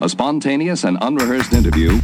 a 0.00 0.08
spontaneous 0.08 0.82
and 0.82 0.98
unrehearsed 1.02 1.52
interview. 1.52 2.00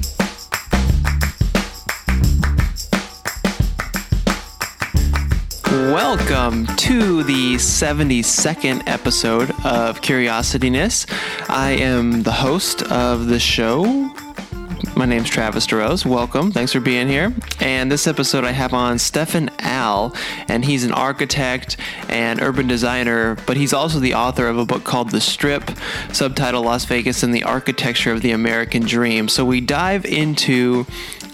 Welcome 5.93 6.67
to 6.77 7.25
the 7.25 7.57
72nd 7.57 8.85
episode 8.87 9.51
of 9.65 10.01
Curiosityness. 10.03 11.07
I 11.49 11.73
am 11.73 12.23
the 12.23 12.31
host 12.31 12.83
of 12.85 13.27
the 13.27 13.41
show. 13.41 14.15
My 14.97 15.05
name's 15.05 15.29
Travis 15.29 15.67
DeRose. 15.67 16.07
Welcome. 16.07 16.53
Thanks 16.53 16.73
for 16.73 16.81
being 16.81 17.09
here. 17.09 17.35
And 17.61 17.91
this 17.91 18.07
episode, 18.07 18.45
I 18.45 18.53
have 18.53 18.73
on 18.73 18.99
Stefan 18.99 19.51
Al, 19.59 20.15
and 20.49 20.65
he's 20.65 20.85
an 20.85 20.93
architect 20.93 21.77
and 22.09 22.41
urban 22.41 22.67
designer, 22.67 23.37
but 23.47 23.57
he's 23.57 23.73
also 23.73 23.99
the 23.99 24.15
author 24.15 24.47
of 24.47 24.59
a 24.59 24.65
book 24.65 24.85
called 24.85 25.11
The 25.11 25.21
Strip, 25.21 25.71
subtitle 26.13 26.63
Las 26.63 26.85
Vegas 26.85 27.23
and 27.23 27.35
the 27.35 27.45
Architecture 27.45 28.13
of 28.13 28.23
the 28.23 28.33
American 28.33 28.83
Dream. 28.83 29.29
So 29.29 29.45
we 29.45 29.61
dive 29.61 30.05
into 30.05 30.87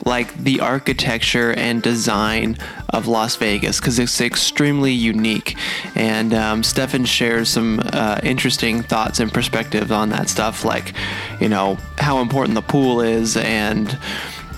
like 0.06 0.32
the 0.36 0.60
architecture 0.60 1.52
and 1.52 1.82
design 1.82 2.56
of 2.90 3.08
Las 3.08 3.34
Vegas 3.36 3.80
because 3.80 3.98
it's 3.98 4.20
extremely 4.20 4.92
unique. 4.92 5.56
And 5.96 6.32
um, 6.32 6.62
Stefan 6.62 7.04
shares 7.04 7.48
some 7.48 7.80
uh, 7.92 8.20
interesting 8.22 8.82
thoughts 8.82 9.18
and 9.18 9.32
perspectives 9.32 9.90
on 9.90 10.10
that 10.10 10.28
stuff, 10.28 10.64
like, 10.64 10.94
you 11.40 11.48
know, 11.48 11.76
how 11.98 12.20
important 12.20 12.54
the 12.54 12.62
pool 12.62 13.00
is 13.00 13.36
and, 13.36 13.98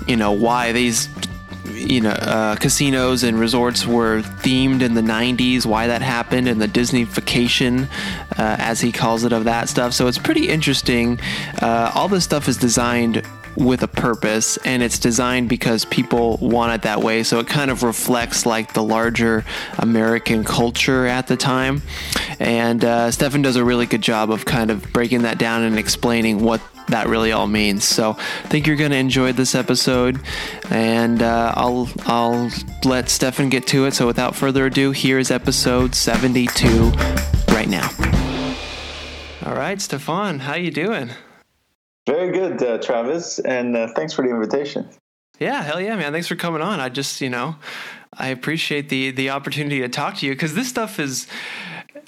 you 0.07 0.17
know, 0.17 0.33
why 0.33 0.73
these 0.73 1.09
you 1.75 2.01
know 2.01 2.11
uh, 2.11 2.57
casinos 2.57 3.23
and 3.23 3.39
resorts 3.39 3.87
were 3.87 4.21
themed 4.41 4.81
in 4.81 4.95
the 4.95 5.03
90s 5.03 5.67
why 5.67 5.87
that 5.87 6.01
happened 6.03 6.49
and 6.49 6.61
the 6.61 6.67
disneyfication 6.67 7.85
uh, 8.39 8.57
as 8.59 8.81
he 8.81 8.91
calls 8.91 9.23
it 9.23 9.33
of 9.33 9.45
that 9.45 9.69
stuff 9.69 9.93
so 9.93 10.07
it's 10.07 10.19
pretty 10.19 10.49
interesting 10.49 11.21
uh, 11.61 11.93
all 11.95 12.09
this 12.09 12.25
stuff 12.25 12.49
is 12.49 12.57
designed 12.57 13.23
with 13.59 13.83
a 13.83 13.89
purpose 13.89 14.57
and 14.59 14.83
it's 14.83 14.99
designed 14.99 15.49
because 15.49 15.85
people 15.85 16.37
want 16.41 16.73
it 16.73 16.83
that 16.83 17.01
way 17.03 17.23
so 17.23 17.41
it 17.41 17.47
kind 17.47 17.71
of 17.71 17.83
reflects 17.83 18.47
like 18.47 18.73
the 18.73 18.83
larger 18.83 19.45
american 19.79 20.45
culture 20.45 21.07
at 21.07 21.27
the 21.27 21.37
time 21.37 21.83
and 22.39 22.85
uh, 22.85 23.11
stefan 23.11 23.43
does 23.43 23.57
a 23.57 23.65
really 23.65 23.87
good 23.87 24.03
job 24.03 24.31
of 24.31 24.45
kind 24.45 24.71
of 24.71 24.93
breaking 24.93 25.23
that 25.23 25.39
down 25.39 25.63
and 25.63 25.79
explaining 25.79 26.41
what 26.41 26.61
that 26.89 27.07
really 27.07 27.33
all 27.33 27.47
means. 27.47 27.85
So 27.85 28.13
I 28.13 28.49
think 28.49 28.67
you're 28.67 28.77
going 28.77 28.91
to 28.91 28.97
enjoy 28.97 29.33
this 29.33 29.55
episode, 29.55 30.21
and 30.71 31.23
uh, 31.23 31.53
I'll 31.55 31.89
I'll 32.07 32.51
let 32.85 33.09
Stefan 33.09 33.49
get 33.49 33.67
to 33.69 33.87
it. 33.87 33.95
So 33.95 34.07
without 34.07 34.35
further 34.35 34.67
ado, 34.67 34.91
here 34.91 35.19
is 35.19 35.31
episode 35.31 35.95
72 35.95 36.91
right 37.49 37.69
now. 37.69 37.91
All 39.45 39.55
right, 39.55 39.81
Stefan, 39.81 40.41
how 40.41 40.55
you 40.55 40.71
doing? 40.71 41.11
Very 42.09 42.33
good, 42.33 42.63
uh, 42.63 42.79
Travis, 42.79 43.39
and 43.39 43.77
uh, 43.77 43.89
thanks 43.95 44.15
for 44.15 44.23
the 44.23 44.31
invitation. 44.31 44.89
Yeah, 45.39 45.63
hell 45.63 45.79
yeah, 45.79 45.95
man! 45.95 46.11
Thanks 46.11 46.27
for 46.27 46.37
coming 46.37 46.63
on. 46.63 46.81
I 46.81 46.89
just, 46.89 47.21
you 47.21 47.29
know, 47.29 47.57
I 48.15 48.29
appreciate 48.29 48.89
the 48.89 49.11
the 49.11 49.29
opportunity 49.29 49.81
to 49.81 49.91
talk 49.91 50.17
to 50.17 50.27
you 50.27 50.33
because 50.33 50.55
this 50.55 50.69
stuff 50.69 50.99
is. 50.99 51.27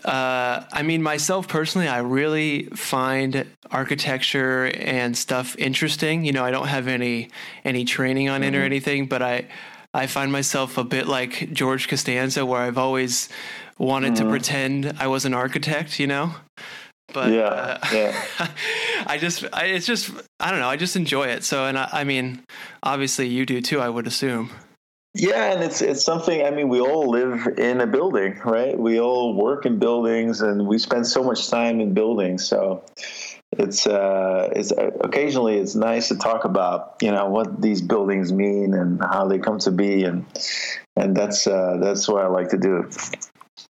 Uh, 0.02 0.64
I 0.72 0.82
mean, 0.82 1.02
myself 1.02 1.46
personally, 1.48 1.86
I 1.86 1.98
really 1.98 2.62
find 2.74 3.46
architecture 3.70 4.72
and 4.74 5.14
stuff 5.14 5.54
interesting. 5.58 6.24
You 6.24 6.32
know, 6.32 6.42
I 6.46 6.50
don't 6.50 6.68
have 6.68 6.88
any 6.88 7.28
any 7.66 7.84
training 7.84 8.30
on 8.30 8.40
mm-hmm. 8.40 8.54
it 8.54 8.56
or 8.56 8.60
mm-hmm. 8.60 8.66
anything, 8.66 9.06
but 9.06 9.20
I 9.20 9.48
I 9.92 10.06
find 10.06 10.32
myself 10.32 10.78
a 10.78 10.84
bit 10.84 11.08
like 11.08 11.52
George 11.52 11.88
Costanza, 11.88 12.46
where 12.46 12.62
I've 12.62 12.78
always 12.78 13.28
wanted 13.76 14.14
mm-hmm. 14.14 14.24
to 14.24 14.30
pretend 14.30 14.94
I 14.98 15.08
was 15.08 15.26
an 15.26 15.34
architect. 15.34 16.00
You 16.00 16.06
know. 16.06 16.34
But 17.12 17.32
yeah, 17.32 17.42
uh, 17.42 17.78
yeah. 17.92 18.24
I 19.06 19.18
just, 19.18 19.44
I, 19.52 19.66
it's 19.66 19.86
just, 19.86 20.10
I 20.38 20.50
don't 20.50 20.60
know. 20.60 20.68
I 20.68 20.76
just 20.76 20.96
enjoy 20.96 21.28
it. 21.28 21.44
So, 21.44 21.66
and 21.66 21.78
I, 21.78 21.88
I 21.92 22.04
mean, 22.04 22.44
obviously 22.82 23.28
you 23.28 23.46
do 23.46 23.60
too. 23.60 23.80
I 23.80 23.88
would 23.88 24.06
assume. 24.06 24.50
Yeah, 25.14 25.52
and 25.52 25.64
it's 25.64 25.82
it's 25.82 26.04
something. 26.04 26.44
I 26.44 26.50
mean, 26.52 26.68
we 26.68 26.80
all 26.80 27.08
live 27.08 27.58
in 27.58 27.80
a 27.80 27.86
building, 27.86 28.38
right? 28.44 28.78
We 28.78 29.00
all 29.00 29.34
work 29.34 29.66
in 29.66 29.80
buildings, 29.80 30.40
and 30.40 30.68
we 30.68 30.78
spend 30.78 31.04
so 31.04 31.24
much 31.24 31.50
time 31.50 31.80
in 31.80 31.94
buildings. 31.94 32.46
So 32.46 32.84
it's 33.52 33.88
uh, 33.88 34.50
it's 34.54 34.70
uh, 34.70 34.92
occasionally 35.00 35.58
it's 35.58 35.74
nice 35.74 36.08
to 36.08 36.16
talk 36.16 36.44
about 36.44 36.94
you 37.02 37.10
know 37.10 37.28
what 37.28 37.60
these 37.60 37.82
buildings 37.82 38.32
mean 38.32 38.72
and 38.72 39.00
how 39.00 39.26
they 39.26 39.40
come 39.40 39.58
to 39.60 39.72
be, 39.72 40.04
and 40.04 40.24
and 40.94 41.16
that's 41.16 41.48
uh, 41.48 41.78
that's 41.80 42.08
what 42.08 42.22
I 42.22 42.28
like 42.28 42.50
to 42.50 42.58
do. 42.58 42.88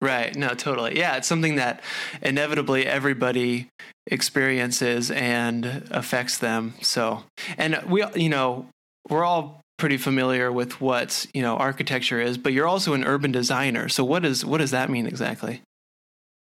Right. 0.02 0.36
No, 0.36 0.50
totally. 0.50 0.98
Yeah, 0.98 1.16
it's 1.16 1.28
something 1.28 1.56
that 1.56 1.82
inevitably 2.22 2.86
everybody 2.86 3.70
experiences 4.08 5.10
and 5.10 5.88
affects 5.90 6.38
them. 6.38 6.76
So, 6.82 7.24
and 7.58 7.82
we, 7.88 8.04
you 8.16 8.30
know, 8.30 8.68
we're 9.10 9.24
all 9.24 9.62
pretty 9.78 9.98
familiar 9.98 10.52
with 10.52 10.80
what 10.80 11.26
you 11.34 11.42
know 11.42 11.56
architecture 11.56 12.20
is, 12.20 12.38
but 12.38 12.54
you're 12.54 12.68
also 12.68 12.94
an 12.94 13.04
urban 13.04 13.32
designer. 13.32 13.90
So, 13.90 14.04
what 14.04 14.26
is 14.26 14.46
what 14.46 14.60
does 14.60 14.72
that 14.72 14.90
mean 14.90 15.08
exactly? 15.08 15.62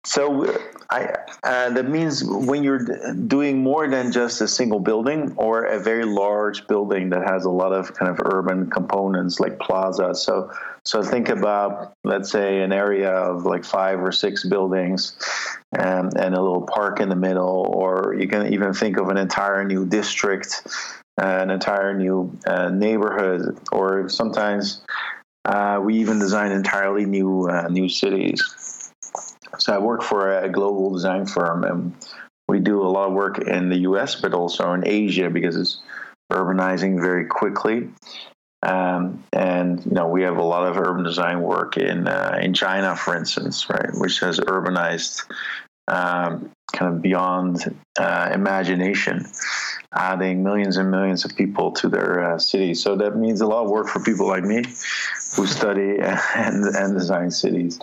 So, 0.04 0.52
I, 0.90 1.14
uh, 1.44 1.70
that 1.70 1.88
means 1.88 2.24
when 2.24 2.64
you're 2.64 3.12
doing 3.28 3.62
more 3.62 3.88
than 3.88 4.10
just 4.10 4.40
a 4.40 4.48
single 4.48 4.80
building 4.80 5.32
or 5.36 5.64
a 5.64 5.78
very 5.78 6.04
large 6.04 6.66
building 6.66 7.10
that 7.10 7.22
has 7.24 7.44
a 7.44 7.50
lot 7.50 7.72
of 7.72 7.94
kind 7.94 8.10
of 8.10 8.18
urban 8.24 8.68
components 8.68 9.38
like 9.38 9.60
plaza. 9.60 10.12
So, 10.14 10.50
so 10.84 11.02
think 11.02 11.28
about 11.28 11.94
let's 12.02 12.30
say 12.30 12.60
an 12.62 12.72
area 12.72 13.10
of 13.10 13.44
like 13.44 13.64
five 13.64 14.00
or 14.00 14.10
six 14.10 14.44
buildings 14.44 15.16
and, 15.72 16.16
and 16.18 16.34
a 16.34 16.42
little 16.42 16.62
park 16.62 17.00
in 17.00 17.08
the 17.08 17.16
middle, 17.16 17.66
or 17.72 18.16
you 18.18 18.26
can 18.26 18.52
even 18.52 18.74
think 18.74 18.98
of 18.98 19.08
an 19.08 19.16
entire 19.16 19.64
new 19.64 19.86
district, 19.86 20.62
uh, 21.20 21.24
an 21.24 21.50
entire 21.50 21.96
new 21.96 22.36
uh, 22.46 22.68
neighborhood, 22.68 23.58
or 23.70 24.08
sometimes 24.08 24.82
uh, 25.44 25.80
we 25.82 25.98
even 25.98 26.18
design 26.18 26.50
entirely 26.50 27.04
new 27.04 27.48
uh, 27.48 27.68
new 27.68 27.88
cities. 27.88 28.92
So 29.58 29.72
I 29.74 29.78
work 29.78 30.02
for 30.02 30.36
a 30.38 30.48
global 30.48 30.90
design 30.90 31.26
firm, 31.26 31.62
and 31.62 31.94
we 32.48 32.58
do 32.58 32.82
a 32.82 32.88
lot 32.88 33.08
of 33.08 33.14
work 33.14 33.38
in 33.38 33.68
the 33.68 33.78
U.S., 33.78 34.16
but 34.16 34.34
also 34.34 34.72
in 34.72 34.86
Asia 34.86 35.30
because 35.30 35.56
it's 35.56 35.80
urbanizing 36.32 37.00
very 37.00 37.26
quickly. 37.26 37.88
Um, 38.62 39.24
and 39.32 39.84
you 39.84 39.92
know 39.92 40.06
we 40.06 40.22
have 40.22 40.36
a 40.36 40.42
lot 40.42 40.68
of 40.68 40.76
urban 40.76 41.02
design 41.02 41.42
work 41.42 41.76
in 41.76 42.06
uh, 42.06 42.38
in 42.40 42.54
China, 42.54 42.94
for 42.94 43.16
instance, 43.16 43.68
right, 43.68 43.90
which 43.94 44.20
has 44.20 44.38
urbanized 44.38 45.24
um, 45.88 46.50
kind 46.72 46.94
of 46.94 47.02
beyond 47.02 47.74
uh, 47.98 48.30
imagination, 48.32 49.26
adding 49.92 50.44
millions 50.44 50.76
and 50.76 50.90
millions 50.90 51.24
of 51.24 51.34
people 51.36 51.72
to 51.72 51.88
their 51.88 52.34
uh, 52.34 52.38
cities. 52.38 52.82
So 52.82 52.96
that 52.96 53.16
means 53.16 53.40
a 53.40 53.46
lot 53.46 53.64
of 53.64 53.70
work 53.70 53.88
for 53.88 54.00
people 54.00 54.28
like 54.28 54.44
me 54.44 54.62
who 55.34 55.46
study 55.46 55.98
and 56.00 56.64
and 56.64 56.96
design 56.96 57.30
cities. 57.30 57.80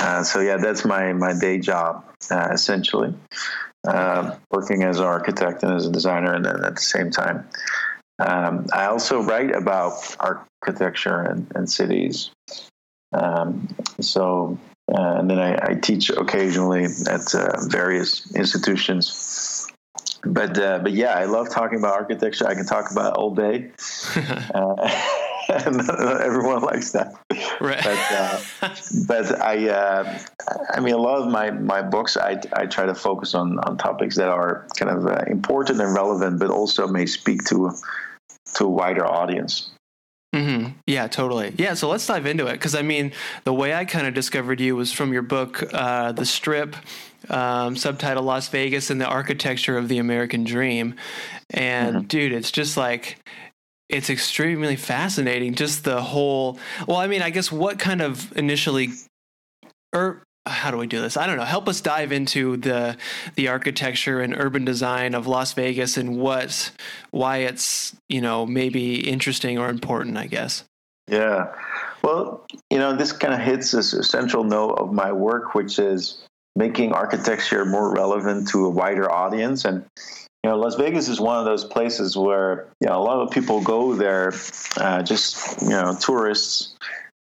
Uh, 0.00 0.22
so 0.22 0.40
yeah, 0.40 0.58
that's 0.58 0.84
my 0.84 1.12
my 1.12 1.32
day 1.32 1.58
job 1.58 2.04
uh, 2.30 2.50
essentially, 2.52 3.12
uh, 3.86 4.36
working 4.52 4.84
as 4.84 5.00
an 5.00 5.06
architect 5.06 5.64
and 5.64 5.72
as 5.74 5.86
a 5.86 5.90
designer, 5.90 6.34
and 6.34 6.44
then 6.44 6.64
at 6.64 6.76
the 6.76 6.82
same 6.82 7.10
time 7.10 7.48
um, 8.18 8.66
I 8.72 8.86
also 8.86 9.22
write 9.22 9.54
about 9.54 10.16
architecture 10.20 11.20
and, 11.20 11.50
and 11.54 11.68
cities. 11.68 12.30
Um, 13.12 13.68
so, 14.00 14.58
uh, 14.92 15.16
and 15.18 15.30
then 15.30 15.38
I, 15.38 15.70
I, 15.70 15.74
teach 15.74 16.10
occasionally 16.10 16.84
at 16.84 17.34
uh, 17.34 17.66
various 17.68 18.34
institutions. 18.34 19.68
But 20.24 20.58
uh, 20.58 20.80
but 20.80 20.92
yeah, 20.92 21.14
I 21.14 21.24
love 21.26 21.50
talking 21.50 21.78
about 21.78 21.92
architecture. 21.92 22.46
I 22.46 22.54
can 22.54 22.66
talk 22.66 22.90
about 22.90 23.14
it 23.14 23.18
all 23.18 23.34
day. 23.34 23.70
not 25.70 26.20
everyone 26.20 26.62
likes 26.62 26.92
that. 26.92 27.14
Right. 27.60 27.82
But, 27.82 27.98
uh, 28.12 28.74
but 29.08 29.40
I, 29.40 29.68
uh, 29.68 30.18
I 30.70 30.80
mean, 30.80 30.94
a 30.94 30.98
lot 30.98 31.22
of 31.22 31.28
my, 31.30 31.50
my 31.50 31.82
books, 31.82 32.16
I, 32.16 32.40
I 32.52 32.66
try 32.66 32.86
to 32.86 32.94
focus 32.94 33.34
on, 33.34 33.58
on 33.60 33.78
topics 33.78 34.16
that 34.16 34.28
are 34.28 34.66
kind 34.78 34.90
of 34.90 35.06
uh, 35.06 35.24
important 35.26 35.80
and 35.80 35.94
relevant, 35.94 36.38
but 36.38 36.50
also 36.50 36.86
may 36.86 37.06
speak 37.06 37.44
to 37.44 37.72
to 38.54 38.64
a 38.64 38.68
wider 38.68 39.04
audience. 39.04 39.70
Mm-hmm. 40.34 40.70
Yeah, 40.86 41.06
totally. 41.06 41.54
Yeah, 41.56 41.74
so 41.74 41.88
let's 41.88 42.06
dive 42.06 42.26
into 42.26 42.46
it 42.48 42.54
because 42.54 42.74
I 42.74 42.82
mean, 42.82 43.12
the 43.44 43.52
way 43.52 43.72
I 43.72 43.84
kind 43.84 44.06
of 44.06 44.14
discovered 44.14 44.60
you 44.60 44.74
was 44.74 44.90
from 44.90 45.12
your 45.12 45.22
book, 45.22 45.62
uh, 45.72 46.10
The 46.12 46.26
Strip, 46.26 46.74
um, 47.30 47.76
subtitle 47.76 48.24
Las 48.24 48.48
Vegas 48.48 48.90
and 48.90 49.00
the 49.00 49.06
Architecture 49.06 49.78
of 49.78 49.88
the 49.88 49.98
American 49.98 50.42
Dream. 50.42 50.96
And 51.50 51.96
mm-hmm. 51.96 52.06
dude, 52.06 52.32
it's 52.32 52.50
just 52.50 52.76
like 52.76 53.18
it's 53.88 54.10
extremely 54.10 54.76
fascinating. 54.76 55.54
Just 55.54 55.84
the 55.84 56.00
whole. 56.00 56.58
Well, 56.86 56.96
I 56.96 57.06
mean, 57.06 57.22
I 57.22 57.30
guess 57.30 57.52
what 57.52 57.78
kind 57.78 58.02
of 58.02 58.36
initially, 58.36 58.90
or 59.92 60.22
how 60.46 60.70
do 60.70 60.76
we 60.76 60.86
do 60.86 61.00
this? 61.00 61.16
I 61.16 61.26
don't 61.26 61.36
know. 61.36 61.44
Help 61.44 61.68
us 61.68 61.80
dive 61.80 62.12
into 62.12 62.56
the 62.56 62.96
the 63.36 63.48
architecture 63.48 64.20
and 64.20 64.34
urban 64.36 64.64
design 64.64 65.14
of 65.14 65.26
Las 65.26 65.52
Vegas 65.52 65.96
and 65.96 66.18
what 66.18 66.70
why 67.10 67.38
it's 67.38 67.94
you 68.08 68.20
know 68.20 68.46
maybe 68.46 69.08
interesting 69.08 69.58
or 69.58 69.68
important. 69.68 70.16
I 70.16 70.26
guess. 70.26 70.64
Yeah. 71.08 71.52
Well, 72.02 72.44
you 72.70 72.78
know, 72.78 72.96
this 72.96 73.12
kind 73.12 73.34
of 73.34 73.40
hits 73.40 73.72
a 73.74 73.82
central 73.82 74.44
note 74.44 74.72
of 74.72 74.92
my 74.92 75.12
work, 75.12 75.54
which 75.54 75.78
is 75.78 76.22
making 76.56 76.92
architecture 76.92 77.64
more 77.64 77.92
relevant 77.92 78.48
to 78.48 78.66
a 78.66 78.70
wider 78.70 79.10
audience. 79.10 79.64
And 79.64 79.84
you 80.44 80.50
know, 80.50 80.58
Las 80.58 80.74
Vegas 80.74 81.08
is 81.08 81.18
one 81.18 81.38
of 81.38 81.46
those 81.46 81.64
places 81.64 82.18
where 82.18 82.68
you 82.78 82.86
know 82.86 82.98
a 82.98 83.02
lot 83.02 83.20
of 83.20 83.30
people 83.30 83.62
go 83.62 83.94
there, 83.94 84.34
uh, 84.76 85.02
just 85.02 85.62
you 85.62 85.70
know, 85.70 85.96
tourists, 85.98 86.76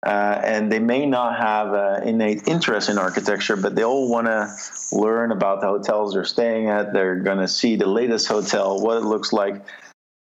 uh, 0.06 0.40
and 0.44 0.72
they 0.72 0.78
may 0.78 1.04
not 1.08 1.36
have 1.36 1.74
an 1.74 2.08
innate 2.08 2.48
interest 2.48 2.90
in 2.90 3.00
architecture, 3.00 3.56
but 3.56 3.76
they 3.76 3.84
all 3.84 4.08
want 4.08 4.28
to 4.28 4.48
learn 4.92 5.32
about 5.32 5.62
the 5.62 5.68
hotels 5.68 6.14
they're 6.14 6.26
staying 6.26 6.70
at. 6.70 6.94
They're 6.94 7.16
going 7.16 7.40
to 7.40 7.48
see 7.48 7.76
the 7.76 7.88
latest 7.88 8.28
hotel, 8.28 8.80
what 8.80 8.98
it 8.98 9.06
looks 9.06 9.34
like. 9.34 9.66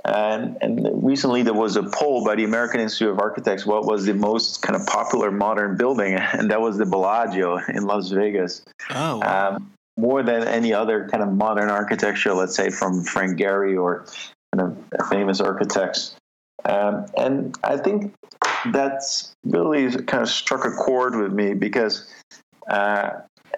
And, 0.05 0.57
and 0.61 1.03
recently 1.03 1.41
there 1.41 1.53
was 1.55 1.77
a 1.77 1.83
poll 1.83 2.23
by 2.23 2.35
the 2.35 2.43
American 2.43 2.79
Institute 2.79 3.09
of 3.09 3.19
Architects 3.19 3.65
what 3.65 3.85
was 3.85 4.05
the 4.05 4.13
most 4.13 4.61
kind 4.61 4.75
of 4.75 4.85
popular 4.85 5.31
modern 5.31 5.77
building, 5.77 6.13
and 6.33 6.51
that 6.51 6.61
was 6.61 6.77
the 6.77 6.85
Bellagio 6.85 7.57
in 7.69 7.87
Las 7.87 8.09
Vegas. 8.09 8.63
Oh, 8.91 9.17
wow. 9.17 9.55
Um, 9.55 9.72
more 9.97 10.23
than 10.23 10.47
any 10.47 10.73
other 10.73 11.07
kind 11.09 11.23
of 11.23 11.31
modern 11.33 11.69
architecture, 11.69 12.33
let's 12.33 12.55
say 12.55 12.69
from 12.69 13.03
Frank 13.03 13.39
Gehry 13.39 13.79
or 13.79 14.05
kind 14.53 14.75
of 14.91 15.09
famous 15.09 15.39
architects. 15.39 16.15
Um, 16.65 17.05
and 17.17 17.55
I 17.63 17.77
think 17.77 18.13
that's 18.71 19.33
really 19.43 19.91
kind 20.03 20.23
of 20.23 20.29
struck 20.29 20.65
a 20.65 20.71
chord 20.71 21.15
with 21.15 21.33
me 21.33 21.53
because 21.53 22.09
uh, 22.69 23.09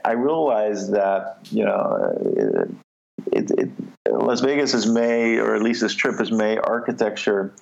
I 0.03 0.11
realized 0.13 0.93
that 0.93 1.37
you 1.51 1.65
know 1.65 2.69
it, 3.31 3.51
it, 3.51 3.69
Las 4.09 4.41
Vegas 4.41 4.73
is 4.73 4.87
made, 4.87 5.39
or 5.39 5.55
at 5.55 5.61
least 5.61 5.81
this 5.81 5.93
trip 5.93 6.19
is 6.19 6.31
made 6.31 6.59
architecture 6.63 7.53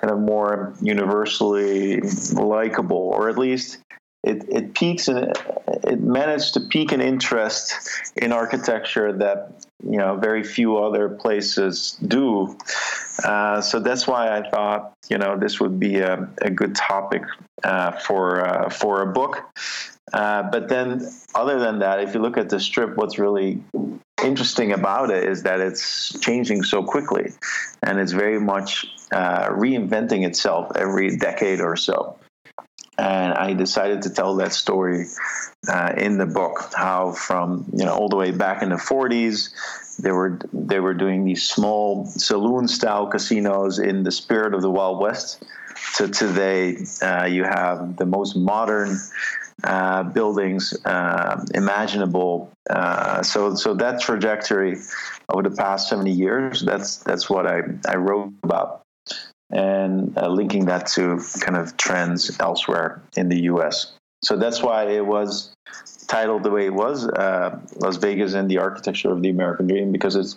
kind 0.00 0.12
of 0.12 0.20
more 0.20 0.74
universally 0.80 2.00
likable, 2.32 2.96
or 2.96 3.28
at 3.28 3.38
least 3.38 3.78
it, 4.24 4.44
it 4.48 4.74
peaks 4.74 5.08
it 5.08 5.36
managed 6.12 6.54
to 6.54 6.60
pique 6.60 6.92
an 6.92 7.00
interest 7.00 7.74
in 8.16 8.32
architecture 8.32 9.12
that 9.12 9.66
you 9.82 9.98
know 9.98 10.16
very 10.16 10.44
few 10.44 10.78
other 10.78 11.08
places 11.08 11.98
do. 12.06 12.56
Uh, 13.24 13.60
so 13.60 13.80
that's 13.80 14.06
why 14.06 14.36
I 14.36 14.48
thought 14.48 14.92
you 15.08 15.18
know 15.18 15.38
this 15.38 15.60
would 15.60 15.80
be 15.80 15.98
a, 15.98 16.28
a 16.42 16.50
good 16.50 16.74
topic 16.74 17.22
uh, 17.64 17.92
for 17.92 18.46
uh, 18.46 18.68
for 18.70 19.02
a 19.02 19.06
book. 19.06 19.42
Uh, 20.12 20.42
but 20.42 20.68
then, 20.68 21.08
other 21.34 21.58
than 21.58 21.78
that, 21.78 22.00
if 22.00 22.14
you 22.14 22.20
look 22.20 22.36
at 22.36 22.50
the 22.50 22.60
strip, 22.60 22.96
what's 22.96 23.18
really 23.18 23.62
interesting 24.22 24.72
about 24.72 25.10
it 25.10 25.24
is 25.24 25.42
that 25.44 25.60
it's 25.60 26.18
changing 26.20 26.62
so 26.62 26.82
quickly, 26.82 27.32
and 27.82 27.98
it's 27.98 28.12
very 28.12 28.38
much 28.38 28.86
uh, 29.10 29.48
reinventing 29.48 30.26
itself 30.26 30.70
every 30.76 31.16
decade 31.16 31.60
or 31.60 31.76
so 31.76 32.18
and 32.98 33.32
I 33.32 33.54
decided 33.54 34.02
to 34.02 34.10
tell 34.10 34.36
that 34.36 34.52
story 34.52 35.06
uh, 35.68 35.94
in 35.96 36.18
the 36.18 36.26
book. 36.26 36.72
How 36.74 37.12
from 37.12 37.66
you 37.72 37.84
know 37.84 37.92
all 37.94 38.08
the 38.08 38.16
way 38.16 38.30
back 38.30 38.62
in 38.62 38.68
the 38.68 38.76
40s, 38.76 39.96
they 39.98 40.12
were 40.12 40.38
they 40.52 40.80
were 40.80 40.94
doing 40.94 41.24
these 41.24 41.42
small 41.42 42.06
saloon 42.06 42.68
style 42.68 43.06
casinos 43.06 43.78
in 43.78 44.02
the 44.02 44.12
spirit 44.12 44.54
of 44.54 44.62
the 44.62 44.70
Wild 44.70 45.00
West. 45.00 45.42
To 45.96 46.08
today, 46.08 46.84
uh, 47.02 47.24
you 47.24 47.44
have 47.44 47.96
the 47.96 48.06
most 48.06 48.36
modern 48.36 48.98
uh, 49.64 50.02
buildings 50.04 50.74
uh, 50.84 51.44
imaginable. 51.54 52.52
Uh, 52.68 53.22
so 53.22 53.54
so 53.54 53.74
that 53.74 54.00
trajectory 54.00 54.76
over 55.28 55.42
the 55.42 55.56
past 55.56 55.88
70 55.88 56.10
years, 56.10 56.62
that's 56.62 56.98
that's 56.98 57.28
what 57.28 57.46
I, 57.46 57.62
I 57.88 57.96
wrote 57.96 58.32
about 58.42 58.81
and 59.52 60.16
uh, 60.16 60.28
linking 60.28 60.64
that 60.64 60.86
to 60.86 61.20
kind 61.40 61.56
of 61.56 61.76
trends 61.76 62.36
elsewhere 62.40 63.02
in 63.16 63.28
the 63.28 63.42
US. 63.42 63.92
So 64.22 64.36
that's 64.36 64.62
why 64.62 64.84
it 64.84 65.04
was 65.04 65.54
titled 66.06 66.42
the 66.42 66.50
way 66.50 66.66
it 66.66 66.74
was, 66.74 67.06
uh, 67.06 67.58
Las 67.76 67.96
Vegas 67.96 68.34
and 68.34 68.50
the 68.50 68.58
Architecture 68.58 69.10
of 69.10 69.20
the 69.22 69.28
American 69.28 69.66
Dream, 69.66 69.92
because 69.92 70.16
it's 70.16 70.36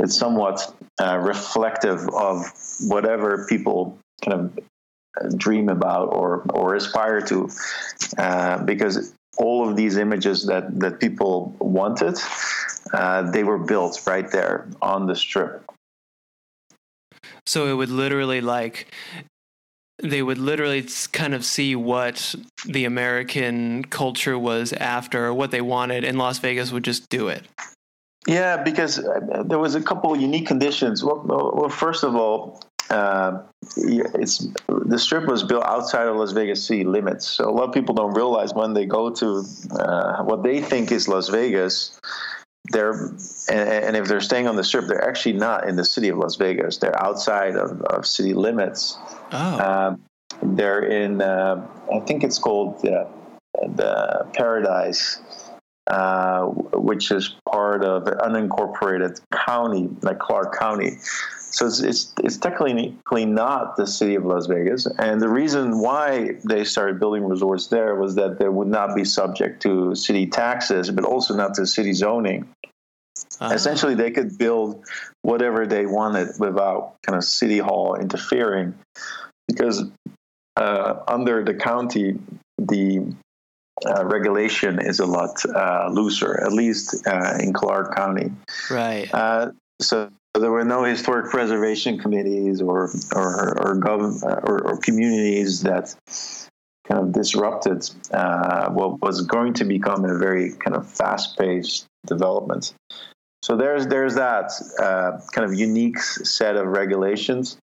it's 0.00 0.16
somewhat 0.18 0.74
uh, 1.00 1.18
reflective 1.18 2.08
of 2.10 2.44
whatever 2.80 3.46
people 3.48 3.98
kind 4.24 4.40
of 4.40 4.58
uh, 5.20 5.28
dream 5.36 5.68
about 5.68 6.12
or 6.12 6.42
or 6.50 6.74
aspire 6.74 7.20
to, 7.20 7.48
uh, 8.18 8.62
because 8.64 9.14
all 9.38 9.68
of 9.68 9.76
these 9.76 9.96
images 9.96 10.46
that 10.46 10.80
that 10.80 10.98
people 10.98 11.54
wanted, 11.60 12.18
uh, 12.92 13.30
they 13.30 13.44
were 13.44 13.58
built 13.58 14.02
right 14.06 14.30
there 14.30 14.66
on 14.82 15.06
the 15.06 15.14
strip 15.14 15.64
so 17.46 17.66
it 17.66 17.74
would 17.74 17.90
literally 17.90 18.40
like 18.40 18.86
they 20.02 20.22
would 20.22 20.38
literally 20.38 20.84
kind 21.12 21.34
of 21.34 21.44
see 21.44 21.76
what 21.76 22.34
the 22.66 22.84
American 22.84 23.84
culture 23.84 24.38
was 24.38 24.72
after, 24.72 25.32
what 25.32 25.50
they 25.50 25.60
wanted, 25.60 26.04
and 26.04 26.18
Las 26.18 26.38
Vegas 26.38 26.72
would 26.72 26.84
just 26.84 27.08
do 27.08 27.28
it. 27.28 27.44
Yeah, 28.26 28.56
because 28.56 28.98
uh, 28.98 29.42
there 29.44 29.58
was 29.58 29.74
a 29.74 29.82
couple 29.82 30.16
unique 30.16 30.46
conditions. 30.46 31.04
Well, 31.04 31.22
well 31.24 31.68
first 31.68 32.04
of 32.04 32.14
all, 32.14 32.60
uh, 32.90 33.42
it's 33.76 34.46
the 34.68 34.98
strip 34.98 35.26
was 35.26 35.42
built 35.42 35.64
outside 35.64 36.06
of 36.06 36.16
Las 36.16 36.32
Vegas 36.32 36.64
city 36.64 36.84
limits, 36.84 37.26
so 37.26 37.48
a 37.48 37.50
lot 37.50 37.68
of 37.68 37.74
people 37.74 37.94
don't 37.94 38.14
realize 38.14 38.54
when 38.54 38.74
they 38.74 38.86
go 38.86 39.10
to 39.10 39.44
uh, 39.72 40.22
what 40.24 40.42
they 40.42 40.60
think 40.60 40.92
is 40.92 41.08
Las 41.08 41.28
Vegas 41.28 41.98
they're 42.70 43.14
and, 43.48 43.96
if 43.96 44.06
they're 44.06 44.20
staying 44.20 44.46
on 44.46 44.56
the 44.56 44.64
strip, 44.64 44.86
they're 44.86 45.06
actually 45.06 45.32
not 45.34 45.68
in 45.68 45.76
the 45.76 45.84
city 45.84 46.08
of 46.08 46.18
Las 46.18 46.36
Vegas. 46.36 46.78
They're 46.78 47.00
outside 47.02 47.56
of, 47.56 47.80
of 47.82 48.06
city 48.06 48.34
limits. 48.34 48.96
Oh. 49.32 49.60
Um, 49.60 50.02
they're 50.42 50.82
in, 50.82 51.20
uh, 51.20 51.66
I 51.92 52.00
think 52.00 52.24
it's 52.24 52.38
called 52.38 52.84
uh, 52.86 53.04
the 53.54 54.26
Paradise, 54.32 55.20
uh, 55.88 56.44
which 56.44 57.10
is 57.10 57.34
part 57.50 57.84
of 57.84 58.06
an 58.06 58.18
unincorporated 58.18 59.20
county, 59.32 59.88
like 60.02 60.18
Clark 60.18 60.58
County. 60.58 60.98
So 61.50 61.66
it's, 61.66 61.80
it's, 61.80 62.14
it's 62.24 62.36
technically 62.38 63.26
not 63.26 63.76
the 63.76 63.86
city 63.86 64.14
of 64.14 64.24
Las 64.24 64.46
Vegas. 64.46 64.86
And 64.98 65.20
the 65.20 65.28
reason 65.28 65.80
why 65.80 66.36
they 66.44 66.64
started 66.64 66.98
building 66.98 67.24
resorts 67.24 67.66
there 67.66 67.94
was 67.94 68.14
that 68.14 68.38
they 68.38 68.48
would 68.48 68.68
not 68.68 68.96
be 68.96 69.04
subject 69.04 69.60
to 69.62 69.94
city 69.94 70.26
taxes, 70.26 70.90
but 70.90 71.04
also 71.04 71.34
not 71.34 71.54
to 71.54 71.66
city 71.66 71.92
zoning. 71.92 72.48
Uh-huh. 73.40 73.52
Essentially, 73.52 73.94
they 73.94 74.10
could 74.10 74.38
build 74.38 74.82
whatever 75.20 75.66
they 75.66 75.84
wanted 75.84 76.28
without 76.38 76.94
kind 77.02 77.18
of 77.18 77.24
city 77.24 77.58
hall 77.58 77.96
interfering, 77.96 78.74
because 79.46 79.84
uh, 80.56 80.94
under 81.06 81.44
the 81.44 81.54
county, 81.54 82.18
the 82.58 83.14
uh, 83.86 84.04
regulation 84.04 84.78
is 84.80 85.00
a 85.00 85.06
lot 85.06 85.36
uh, 85.54 85.88
looser, 85.90 86.40
at 86.44 86.52
least 86.52 87.06
uh, 87.06 87.38
in 87.40 87.52
Clark 87.52 87.94
County. 87.94 88.32
Right. 88.70 89.12
Uh, 89.12 89.52
so 89.80 90.10
there 90.34 90.50
were 90.50 90.64
no 90.64 90.84
historic 90.84 91.30
preservation 91.30 91.98
committees 91.98 92.62
or 92.62 92.90
or 93.14 93.58
or, 93.58 93.76
gov- 93.76 94.22
or, 94.22 94.66
or 94.66 94.76
communities 94.78 95.62
that 95.62 95.94
kind 96.88 97.00
of 97.00 97.12
disrupted 97.12 97.88
uh, 98.12 98.70
what 98.70 99.00
was 99.00 99.22
going 99.22 99.54
to 99.54 99.64
become 99.64 100.04
a 100.04 100.18
very 100.18 100.52
kind 100.52 100.74
of 100.76 100.88
fast-paced 100.90 101.86
development. 102.06 102.74
So 103.42 103.56
there's 103.56 103.86
there's 103.88 104.14
that 104.14 104.52
uh, 104.78 105.20
kind 105.32 105.50
of 105.50 105.58
unique 105.58 105.98
set 105.98 106.56
of 106.56 106.68
regulations, 106.68 107.58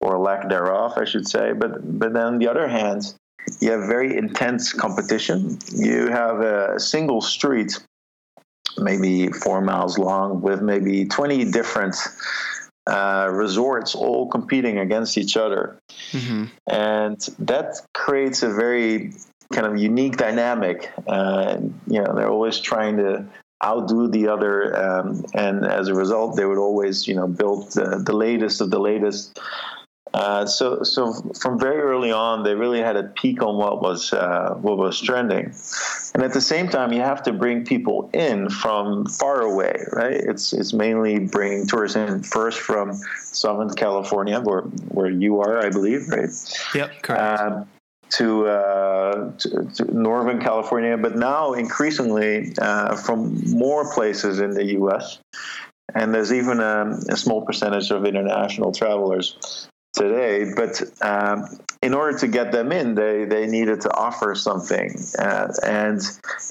or 0.00 0.18
lack 0.18 0.48
thereof, 0.48 0.92
I 0.96 1.04
should 1.04 1.26
say. 1.26 1.52
But 1.52 1.98
but 1.98 2.12
then 2.12 2.26
on 2.26 2.38
the 2.38 2.48
other 2.48 2.68
hand, 2.68 3.14
you 3.60 3.70
have 3.70 3.86
very 3.86 4.16
intense 4.16 4.72
competition. 4.72 5.58
You 5.74 6.08
have 6.08 6.40
a 6.40 6.80
single 6.80 7.20
street 7.20 7.78
maybe 8.78 9.28
four 9.28 9.60
miles 9.60 9.98
long 9.98 10.40
with 10.40 10.62
maybe 10.62 11.04
20 11.04 11.50
different 11.50 11.96
uh, 12.86 13.28
resorts 13.30 13.94
all 13.94 14.28
competing 14.28 14.78
against 14.78 15.18
each 15.18 15.36
other. 15.36 15.78
Mm-hmm. 16.12 16.44
And 16.68 17.20
that 17.38 17.76
creates 17.94 18.42
a 18.42 18.52
very 18.52 19.12
kind 19.52 19.66
of 19.66 19.76
unique 19.76 20.16
dynamic. 20.16 20.90
Uh, 21.06 21.58
you 21.86 22.02
know, 22.02 22.14
they're 22.14 22.30
always 22.30 22.58
trying 22.58 22.96
to 22.96 23.24
outdo 23.64 24.08
the 24.08 24.28
other. 24.28 24.76
Um, 24.76 25.24
and 25.34 25.64
as 25.64 25.88
a 25.88 25.94
result, 25.94 26.36
they 26.36 26.44
would 26.44 26.58
always, 26.58 27.06
you 27.06 27.14
know, 27.14 27.28
build 27.28 27.72
the, 27.72 28.02
the 28.04 28.16
latest 28.16 28.60
of 28.60 28.70
the 28.70 28.80
latest. 28.80 29.38
Uh, 30.14 30.44
so, 30.44 30.82
so 30.82 31.12
from 31.40 31.58
very 31.58 31.80
early 31.80 32.12
on, 32.12 32.42
they 32.42 32.54
really 32.54 32.80
had 32.80 32.96
a 32.96 33.04
peak 33.04 33.42
on 33.42 33.56
what 33.56 33.80
was 33.80 34.12
uh, 34.12 34.54
what 34.60 34.76
was 34.76 35.00
trending, 35.00 35.54
and 36.14 36.22
at 36.22 36.34
the 36.34 36.40
same 36.40 36.68
time, 36.68 36.92
you 36.92 37.00
have 37.00 37.22
to 37.22 37.32
bring 37.32 37.64
people 37.64 38.10
in 38.12 38.50
from 38.50 39.06
far 39.06 39.40
away, 39.40 39.84
right? 39.92 40.12
It's 40.12 40.52
it's 40.52 40.74
mainly 40.74 41.18
bringing 41.18 41.66
tourists 41.66 41.96
in 41.96 42.22
first 42.22 42.58
from 42.58 42.92
Southern 43.22 43.70
California, 43.70 44.38
where 44.40 44.62
where 44.90 45.08
you 45.08 45.40
are, 45.40 45.64
I 45.64 45.70
believe, 45.70 46.08
right? 46.08 46.28
Yep, 46.74 47.02
correct. 47.02 47.40
Um, 47.40 47.68
to, 48.10 48.46
uh, 48.46 49.32
to, 49.38 49.64
to, 49.74 49.84
Northern 49.96 50.38
California, 50.38 50.98
but 50.98 51.16
now 51.16 51.54
increasingly 51.54 52.52
uh, 52.60 52.94
from 52.94 53.40
more 53.50 53.90
places 53.94 54.38
in 54.38 54.50
the 54.50 54.64
U.S. 54.72 55.18
And 55.94 56.12
there's 56.12 56.30
even 56.30 56.60
a, 56.60 56.98
a 57.08 57.16
small 57.16 57.46
percentage 57.46 57.90
of 57.90 58.04
international 58.04 58.72
travelers 58.72 59.68
today. 59.92 60.52
But 60.54 60.82
um, 61.02 61.46
in 61.82 61.94
order 61.94 62.18
to 62.18 62.28
get 62.28 62.52
them 62.52 62.72
in, 62.72 62.94
they, 62.94 63.24
they 63.24 63.46
needed 63.46 63.80
to 63.82 63.94
offer 63.94 64.34
something. 64.34 65.00
Uh, 65.18 65.48
and 65.64 66.00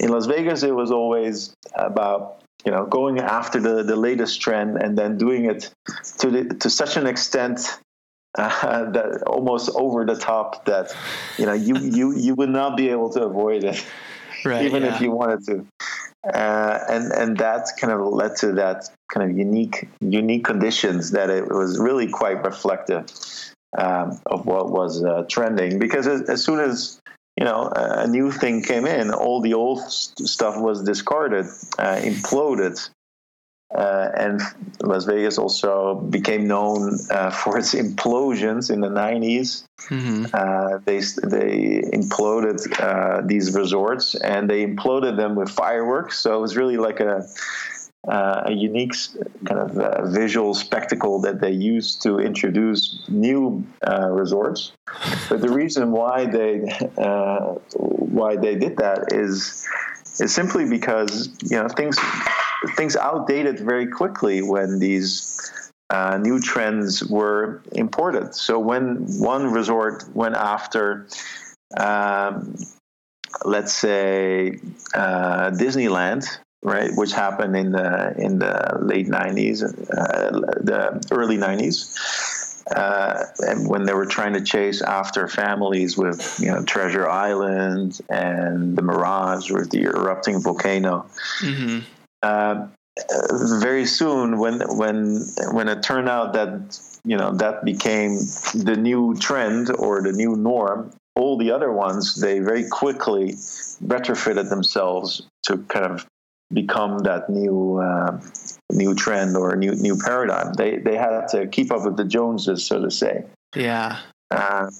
in 0.00 0.10
Las 0.10 0.26
Vegas, 0.26 0.62
it 0.62 0.74
was 0.74 0.90
always 0.90 1.54
about 1.74 2.42
you 2.64 2.70
know, 2.70 2.86
going 2.86 3.18
after 3.18 3.60
the, 3.60 3.82
the 3.82 3.96
latest 3.96 4.40
trend 4.40 4.76
and 4.76 4.96
then 4.96 5.18
doing 5.18 5.46
it 5.46 5.72
to 6.18 6.30
the, 6.30 6.54
to 6.60 6.70
such 6.70 6.96
an 6.96 7.06
extent 7.06 7.78
uh, 8.38 8.90
that 8.90 9.22
almost 9.26 9.70
over 9.74 10.04
the 10.04 10.16
top 10.16 10.64
that 10.66 10.94
you 11.38 11.46
know 11.46 11.52
you 11.52 11.76
you 11.76 12.16
you 12.16 12.34
would 12.34 12.48
not 12.48 12.76
be 12.76 12.88
able 12.88 13.10
to 13.10 13.24
avoid 13.24 13.64
it, 13.64 13.84
right, 14.44 14.64
even 14.64 14.82
yeah. 14.82 14.94
if 14.94 15.00
you 15.00 15.10
wanted 15.10 15.44
to. 15.44 15.66
Uh, 16.24 16.78
and 16.88 17.12
and 17.12 17.38
that 17.38 17.66
kind 17.80 17.92
of 17.92 18.00
led 18.12 18.36
to 18.36 18.52
that 18.52 18.88
kind 19.12 19.28
of 19.28 19.36
unique 19.36 19.88
unique 20.00 20.44
conditions 20.44 21.10
that 21.10 21.30
it 21.30 21.48
was 21.48 21.80
really 21.80 22.08
quite 22.08 22.44
reflective 22.44 23.06
um, 23.76 24.20
of 24.26 24.46
what 24.46 24.70
was 24.70 25.04
uh, 25.04 25.24
trending. 25.28 25.80
Because 25.80 26.06
as, 26.06 26.22
as, 26.28 26.44
soon 26.44 26.60
as 26.60 27.00
you 27.36 27.44
know 27.44 27.72
a 27.74 28.06
new 28.06 28.30
thing 28.30 28.62
came 28.62 28.86
in 28.86 29.10
all 29.12 29.40
the 29.40 29.54
old 29.54 29.80
st- 29.80 30.28
stuff 30.28 30.56
was 30.60 30.84
discarded 30.84 31.46
uh, 31.78 31.96
imploded 31.96 32.88
uh, 33.74 34.10
and 34.16 34.40
Las 34.82 35.04
Vegas 35.04 35.38
also 35.38 35.94
became 35.94 36.46
known 36.46 36.98
uh, 37.10 37.30
for 37.42 37.58
its 37.58 37.74
implosions 37.74 38.70
in 38.70 38.80
the 38.80 38.88
90s. 38.88 39.64
Mm-hmm. 39.88 40.26
Uh, 40.32 40.78
they 40.84 40.98
they 41.26 41.82
imploded 41.92 42.60
uh, 42.80 43.22
these 43.26 43.54
resorts 43.54 44.14
and 44.14 44.48
they 44.48 44.64
imploded 44.64 45.16
them 45.16 45.34
with 45.34 45.50
fireworks. 45.50 46.18
So 46.18 46.36
it 46.36 46.40
was 46.40 46.56
really 46.56 46.76
like 46.76 47.00
a 47.00 47.26
uh, 48.08 48.42
a 48.46 48.52
unique 48.52 48.94
kind 49.44 49.60
of 49.60 49.78
uh, 49.78 50.04
visual 50.06 50.54
spectacle 50.54 51.20
that 51.20 51.40
they 51.40 51.52
used 51.52 52.02
to 52.02 52.18
introduce 52.18 53.00
new 53.08 53.64
resorts. 54.10 54.72
But 55.28 55.40
the 55.40 55.48
reason 55.48 55.92
why 55.92 56.26
they 56.26 56.58
why 56.96 58.36
they 58.36 58.56
did 58.56 58.76
that 58.78 59.12
is 59.12 59.66
is 60.18 60.34
simply 60.34 60.68
because 60.68 61.28
you 61.42 61.56
know 61.56 61.68
things 61.68 61.96
things 62.76 62.96
outdated 62.96 63.60
very 63.60 63.86
quickly 63.86 64.42
when 64.42 64.78
these 64.78 65.50
uh, 65.90 66.16
new 66.16 66.40
trends 66.40 67.04
were 67.04 67.62
imported. 67.72 68.34
So 68.34 68.58
when 68.58 69.04
one 69.20 69.52
resort 69.52 70.04
went 70.14 70.34
after, 70.34 71.06
um, 71.76 72.56
let's 73.44 73.72
say, 73.72 74.58
uh, 74.94 75.50
Disneyland, 75.50 76.26
right, 76.62 76.90
which 76.94 77.12
happened 77.12 77.56
in 77.56 77.72
the 77.72 78.14
in 78.16 78.38
the 78.38 78.78
late 78.80 79.06
'90s, 79.06 79.62
uh, 79.62 80.30
the 80.62 81.06
early 81.10 81.36
'90s. 81.36 81.98
Uh, 82.74 83.24
and 83.40 83.68
when 83.68 83.84
they 83.84 83.92
were 83.92 84.06
trying 84.06 84.32
to 84.32 84.40
chase 84.40 84.80
after 84.82 85.26
families 85.26 85.98
with, 85.98 86.38
you 86.40 86.46
know, 86.46 86.62
Treasure 86.62 87.08
Island 87.08 88.00
and 88.08 88.76
the 88.76 88.82
Mirage 88.82 89.50
with 89.50 89.70
the 89.70 89.82
erupting 89.82 90.40
volcano, 90.40 91.04
mm-hmm 91.40 91.80
uh, 92.22 92.66
very 93.58 93.86
soon 93.86 94.38
when 94.38 94.60
when 94.76 95.24
when 95.52 95.68
it 95.68 95.82
turned 95.82 96.08
out 96.08 96.32
that 96.34 96.78
you 97.04 97.16
know 97.16 97.32
that 97.32 97.64
became 97.64 98.16
the 98.54 98.76
new 98.76 99.14
trend 99.16 99.70
or 99.78 100.02
the 100.02 100.12
new 100.12 100.36
norm 100.36 100.92
all 101.16 101.38
the 101.38 101.50
other 101.50 101.72
ones 101.72 102.20
they 102.20 102.38
very 102.38 102.68
quickly 102.68 103.32
retrofitted 103.84 104.48
themselves 104.50 105.26
to 105.42 105.58
kind 105.68 105.86
of 105.86 106.06
become 106.52 106.98
that 107.00 107.28
new 107.30 107.78
uh, 107.78 108.20
new 108.70 108.94
trend 108.94 109.36
or 109.36 109.56
new 109.56 109.74
new 109.74 109.96
paradigm. 109.96 110.52
They 110.54 110.78
they 110.78 110.96
had 110.96 111.28
to 111.28 111.46
keep 111.46 111.72
up 111.72 111.84
with 111.84 111.96
the 111.96 112.04
joneses 112.04 112.64
so 112.64 112.82
to 112.82 112.90
say. 112.90 113.24
Yeah. 113.54 114.00
Uh, 114.30 114.70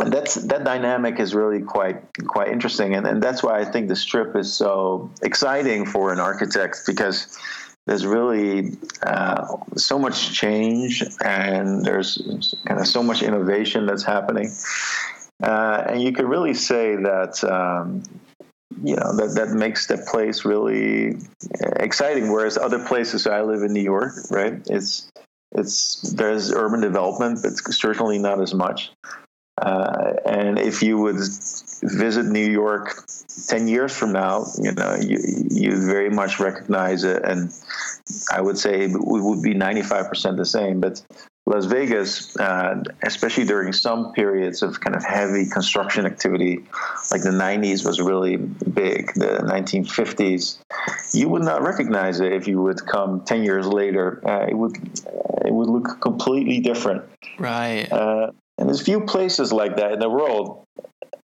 and 0.00 0.12
that's 0.12 0.34
that 0.34 0.64
dynamic 0.64 1.20
is 1.20 1.34
really 1.34 1.60
quite 1.60 2.02
quite 2.26 2.48
interesting. 2.48 2.94
And, 2.94 3.06
and 3.06 3.22
that's 3.22 3.42
why 3.42 3.60
i 3.60 3.64
think 3.64 3.88
the 3.88 3.96
strip 3.96 4.36
is 4.36 4.52
so 4.52 5.10
exciting 5.22 5.86
for 5.86 6.12
an 6.12 6.20
architect 6.20 6.82
because 6.86 7.38
there's 7.86 8.06
really 8.06 8.72
uh, 9.02 9.46
so 9.76 9.98
much 9.98 10.32
change 10.32 11.04
and 11.22 11.84
there's 11.84 12.16
kind 12.66 12.80
of 12.80 12.86
so 12.86 13.02
much 13.02 13.22
innovation 13.22 13.84
that's 13.84 14.02
happening. 14.02 14.50
Uh, 15.42 15.84
and 15.88 16.02
you 16.02 16.12
could 16.12 16.24
really 16.24 16.54
say 16.54 16.96
that 16.96 17.44
um, 17.44 18.02
you 18.82 18.96
know 18.96 19.14
that 19.16 19.34
that 19.34 19.50
makes 19.50 19.86
the 19.86 19.98
place 19.98 20.44
really 20.44 21.16
exciting. 21.76 22.32
Whereas 22.32 22.56
other 22.56 22.84
places 22.84 23.26
i 23.26 23.42
live 23.42 23.62
in 23.62 23.72
new 23.72 23.82
york 23.82 24.14
right? 24.30 24.60
It's 24.66 25.10
it's 25.52 26.00
there's 26.12 26.52
urban 26.52 26.80
development 26.80 27.40
but 27.42 27.52
certainly 27.74 28.18
not 28.18 28.40
as 28.40 28.54
much 28.54 28.90
uh, 29.58 30.14
and 30.26 30.58
if 30.58 30.82
you 30.82 30.98
would 30.98 31.16
visit 31.82 32.26
New 32.26 32.46
York 32.46 33.04
10 33.48 33.68
years 33.68 33.96
from 33.96 34.12
now, 34.12 34.46
you 34.58 34.72
know, 34.72 34.96
you, 35.00 35.18
you 35.50 35.86
very 35.86 36.10
much 36.10 36.40
recognize 36.40 37.04
it. 37.04 37.22
And 37.24 37.52
I 38.32 38.40
would 38.40 38.58
say 38.58 38.84
it 38.84 38.92
would 38.94 39.42
be 39.42 39.54
95% 39.54 40.36
the 40.36 40.44
same. 40.44 40.80
But 40.80 41.02
Las 41.46 41.66
Vegas, 41.66 42.36
uh, 42.38 42.82
especially 43.02 43.44
during 43.44 43.72
some 43.72 44.12
periods 44.12 44.62
of 44.62 44.80
kind 44.80 44.96
of 44.96 45.04
heavy 45.04 45.48
construction 45.48 46.04
activity, 46.04 46.64
like 47.10 47.22
the 47.22 47.30
90s 47.30 47.86
was 47.86 48.00
really 48.00 48.36
big, 48.36 49.12
the 49.14 49.40
1950s, 49.44 50.58
you 51.12 51.28
would 51.28 51.42
not 51.42 51.62
recognize 51.62 52.18
it 52.18 52.32
if 52.32 52.48
you 52.48 52.60
would 52.62 52.84
come 52.86 53.24
10 53.24 53.44
years 53.44 53.66
later. 53.66 54.20
Uh, 54.26 54.46
it 54.48 54.56
would 54.56 54.76
it 55.44 55.52
would 55.52 55.68
look 55.68 56.00
completely 56.00 56.60
different. 56.60 57.04
Right. 57.38 57.92
Uh, 57.92 58.32
and 58.58 58.68
there's 58.68 58.82
few 58.82 59.00
places 59.00 59.52
like 59.52 59.76
that 59.76 59.92
in 59.92 59.98
the 59.98 60.08
world. 60.08 60.66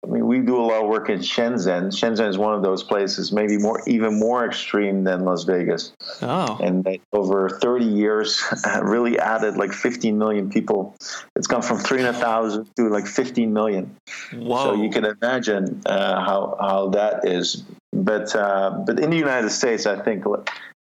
I 0.09 0.11
mean, 0.11 0.27
we 0.27 0.39
do 0.39 0.57
a 0.57 0.63
lot 0.63 0.83
of 0.83 0.89
work 0.89 1.11
in 1.11 1.19
Shenzhen. 1.19 1.89
Shenzhen 1.89 2.29
is 2.29 2.39
one 2.39 2.55
of 2.55 2.63
those 2.63 2.83
places, 2.83 3.31
maybe 3.31 3.59
more, 3.59 3.83
even 3.87 4.19
more 4.19 4.47
extreme 4.47 5.05
than 5.05 5.25
Las 5.25 5.45
Vegas. 5.45 5.93
Oh. 6.23 6.57
And 6.63 6.87
over 7.13 7.51
30 7.51 7.85
years, 7.85 8.43
really 8.83 9.19
added 9.19 9.57
like 9.57 9.73
15 9.73 10.17
million 10.17 10.49
people. 10.49 10.97
It's 11.37 11.47
gone 11.47 11.63
from 11.63 11.79
300,000 11.79 12.69
to 12.77 12.89
like 12.89 13.07
15 13.07 13.53
million. 13.53 13.95
Whoa. 14.33 14.65
So 14.65 14.83
you 14.83 14.89
can 14.89 15.05
imagine 15.05 15.83
uh, 15.85 16.25
how 16.25 16.57
how 16.59 16.89
that 16.91 17.29
is. 17.29 17.65
But 17.93 18.35
uh, 18.35 18.83
but 18.87 19.01
in 19.01 19.11
the 19.11 19.17
United 19.17 19.51
States, 19.51 19.85
I 19.85 20.01
think 20.01 20.25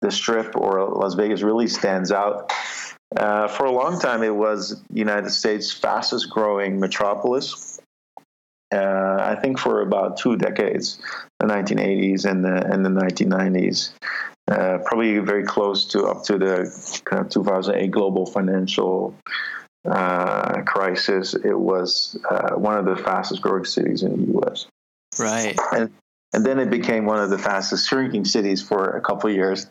the 0.01 0.11
Strip 0.11 0.57
or 0.57 0.89
Las 0.89 1.15
Vegas 1.15 1.43
really 1.43 1.69
stands 1.69 2.11
out 2.11 2.53
uh, 3.17 3.49
for 3.49 3.67
a 3.67 3.73
long 3.73 3.99
time, 4.01 4.23
it 4.23 4.35
was 4.35 4.83
United 4.93 5.31
States' 5.31 5.73
fastest 5.73 6.31
growing 6.31 6.81
metropolis. 6.81 7.81
Uh, 8.73 9.19
I 9.21 9.37
think 9.41 9.59
for 9.59 9.83
about 9.83 10.17
two 10.17 10.37
decades, 10.37 10.99
the 11.39 11.47
1980s 11.47 12.25
and 12.25 12.45
the 12.45 12.67
and 12.73 12.85
the 12.85 12.91
1990s, 12.91 13.93
uh, 14.51 14.79
probably 14.85 15.19
very 15.19 15.45
close 15.45 15.87
to 15.89 16.05
up 16.05 16.25
to 16.25 16.39
the 16.39 17.03
kind 17.05 17.21
of 17.25 17.31
2008 17.31 17.91
global 17.91 18.25
financial 18.25 19.15
uh, 19.85 20.63
crisis. 20.63 21.35
It 21.35 21.59
was 21.59 22.19
uh, 22.31 22.55
one 22.55 22.79
of 22.79 22.87
the 22.87 22.97
fastest 22.97 23.43
growing 23.43 23.67
cities 23.67 24.03
in 24.03 24.27
the 24.27 24.33
U.S. 24.33 24.67
Right. 25.19 25.59
And 25.73 25.93
and 26.35 26.47
then 26.47 26.59
it 26.59 26.71
became 26.71 27.05
one 27.05 27.19
of 27.19 27.29
the 27.29 27.37
fastest 27.37 27.87
shrinking 27.87 28.25
cities 28.25 28.63
for 28.63 28.97
a 28.97 29.03
couple 29.03 29.29
years 29.29 29.67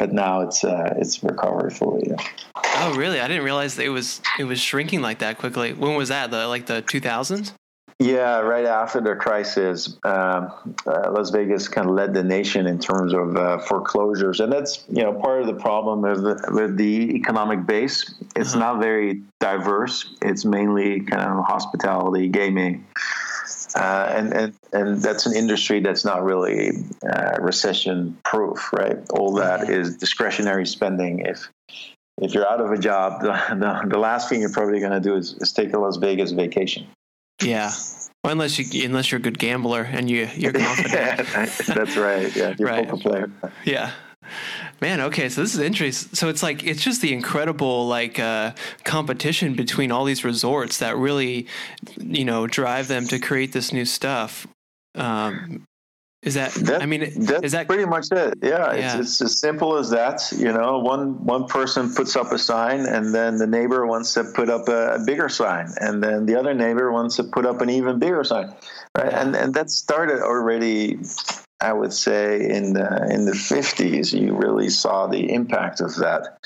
but 0.00 0.12
now 0.14 0.40
it's 0.40 0.64
uh, 0.64 0.94
it's 0.96 1.22
recovered 1.22 1.72
fully. 1.72 2.08
Yeah. 2.08 2.16
Oh, 2.82 2.94
really? 2.94 3.20
I 3.20 3.28
didn't 3.28 3.44
realize 3.44 3.78
it 3.78 3.88
was 3.88 4.22
it 4.38 4.44
was 4.44 4.58
shrinking 4.58 5.02
like 5.02 5.18
that 5.18 5.38
quickly. 5.38 5.72
When 5.72 5.96
was 5.96 6.08
that? 6.08 6.30
The 6.30 6.48
like 6.48 6.66
the 6.66 6.82
two 6.82 7.00
thousands? 7.00 7.52
Yeah, 7.98 8.38
right 8.38 8.64
after 8.64 9.02
the 9.02 9.14
crisis, 9.14 9.98
um, 10.04 10.74
uh, 10.86 11.10
Las 11.10 11.28
Vegas 11.28 11.68
kind 11.68 11.86
of 11.86 11.94
led 11.94 12.14
the 12.14 12.24
nation 12.24 12.66
in 12.66 12.78
terms 12.78 13.12
of 13.12 13.36
uh, 13.36 13.58
foreclosures, 13.58 14.40
and 14.40 14.50
that's 14.50 14.86
you 14.88 15.02
know 15.02 15.12
part 15.12 15.42
of 15.42 15.46
the 15.46 15.54
problem 15.54 16.00
with 16.00 16.22
the, 16.22 16.50
with 16.50 16.78
the 16.78 17.14
economic 17.14 17.66
base. 17.66 18.14
It's 18.34 18.54
uh-huh. 18.54 18.58
not 18.58 18.80
very 18.80 19.20
diverse. 19.38 20.14
It's 20.22 20.46
mainly 20.46 21.00
kind 21.00 21.20
of 21.20 21.44
hospitality, 21.44 22.28
gaming, 22.28 22.86
uh, 23.74 24.12
and, 24.14 24.32
and 24.32 24.54
and 24.72 25.02
that's 25.02 25.26
an 25.26 25.36
industry 25.36 25.80
that's 25.80 26.06
not 26.06 26.24
really 26.24 26.70
uh, 27.06 27.36
recession 27.38 28.16
proof, 28.24 28.72
right? 28.72 28.96
All 29.10 29.34
that 29.34 29.68
mm-hmm. 29.68 29.98
discretionary 29.98 30.64
spending. 30.66 31.18
If 31.18 31.50
if 32.20 32.34
you're 32.34 32.48
out 32.48 32.60
of 32.60 32.70
a 32.70 32.78
job, 32.78 33.20
the, 33.22 33.32
the, 33.54 33.88
the 33.88 33.98
last 33.98 34.28
thing 34.28 34.40
you're 34.40 34.50
probably 34.50 34.80
going 34.80 34.92
to 34.92 35.00
do 35.00 35.16
is, 35.16 35.34
is 35.34 35.52
take 35.52 35.72
a 35.72 35.78
Las 35.78 35.96
Vegas 35.96 36.32
vacation. 36.32 36.86
Yeah. 37.42 37.72
Well, 38.22 38.32
unless 38.32 38.58
you 38.58 38.84
unless 38.84 39.10
you're 39.10 39.18
a 39.18 39.22
good 39.22 39.38
gambler 39.38 39.82
and 39.82 40.10
you 40.10 40.28
you're 40.34 40.52
confident. 40.52 41.26
that's 41.66 41.96
right. 41.96 42.34
Yeah, 42.36 42.54
you're 42.58 42.68
right. 42.68 42.86
poker 42.86 43.02
player. 43.02 43.30
Yeah. 43.64 43.92
Man, 44.80 45.00
okay, 45.00 45.28
so 45.30 45.40
this 45.40 45.54
is 45.54 45.60
interesting. 45.60 46.14
So 46.14 46.28
it's 46.28 46.42
like 46.42 46.62
it's 46.62 46.82
just 46.82 47.00
the 47.00 47.14
incredible 47.14 47.86
like 47.88 48.18
uh, 48.18 48.52
competition 48.84 49.54
between 49.54 49.90
all 49.90 50.04
these 50.04 50.22
resorts 50.22 50.78
that 50.78 50.96
really, 50.96 51.46
you 51.98 52.26
know, 52.26 52.46
drive 52.46 52.88
them 52.88 53.06
to 53.06 53.18
create 53.18 53.52
this 53.52 53.72
new 53.72 53.86
stuff. 53.86 54.46
Um, 54.94 55.64
is 56.22 56.34
that, 56.34 56.52
that, 56.52 56.82
I 56.82 56.86
mean, 56.86 57.10
that's 57.16 57.44
is 57.44 57.52
that 57.52 57.66
pretty 57.66 57.86
much 57.86 58.08
it? 58.12 58.34
Yeah, 58.42 58.74
yeah. 58.74 58.98
It's, 58.98 59.20
it's, 59.20 59.22
as 59.22 59.40
simple 59.40 59.76
as 59.76 59.88
that. 59.90 60.20
You 60.36 60.52
know, 60.52 60.78
one 60.78 61.24
one 61.24 61.46
person 61.46 61.94
puts 61.94 62.14
up 62.14 62.30
a 62.30 62.38
sign, 62.38 62.80
and 62.80 63.14
then 63.14 63.38
the 63.38 63.46
neighbor 63.46 63.86
wants 63.86 64.12
to 64.14 64.24
put 64.24 64.50
up 64.50 64.68
a, 64.68 64.96
a 64.96 65.04
bigger 65.06 65.30
sign, 65.30 65.68
and 65.80 66.02
then 66.02 66.26
the 66.26 66.38
other 66.38 66.52
neighbor 66.52 66.92
wants 66.92 67.16
to 67.16 67.24
put 67.24 67.46
up 67.46 67.62
an 67.62 67.70
even 67.70 67.98
bigger 67.98 68.22
sign, 68.22 68.54
right? 68.94 69.10
Yeah. 69.10 69.22
And 69.22 69.34
and 69.34 69.54
that 69.54 69.70
started 69.70 70.20
already 70.20 70.98
I 71.60 71.72
would 71.72 71.92
say 71.92 72.48
in 72.48 72.74
the 72.74 73.08
in 73.10 73.24
the 73.24 73.32
50s, 73.32 74.12
you 74.18 74.34
really 74.34 74.68
saw 74.68 75.06
the 75.06 75.32
impact 75.32 75.80
of 75.80 75.94
that, 75.96 76.38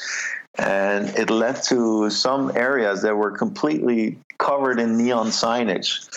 and 0.57 1.09
it 1.19 1.31
led 1.31 1.63
to 1.65 2.11
some 2.11 2.53
areas 2.57 3.03
that 3.03 3.17
were 3.17 3.31
completely 3.31 4.19
covered 4.39 4.79
in 4.79 4.97
neon 4.97 5.29
signage, 5.29 6.09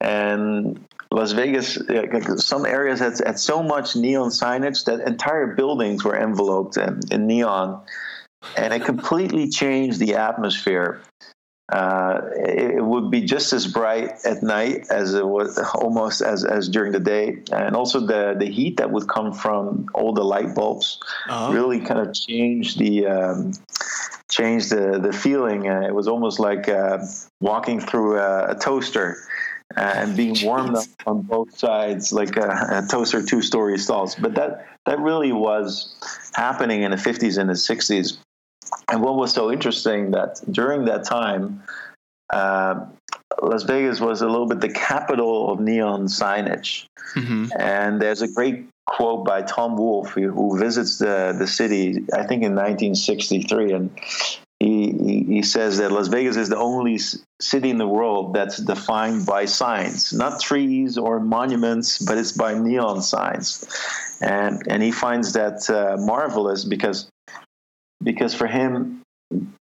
and 0.00 0.84
Las 1.12 1.32
Vegas, 1.32 1.78
some 2.36 2.64
areas 2.64 2.98
had, 2.98 3.18
had 3.24 3.38
so 3.38 3.62
much 3.62 3.94
neon 3.94 4.30
signage 4.30 4.84
that 4.86 5.00
entire 5.00 5.54
buildings 5.54 6.04
were 6.04 6.16
enveloped 6.16 6.78
in, 6.78 7.00
in 7.10 7.26
neon, 7.26 7.82
and 8.56 8.72
it 8.72 8.84
completely 8.84 9.48
changed 9.50 9.98
the 9.98 10.14
atmosphere. 10.14 11.02
Uh, 11.70 12.20
it, 12.34 12.76
it, 12.76 12.84
would 12.84 13.10
be 13.10 13.20
just 13.20 13.52
as 13.52 13.66
bright 13.66 14.10
at 14.24 14.42
night 14.42 14.86
as 14.90 15.14
it 15.14 15.26
was 15.26 15.58
almost 15.74 16.20
as, 16.20 16.44
as 16.44 16.68
during 16.68 16.92
the 16.92 17.00
day, 17.00 17.38
and 17.52 17.76
also 17.76 18.00
the 18.00 18.34
the 18.38 18.46
heat 18.50 18.76
that 18.78 18.90
would 18.90 19.08
come 19.08 19.32
from 19.32 19.86
all 19.94 20.12
the 20.12 20.24
light 20.24 20.54
bulbs 20.54 20.98
uh-huh. 21.28 21.52
really 21.52 21.80
kind 21.80 22.00
of 22.00 22.14
changed 22.14 22.78
the. 22.78 23.06
Um, 23.06 23.52
changed 24.30 24.70
the 24.70 24.98
the 24.98 25.12
feeling. 25.12 25.68
Uh, 25.68 25.82
it 25.82 25.94
was 25.94 26.08
almost 26.08 26.40
like 26.40 26.66
uh, 26.66 26.98
walking 27.42 27.78
through 27.78 28.18
a, 28.18 28.52
a 28.52 28.54
toaster 28.54 29.18
uh, 29.76 29.80
and 29.80 30.16
being 30.16 30.36
warmed 30.44 30.76
up 30.76 30.86
on 31.06 31.22
both 31.22 31.56
sides 31.58 32.12
like 32.12 32.36
a, 32.36 32.82
a 32.84 32.86
toaster 32.90 33.22
two 33.22 33.42
story 33.42 33.78
stalls. 33.78 34.14
But 34.14 34.34
that 34.34 34.66
that 34.86 34.98
really 34.98 35.32
was 35.32 35.94
happening 36.34 36.82
in 36.82 36.90
the 36.90 36.96
50s 36.96 37.38
and 37.38 37.48
the 37.48 37.54
60s. 37.54 38.18
And 38.90 39.02
what 39.02 39.14
was 39.16 39.32
so 39.32 39.52
interesting 39.52 40.10
that 40.12 40.40
during 40.50 40.86
that 40.86 41.04
time, 41.04 41.62
uh, 42.32 42.86
Las 43.42 43.62
Vegas 43.64 44.00
was 44.00 44.22
a 44.22 44.28
little 44.28 44.46
bit 44.46 44.60
the 44.60 44.72
capital 44.72 45.52
of 45.52 45.60
neon 45.60 46.06
signage. 46.06 46.86
Mm-hmm. 47.14 47.48
And 47.58 48.00
there's 48.00 48.22
a 48.22 48.28
great 48.28 48.66
quote 48.86 49.24
by 49.24 49.42
Tom 49.42 49.76
Wolfe 49.76 50.10
who 50.10 50.58
visits 50.58 50.98
the, 50.98 51.34
the 51.38 51.46
city, 51.46 52.04
I 52.12 52.24
think 52.24 52.42
in 52.42 52.54
1963. 52.54 53.72
And 53.72 53.90
he, 54.62 55.24
he, 55.24 55.42
says 55.42 55.78
that 55.78 55.90
Las 55.90 56.08
Vegas 56.08 56.36
is 56.36 56.48
the 56.48 56.56
only 56.56 56.98
city 57.40 57.70
in 57.70 57.78
the 57.78 57.86
world 57.86 58.34
that's 58.34 58.58
defined 58.58 59.26
by 59.26 59.44
signs, 59.44 60.12
not 60.12 60.40
trees 60.40 60.96
or 60.96 61.18
monuments, 61.18 61.98
but 61.98 62.16
it's 62.16 62.32
by 62.32 62.54
neon 62.54 63.02
signs. 63.02 63.66
And, 64.20 64.62
and 64.68 64.82
he 64.82 64.92
finds 64.92 65.32
that 65.32 65.68
uh, 65.68 65.96
marvelous 65.98 66.64
because, 66.64 67.08
because 68.02 68.34
for 68.34 68.46
him, 68.46 69.02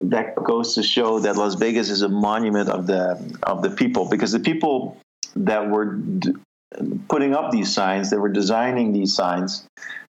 that 0.00 0.36
goes 0.36 0.74
to 0.74 0.82
show 0.82 1.18
that 1.20 1.36
Las 1.36 1.54
Vegas 1.54 1.90
is 1.90 2.02
a 2.02 2.08
monument 2.08 2.68
of 2.68 2.86
the 2.86 3.38
of 3.44 3.62
the 3.62 3.70
people 3.70 4.08
because 4.10 4.32
the 4.32 4.40
people 4.40 4.98
that 5.34 5.70
were 5.70 5.94
d- 5.94 6.34
putting 7.08 7.34
up 7.34 7.50
these 7.50 7.72
signs, 7.72 8.10
that 8.10 8.20
were 8.20 8.28
designing 8.28 8.92
these 8.92 9.14
signs, 9.14 9.66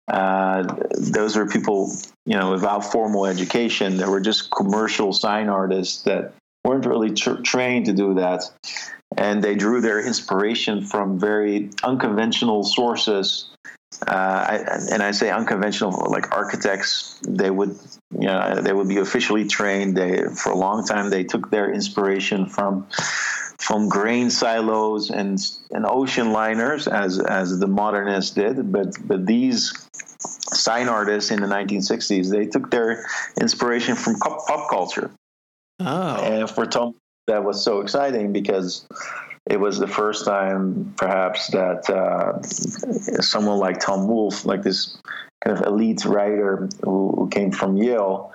uh, 0.09 0.63
those 0.97 1.35
were 1.35 1.47
people, 1.47 1.91
you 2.25 2.37
know, 2.37 2.51
without 2.51 2.91
formal 2.91 3.25
education. 3.25 3.97
They 3.97 4.05
were 4.05 4.21
just 4.21 4.51
commercial 4.51 5.13
sign 5.13 5.49
artists 5.49 6.03
that 6.03 6.33
weren't 6.63 6.85
really 6.85 7.11
tra- 7.11 7.41
trained 7.41 7.85
to 7.85 7.93
do 7.93 8.15
that, 8.15 8.43
and 9.15 9.43
they 9.43 9.55
drew 9.55 9.81
their 9.81 10.05
inspiration 10.05 10.83
from 10.85 11.19
very 11.19 11.69
unconventional 11.83 12.63
sources. 12.63 13.49
Uh, 14.07 14.11
I, 14.11 14.55
and 14.91 15.03
I 15.03 15.11
say 15.11 15.29
unconventional, 15.29 16.09
like 16.09 16.31
architects, 16.31 17.19
they 17.27 17.49
would, 17.49 17.77
you 18.11 18.27
know, 18.27 18.61
they 18.61 18.71
would 18.71 18.87
be 18.87 18.97
officially 18.97 19.47
trained. 19.47 19.97
They, 19.97 20.23
for 20.23 20.51
a 20.51 20.55
long 20.55 20.85
time, 20.85 21.09
they 21.09 21.23
took 21.23 21.49
their 21.49 21.71
inspiration 21.71 22.45
from 22.45 22.87
from 23.59 23.89
grain 23.89 24.29
silos 24.29 25.11
and 25.11 25.39
and 25.71 25.85
ocean 25.85 26.31
liners 26.31 26.87
as 26.87 27.19
as 27.19 27.59
the 27.59 27.67
modernists 27.67 28.31
did. 28.31 28.71
But 28.71 28.95
but 29.05 29.25
these 29.25 29.73
sign 30.21 30.87
artists 30.87 31.31
in 31.31 31.41
the 31.41 31.47
1960s 31.47 32.29
they 32.29 32.45
took 32.45 32.71
their 32.71 33.05
inspiration 33.39 33.95
from 33.95 34.15
pop 34.15 34.69
culture. 34.69 35.11
Oh. 35.79 36.15
And 36.15 36.49
for 36.49 36.65
tom 36.65 36.95
that 37.27 37.43
was 37.43 37.63
so 37.63 37.81
exciting 37.81 38.33
because 38.33 38.87
it 39.45 39.59
was 39.59 39.77
the 39.79 39.87
first 39.87 40.25
time 40.25 40.93
perhaps 40.97 41.47
that 41.47 41.89
uh, 41.89 42.41
someone 43.21 43.59
like 43.59 43.79
tom 43.79 44.07
wolfe 44.07 44.45
like 44.45 44.63
this 44.63 44.97
kind 45.43 45.57
of 45.57 45.65
elite 45.65 46.03
writer 46.05 46.67
who, 46.83 47.13
who 47.15 47.29
came 47.29 47.51
from 47.51 47.77
yale 47.77 48.33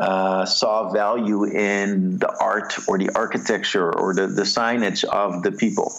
uh, 0.00 0.44
saw 0.44 0.90
value 0.90 1.44
in 1.44 2.18
the 2.18 2.32
art 2.40 2.74
or 2.88 2.98
the 2.98 3.10
architecture 3.14 3.92
or 3.98 4.14
the, 4.14 4.26
the 4.26 4.42
signage 4.42 5.04
of 5.04 5.42
the 5.42 5.52
people. 5.52 5.92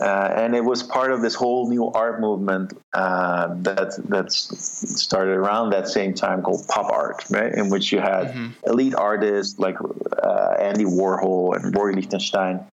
Uh, 0.00 0.34
and 0.36 0.56
it 0.56 0.64
was 0.64 0.82
part 0.82 1.12
of 1.12 1.20
this 1.20 1.34
whole 1.34 1.68
new 1.68 1.86
art 1.92 2.20
movement 2.20 2.72
uh, 2.94 3.54
that 3.58 3.92
that 4.08 4.32
started 4.32 5.32
around 5.32 5.70
that 5.70 5.86
same 5.86 6.14
time 6.14 6.42
called 6.42 6.66
pop 6.68 6.90
art, 6.90 7.22
right? 7.30 7.52
In 7.52 7.68
which 7.68 7.92
you 7.92 8.00
had 8.00 8.28
mm-hmm. 8.28 8.48
elite 8.66 8.94
artists 8.94 9.58
like 9.58 9.76
uh, 9.80 10.56
Andy 10.58 10.84
Warhol 10.84 11.54
and 11.54 11.76
Roy 11.76 11.92
Lichtenstein 11.92 12.64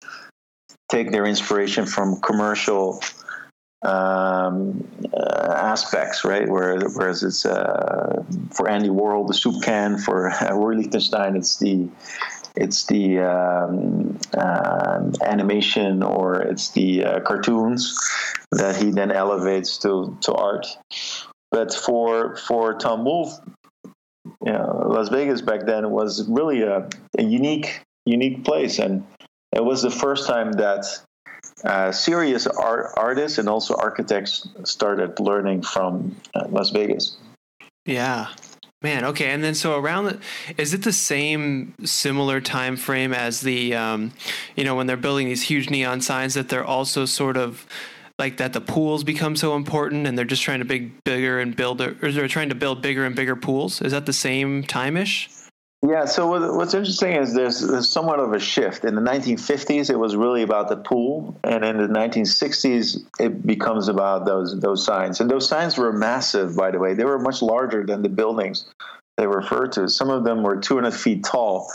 take 0.89 1.11
their 1.11 1.27
inspiration 1.27 1.85
from 1.85 2.21
commercial 2.21 3.03
um, 4.49 4.89
uh, 5.13 5.53
aspects, 5.53 6.25
right? 6.25 6.49
Where, 6.49 6.79
whereas 6.95 7.23
it's 7.23 7.47
uh, 7.47 8.23
for 8.53 8.69
Andy 8.69 8.89
Warhol 8.89 9.27
the 9.27 9.35
soup 9.35 9.63
can, 9.63 9.99
for 9.99 10.31
uh, 10.43 10.55
Roy 10.55 10.75
Lichtenstein 10.75 11.37
it's 11.37 11.59
the 11.59 11.89
it's 12.57 12.87
the 12.87 13.21
um, 13.21 14.19
uh, 14.37 15.11
animation 15.23 16.03
or 16.03 16.41
it's 16.43 16.71
the 16.71 17.05
uh, 17.05 17.21
cartoons 17.21 17.97
that 18.51 18.77
he 18.77 18.91
then 18.91 19.13
elevates 19.13 19.79
to 19.79 20.17
to 20.23 20.33
art. 20.33 20.67
But 21.51 21.73
for 21.73 22.37
for 22.37 22.75
Tom 22.75 23.05
Wolfe, 23.05 23.39
you 24.45 24.53
know, 24.53 24.85
Las 24.89 25.09
Vegas 25.09 25.41
back 25.41 25.67
then 25.67 25.91
was 25.91 26.29
really 26.29 26.63
a, 26.63 26.89
a 27.17 27.23
unique 27.23 27.85
unique 28.05 28.45
place, 28.45 28.79
and 28.79 29.07
it 29.53 29.65
was 29.65 29.83
the 29.83 29.91
first 29.91 30.27
time 30.27 30.53
that 30.53 30.85
uh, 31.65 31.93
serious 31.93 32.47
art, 32.47 32.93
artists 32.97 33.39
and 33.39 33.49
also 33.49 33.75
architects 33.77 34.49
started 34.65 35.19
learning 35.21 35.63
from 35.63 36.17
uh, 36.35 36.47
Las 36.49 36.71
Vegas. 36.71 37.17
Yeah. 37.85 38.29
Man, 38.81 39.05
okay, 39.07 39.31
and 39.31 39.43
then 39.43 39.57
so 39.57 39.77
around 39.77 40.05
the, 40.05 40.21
is 40.57 40.73
it 40.73 40.85
the 40.85 40.93
same 40.93 41.75
similar 41.85 42.41
time 42.41 42.77
frame 42.77 43.13
as 43.13 43.41
the, 43.41 43.75
um, 43.75 44.13
you 44.55 44.63
know, 44.63 44.77
when 44.77 44.87
they're 44.87 44.97
building 44.97 45.27
these 45.27 45.43
huge 45.43 45.69
neon 45.69 46.01
signs 46.01 46.35
that 46.35 46.49
they're 46.49 46.65
also 46.65 47.05
sort 47.05 47.37
of 47.37 47.67
like 48.21 48.37
that 48.37 48.53
the 48.53 48.61
pools 48.61 49.03
become 49.03 49.35
so 49.35 49.57
important 49.57 50.07
and 50.07 50.17
they're 50.17 50.25
just 50.25 50.43
trying 50.43 50.61
to 50.61 50.65
big 50.65 51.03
bigger 51.03 51.41
and 51.41 51.57
build 51.57 51.81
or 51.81 51.95
they're 52.13 52.29
trying 52.29 52.49
to 52.49 52.55
build 52.55 52.81
bigger 52.81 53.05
and 53.05 53.17
bigger 53.17 53.35
pools? 53.35 53.83
Is 53.83 53.91
that 53.93 54.07
the 54.07 54.13
same 54.13 54.63
time 54.63 54.97
ish? 54.97 55.29
Yeah, 55.87 56.07
so 56.07 56.57
what's 56.57 56.75
interesting 56.75 57.15
is 57.15 57.35
there's, 57.35 57.61
there's, 57.61 57.89
somewhat 57.89 58.19
of 58.19 58.33
a 58.33 58.41
shift. 58.41 58.85
In 58.85 58.97
the 58.97 59.01
1950s, 59.01 59.91
it 59.91 59.97
was 59.97 60.17
really 60.17 60.43
about 60.43 60.69
the 60.69 60.77
pool, 60.77 61.39
and 61.45 61.65
in 61.65 61.77
the 61.77 61.87
1960s, 61.87 62.99
it 63.21 63.47
becomes 63.47 63.87
about 63.87 64.27
those 64.27 64.59
those 64.59 64.85
signs. 64.85 65.21
And 65.21 65.31
those 65.31 65.49
signs 65.49 65.79
were 65.79 65.93
massive, 65.93 66.57
by 66.57 66.73
the 66.73 66.81
way. 66.81 66.95
They 66.95 67.05
were 67.05 67.21
much 67.21 67.43
larger 67.43 67.87
than 67.87 68.03
the 68.03 68.09
buildings 68.09 68.65
they 69.19 69.27
refer 69.27 69.67
to. 69.67 69.89
Some 69.89 70.11
of 70.11 70.25
them 70.25 70.43
were 70.43 70.57
200 70.57 70.93
feet 70.93 71.25
tall. 71.25 71.71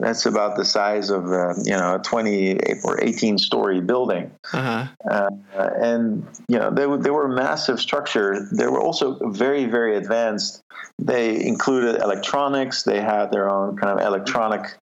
That's 0.00 0.26
about 0.26 0.56
the 0.56 0.64
size 0.64 1.10
of 1.10 1.26
uh, 1.26 1.54
you 1.62 1.76
know 1.76 1.96
a 1.96 1.98
20 1.98 2.58
or 2.84 3.02
18 3.02 3.38
story 3.38 3.80
building. 3.80 4.32
Uh-huh. 4.52 4.86
Uh, 5.08 5.30
and 5.54 6.26
you 6.48 6.58
know 6.58 6.70
they, 6.70 6.84
they 7.02 7.10
were 7.10 7.28
massive 7.28 7.78
structure. 7.80 8.48
They 8.50 8.66
were 8.66 8.80
also 8.80 9.18
very 9.30 9.66
very 9.66 9.96
advanced. 9.96 10.62
They 10.98 11.46
included 11.46 12.02
electronics. 12.02 12.82
They 12.82 13.00
had 13.00 13.30
their 13.30 13.48
own 13.48 13.76
kind 13.76 13.98
of 13.98 14.04
electronic 14.04 14.76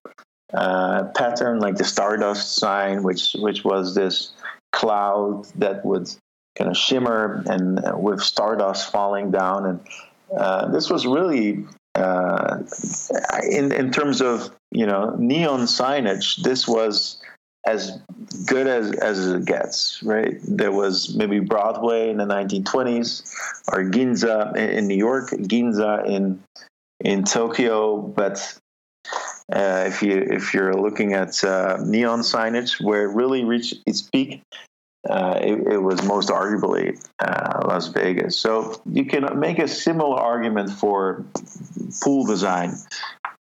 uh, 0.53 1.05
pattern, 1.15 1.59
like 1.59 1.75
the 1.75 1.83
Stardust 1.83 2.55
sign, 2.55 3.03
which 3.03 3.35
which 3.39 3.63
was 3.63 3.93
this 3.93 4.31
cloud 4.71 5.45
that 5.55 5.85
would 5.85 6.09
kind 6.57 6.69
of 6.69 6.77
shimmer 6.77 7.43
and 7.47 7.85
uh, 7.85 7.97
with 7.97 8.21
stardust 8.21 8.89
falling 8.89 9.29
down 9.31 9.65
and 9.65 9.79
uh, 10.37 10.69
this 10.69 10.89
was 10.89 11.05
really 11.05 11.65
uh, 11.95 12.59
in 13.49 13.71
in 13.71 13.91
terms 13.91 14.21
of 14.21 14.51
you 14.71 14.85
know 14.85 15.15
neon 15.17 15.61
signage, 15.61 16.43
this 16.43 16.67
was 16.67 17.21
as 17.65 17.99
good 18.45 18.67
as 18.67 18.91
as 18.93 19.27
it 19.27 19.45
gets. 19.45 20.01
Right, 20.03 20.37
there 20.43 20.71
was 20.71 21.15
maybe 21.15 21.39
Broadway 21.39 22.09
in 22.09 22.17
the 22.17 22.25
1920s, 22.25 23.23
or 23.71 23.83
Ginza 23.83 24.55
in 24.55 24.87
New 24.87 24.97
York, 24.97 25.29
Ginza 25.31 26.05
in 26.05 26.41
in 26.99 27.23
Tokyo, 27.23 27.97
but. 27.97 28.57
Uh, 29.53 29.83
if 29.85 30.01
you 30.01 30.17
if 30.17 30.55
you're 30.55 30.73
looking 30.73 31.13
at 31.13 31.43
uh, 31.43 31.77
neon 31.85 32.21
signage, 32.21 32.83
where 32.83 33.03
it 33.03 33.13
really 33.13 33.45
reached 33.45 33.75
its 33.85 34.01
peak, 34.01 34.41
uh, 35.09 35.39
it, 35.41 35.73
it, 35.73 35.77
was 35.77 36.03
most 36.03 36.29
arguably 36.29 36.99
uh, 37.19 37.67
Las 37.67 37.87
Vegas. 37.87 38.37
So 38.37 38.81
you 38.91 39.05
can 39.05 39.39
make 39.39 39.59
a 39.59 39.67
similar 39.67 40.17
argument 40.17 40.71
for 40.71 41.25
pool 42.01 42.25
design 42.25 42.73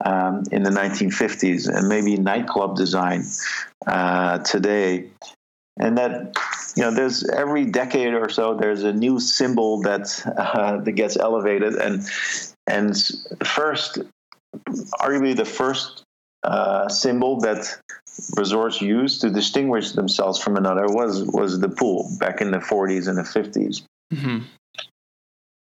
um, 0.04 0.44
in 0.52 0.62
the 0.62 0.70
1950s 0.70 1.68
and 1.68 1.88
maybe 1.88 2.16
nightclub 2.16 2.76
design 2.76 3.24
uh, 3.86 4.38
today. 4.38 5.08
And 5.78 5.96
that 5.98 6.34
you 6.76 6.82
know, 6.82 6.90
there's 6.90 7.28
every 7.28 7.64
decade 7.66 8.14
or 8.14 8.28
so 8.28 8.54
there's 8.54 8.84
a 8.84 8.92
new 8.92 9.18
symbol 9.18 9.80
that 9.82 10.22
uh, 10.36 10.78
that 10.78 10.92
gets 10.92 11.16
elevated, 11.16 11.74
and 11.74 12.06
and 12.66 12.96
first, 13.44 13.98
arguably 15.00 15.34
the 15.34 15.44
first 15.44 16.04
uh, 16.42 16.88
symbol 16.88 17.40
that 17.40 17.80
resorts 18.36 18.80
used 18.80 19.20
to 19.22 19.30
distinguish 19.30 19.92
themselves 19.92 20.38
from 20.38 20.56
another 20.56 20.86
was 20.86 21.24
was 21.24 21.60
the 21.60 21.68
pool 21.68 22.10
back 22.18 22.40
in 22.40 22.50
the 22.50 22.58
40s 22.58 23.08
and 23.08 23.18
the 23.18 23.22
50s. 23.22 23.82
Mm-hmm. 24.12 24.38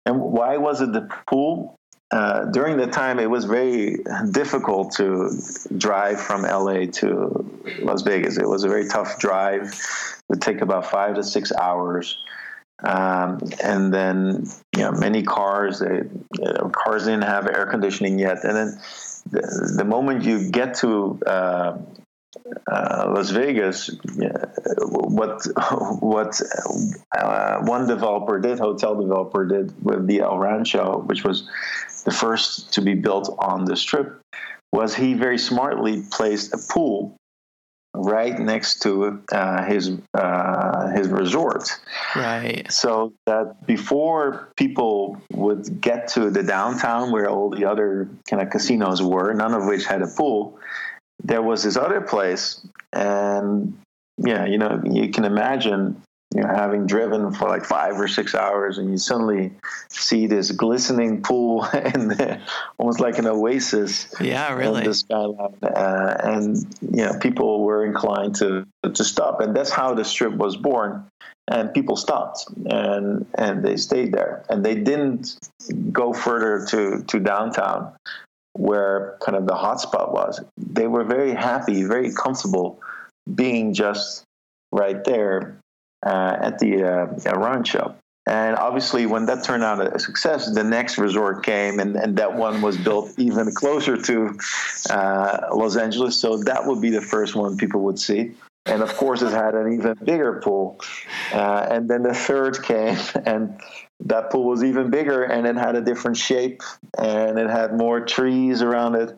And 0.07 0.21
why 0.21 0.57
was 0.59 0.81
it 0.81 0.93
the 0.93 1.09
pool? 1.27 1.77
Uh, 2.11 2.45
during 2.47 2.77
that 2.77 2.93
time, 2.93 3.19
it 3.19 3.29
was 3.29 3.45
very 3.45 3.97
difficult 4.31 4.93
to 4.93 5.31
drive 5.79 6.21
from 6.21 6.43
LA 6.43 6.87
to 6.93 7.61
Las 7.81 8.03
Vegas. 8.03 8.37
It 8.37 8.49
was 8.49 8.65
a 8.65 8.69
very 8.69 8.87
tough 8.87 9.19
drive. 9.19 9.63
It 9.63 10.23
would 10.29 10.43
take 10.43 10.61
about 10.61 10.91
five 10.91 11.17
to 11.17 11.25
six 11.25 11.51
hours. 11.53 12.17
Um, 12.85 13.41
and 13.63 13.93
then, 13.93 14.47
you 14.77 14.83
know, 14.83 14.93
many 14.93 15.23
cars, 15.23 15.81
they, 15.81 16.03
uh, 16.45 16.69
cars 16.69 17.05
didn't 17.05 17.25
have 17.25 17.47
air 17.49 17.67
conditioning 17.67 18.19
yet. 18.19 18.45
And 18.45 18.57
then 18.57 18.81
the, 19.31 19.75
the 19.79 19.85
moment 19.85 20.25
you 20.25 20.51
get 20.51 20.75
to 20.77 21.19
uh, 21.27 21.79
uh, 22.71 23.13
Las 23.15 23.31
Vegas, 23.31 23.91
what 24.77 25.43
what 26.01 26.41
uh, 27.17 27.59
one 27.63 27.87
developer 27.87 28.39
did, 28.41 28.59
hotel 28.59 29.01
developer 29.01 29.47
did 29.47 29.73
with 29.85 30.07
the 30.07 30.21
El 30.21 30.39
Rancho, 30.39 31.03
which 31.07 31.25
was 31.25 31.49
the 32.05 32.11
first 32.11 32.73
to 32.75 32.83
be 32.83 32.95
built 32.95 33.35
on 33.39 33.65
the 33.65 33.77
strip, 33.77 34.21
was 34.73 34.95
he 34.95 35.15
very 35.15 35.39
smartly 35.39 36.03
placed 36.11 36.53
a 36.53 36.59
pool 36.59 37.17
right 37.95 38.39
next 38.39 38.83
to 38.83 39.23
uh, 39.31 39.65
his 39.65 39.93
uh, 40.15 40.89
his 40.89 41.09
resort. 41.09 41.71
Right. 42.17 42.71
So 42.71 43.13
that 43.27 43.67
before 43.67 44.53
people 44.57 45.21
would 45.33 45.81
get 45.81 46.09
to 46.09 46.31
the 46.31 46.43
downtown 46.43 47.13
where 47.13 47.31
all 47.31 47.51
the 47.51 47.65
other 47.65 48.09
kind 48.29 48.43
of 48.43 48.51
casinos 48.51 49.01
were, 49.03 49.33
none 49.33 49.55
of 49.55 49.65
which 49.67 49.87
had 49.87 50.03
a 50.03 50.09
pool, 50.09 50.59
there 51.23 51.43
was 51.43 51.63
this 51.63 51.77
other 51.77 52.01
place, 52.01 52.67
and 52.93 53.79
yeah, 54.19 54.45
you 54.47 54.59
know, 54.59 54.83
you 54.85 55.11
can 55.11 55.25
imagine 55.25 56.03
you 56.35 56.43
know, 56.43 56.49
having 56.49 56.87
driven 56.87 57.33
for 57.33 57.49
like 57.49 57.65
five 57.65 57.99
or 57.99 58.09
six 58.09 58.35
hours, 58.35 58.79
and 58.79 58.91
you 58.91 58.99
suddenly 58.99 59.53
see 59.89 60.27
this 60.27 60.51
glistening 60.51 61.23
pool 61.23 61.65
and 61.73 62.41
almost 62.77 62.99
like 62.99 63.19
an 63.19 63.27
oasis. 63.27 64.13
Yeah, 64.21 64.53
really. 64.55 64.81
In 64.81 64.89
the 64.89 64.95
skyline, 64.95 65.55
uh, 65.63 66.17
and 66.25 66.57
you 66.81 67.05
know, 67.05 67.19
people 67.21 67.63
were 67.63 67.85
inclined 67.85 68.35
to 68.37 68.67
to 68.83 69.05
stop, 69.05 69.41
and 69.41 69.55
that's 69.55 69.71
how 69.71 69.95
the 69.95 70.05
strip 70.05 70.35
was 70.35 70.57
born. 70.57 71.05
And 71.47 71.73
people 71.73 71.95
stopped, 71.95 72.47
and 72.67 73.27
and 73.37 73.65
they 73.65 73.77
stayed 73.77 74.13
there, 74.13 74.45
and 74.49 74.65
they 74.65 74.75
didn't 74.75 75.37
go 75.93 76.13
further 76.13 76.67
to 76.71 77.05
to 77.05 77.21
downtown, 77.21 77.93
where 78.55 79.17
kind 79.21 79.37
of 79.37 79.47
the 79.47 79.55
hotspot 79.55 80.13
was. 80.13 80.43
They 80.57 80.87
were 80.87 81.05
very 81.05 81.35
happy, 81.35 81.85
very 81.85 82.13
comfortable 82.15 82.81
being 83.33 83.75
just 83.75 84.25
right 84.73 85.03
there 85.05 85.59
uh, 86.05 86.37
at 86.41 86.59
the 86.59 86.85
uh, 86.85 87.39
Rancho. 87.39 87.95
And 88.27 88.57
obviously, 88.57 89.05
when 89.05 89.27
that 89.27 89.45
turned 89.45 89.63
out 89.63 89.95
a 89.95 89.99
success, 89.99 90.51
the 90.51 90.65
next 90.65 90.97
resort 90.97 91.45
came, 91.45 91.79
and, 91.79 91.95
and 91.95 92.17
that 92.17 92.35
one 92.35 92.63
was 92.63 92.79
built 92.79 93.13
even 93.19 93.53
closer 93.55 94.01
to 94.01 94.39
uh, 94.89 95.49
Los 95.53 95.77
Angeles. 95.77 96.17
So 96.17 96.39
that 96.45 96.65
would 96.65 96.81
be 96.81 96.89
the 96.89 97.03
first 97.03 97.35
one 97.35 97.59
people 97.59 97.83
would 97.83 97.99
see. 97.99 98.33
And 98.67 98.83
of 98.83 98.95
course, 98.95 99.21
it 99.21 99.31
had 99.31 99.55
an 99.55 99.75
even 99.75 99.95
bigger 100.03 100.41
pool. 100.43 100.81
Uh, 101.35 101.67
and 101.71 101.89
then 101.91 102.03
the 102.03 102.15
third 102.15 102.63
came, 102.63 102.97
and 103.27 103.61
that 104.01 104.31
pool 104.31 104.45
was 104.45 104.65
even 104.65 104.91
bigger, 104.91 105.23
and 105.23 105.47
it 105.47 105.57
had 105.57 105.77
a 105.77 105.81
different 105.81 106.17
shape, 106.17 106.63
and 106.99 107.39
it 107.39 107.49
had 107.49 107.77
more 107.77 108.01
trees 108.01 108.63
around 108.63 108.97
it. 108.97 109.17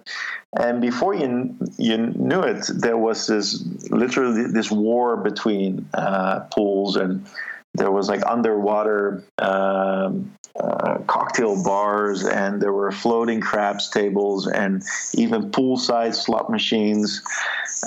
And 0.59 0.81
before 0.81 1.15
you 1.15 1.57
you 1.79 1.97
knew 1.99 2.41
it, 2.41 2.67
there 2.75 2.97
was 2.97 3.27
this 3.27 3.65
literally 3.91 4.45
this 4.53 4.71
war 4.71 5.17
between 5.17 5.89
uh, 5.95 6.41
pools, 6.55 6.97
and 6.97 7.27
there 7.75 7.91
was 7.91 8.09
like 8.09 8.25
underwater 8.27 9.25
um, 9.39 10.33
uh, 10.59 10.99
cocktail 11.07 11.63
bars, 11.63 12.25
and 12.25 12.63
there 12.63 12.73
were 12.73 12.93
floating 12.93 13.41
craps 13.41 13.91
tables, 13.91 14.47
and 14.47 14.83
even 15.15 15.51
poolside 15.51 16.15
slot 16.15 16.49
machines. 16.49 17.23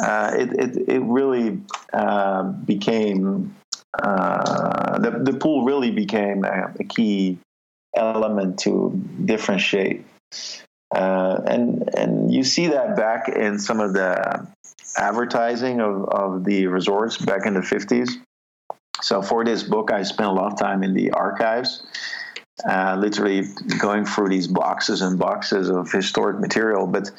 Uh, 0.04 0.32
it, 0.38 0.54
it, 0.54 0.90
it 0.90 1.02
really 1.02 1.60
uh, 1.94 2.44
became 2.44 3.56
uh, 4.02 5.00
the 5.00 5.12
the 5.24 5.34
pool 5.38 5.64
really 5.64 5.92
became 5.92 6.44
a, 6.44 6.74
a 6.80 6.84
key 6.84 7.38
element 7.96 8.60
to 8.60 8.92
differentiate 9.26 10.06
uh, 10.96 11.42
and 11.46 11.90
and 11.96 12.34
you 12.34 12.44
see 12.44 12.68
that 12.68 12.96
back 12.96 13.30
in 13.30 13.60
some 13.60 13.80
of 13.80 13.94
the 13.94 14.48
advertising 14.98 15.82
of, 15.82 16.06
of 16.10 16.44
the 16.46 16.68
resorts 16.68 17.18
back 17.18 17.46
in 17.46 17.54
the 17.54 17.60
50s. 17.60 18.10
So 19.02 19.22
for 19.22 19.46
this 19.46 19.64
book, 19.64 19.92
I 19.92 20.04
spent 20.04 20.30
a 20.30 20.34
lot 20.34 20.52
of 20.52 20.60
time 20.60 20.84
in 20.84 20.94
the 20.94 21.12
archives, 21.12 21.84
uh, 22.68 22.98
literally 23.00 23.44
going 23.80 24.06
through 24.06 24.30
these 24.30 24.48
boxes 24.48 25.02
and 25.02 25.18
boxes 25.18 25.70
of 25.70 25.92
historic 25.92 26.40
material. 26.40 26.88
But 26.88 27.12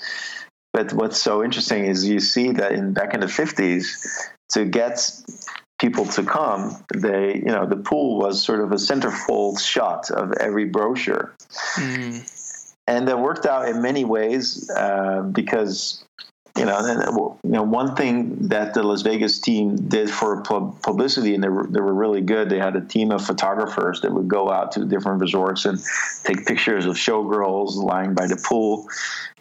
but 0.73 0.93
what's 0.93 1.21
so 1.21 1.43
interesting 1.45 1.85
is 1.85 2.09
you 2.09 2.21
see 2.21 2.51
that 2.53 2.73
in 2.73 2.93
back 2.93 3.15
in 3.15 3.21
the 3.21 3.27
50s, 3.27 4.07
to 4.51 4.65
get 4.65 5.11
people 5.81 6.05
to 6.05 6.23
come, 6.23 6.77
they 6.95 7.37
you 7.37 7.53
know 7.53 7.67
the 7.67 7.77
pool 7.77 8.19
was 8.19 8.43
sort 8.43 8.61
of 8.61 8.73
a 8.73 8.77
centerfold 8.77 9.61
shot 9.61 10.11
of 10.11 10.33
every 10.35 10.67
brochure. 10.67 11.35
Mm 11.77 12.37
and 12.91 13.07
that 13.07 13.21
worked 13.21 13.47
out 13.47 13.69
in 13.69 13.81
many 13.81 14.05
ways 14.05 14.69
uh, 14.71 15.23
because 15.33 16.05
you 16.59 16.65
know, 16.65 17.39
you 17.45 17.51
know, 17.51 17.63
one 17.63 17.95
thing 17.95 18.49
that 18.49 18.75
the 18.75 18.83
Las 18.83 19.03
Vegas 19.03 19.39
team 19.39 19.77
did 19.89 20.11
for 20.11 20.43
publicity, 20.43 21.35
and 21.35 21.43
they 21.43 21.49
were, 21.49 21.67
they 21.69 21.81
were 21.81 21.95
really 21.95 22.21
good. 22.21 22.51
They 22.51 22.59
had 22.59 22.75
a 22.75 22.81
team 22.81 23.13
of 23.13 23.25
photographers 23.25 24.01
that 24.01 24.13
would 24.13 24.27
go 24.27 24.51
out 24.51 24.73
to 24.73 24.85
different 24.85 25.21
resorts 25.21 25.65
and 25.65 25.79
take 26.25 26.45
pictures 26.47 26.87
of 26.87 26.97
showgirls 26.97 27.77
lying 27.77 28.15
by 28.15 28.27
the 28.27 28.37
pool. 28.37 28.89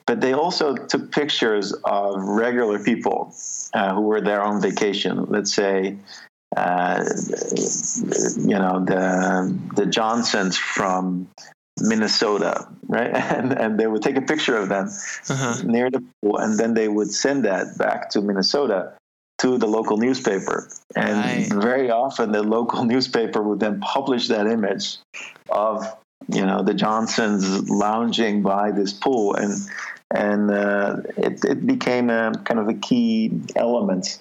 But 0.05 0.21
they 0.21 0.33
also 0.33 0.75
took 0.75 1.11
pictures 1.11 1.73
of 1.83 2.23
regular 2.23 2.77
people 2.77 3.33
uh, 3.73 3.95
who 3.95 4.01
were 4.01 4.21
there 4.21 4.41
on 4.41 4.61
vacation. 4.61 5.25
Let's 5.25 5.53
say, 5.53 5.97
uh, 6.55 7.03
you 8.37 8.57
know, 8.57 8.83
the 8.85 9.57
the 9.75 9.85
Johnsons 9.85 10.57
from 10.57 11.29
Minnesota, 11.79 12.67
right? 12.87 13.13
And 13.37 13.53
and 13.53 13.79
they 13.79 13.87
would 13.87 14.01
take 14.01 14.17
a 14.17 14.21
picture 14.21 14.57
of 14.57 14.69
them 14.69 14.89
uh-huh. 15.29 15.63
near 15.63 15.89
the 15.89 16.03
pool, 16.21 16.37
and 16.37 16.57
then 16.57 16.73
they 16.73 16.87
would 16.87 17.11
send 17.11 17.45
that 17.45 17.77
back 17.77 18.09
to 18.11 18.21
Minnesota 18.21 18.93
to 19.39 19.57
the 19.57 19.67
local 19.67 19.97
newspaper. 19.97 20.69
And 20.95 21.17
right. 21.17 21.63
very 21.63 21.89
often, 21.91 22.31
the 22.31 22.43
local 22.43 22.83
newspaper 22.93 23.41
would 23.41 23.59
then 23.59 23.79
publish 23.79 24.27
that 24.29 24.47
image 24.47 24.97
of 25.49 25.85
you 26.27 26.45
know 26.45 26.63
the 26.63 26.73
Johnsons 26.73 27.69
lounging 27.69 28.41
by 28.41 28.71
this 28.71 28.91
pool, 28.91 29.35
and 29.35 29.53
and 30.13 30.49
uh, 30.49 30.97
it 31.15 31.45
it 31.45 31.65
became 31.67 32.09
a 32.09 32.33
kind 32.43 32.59
of 32.59 32.67
a 32.67 32.73
key 32.73 33.31
element 33.55 34.19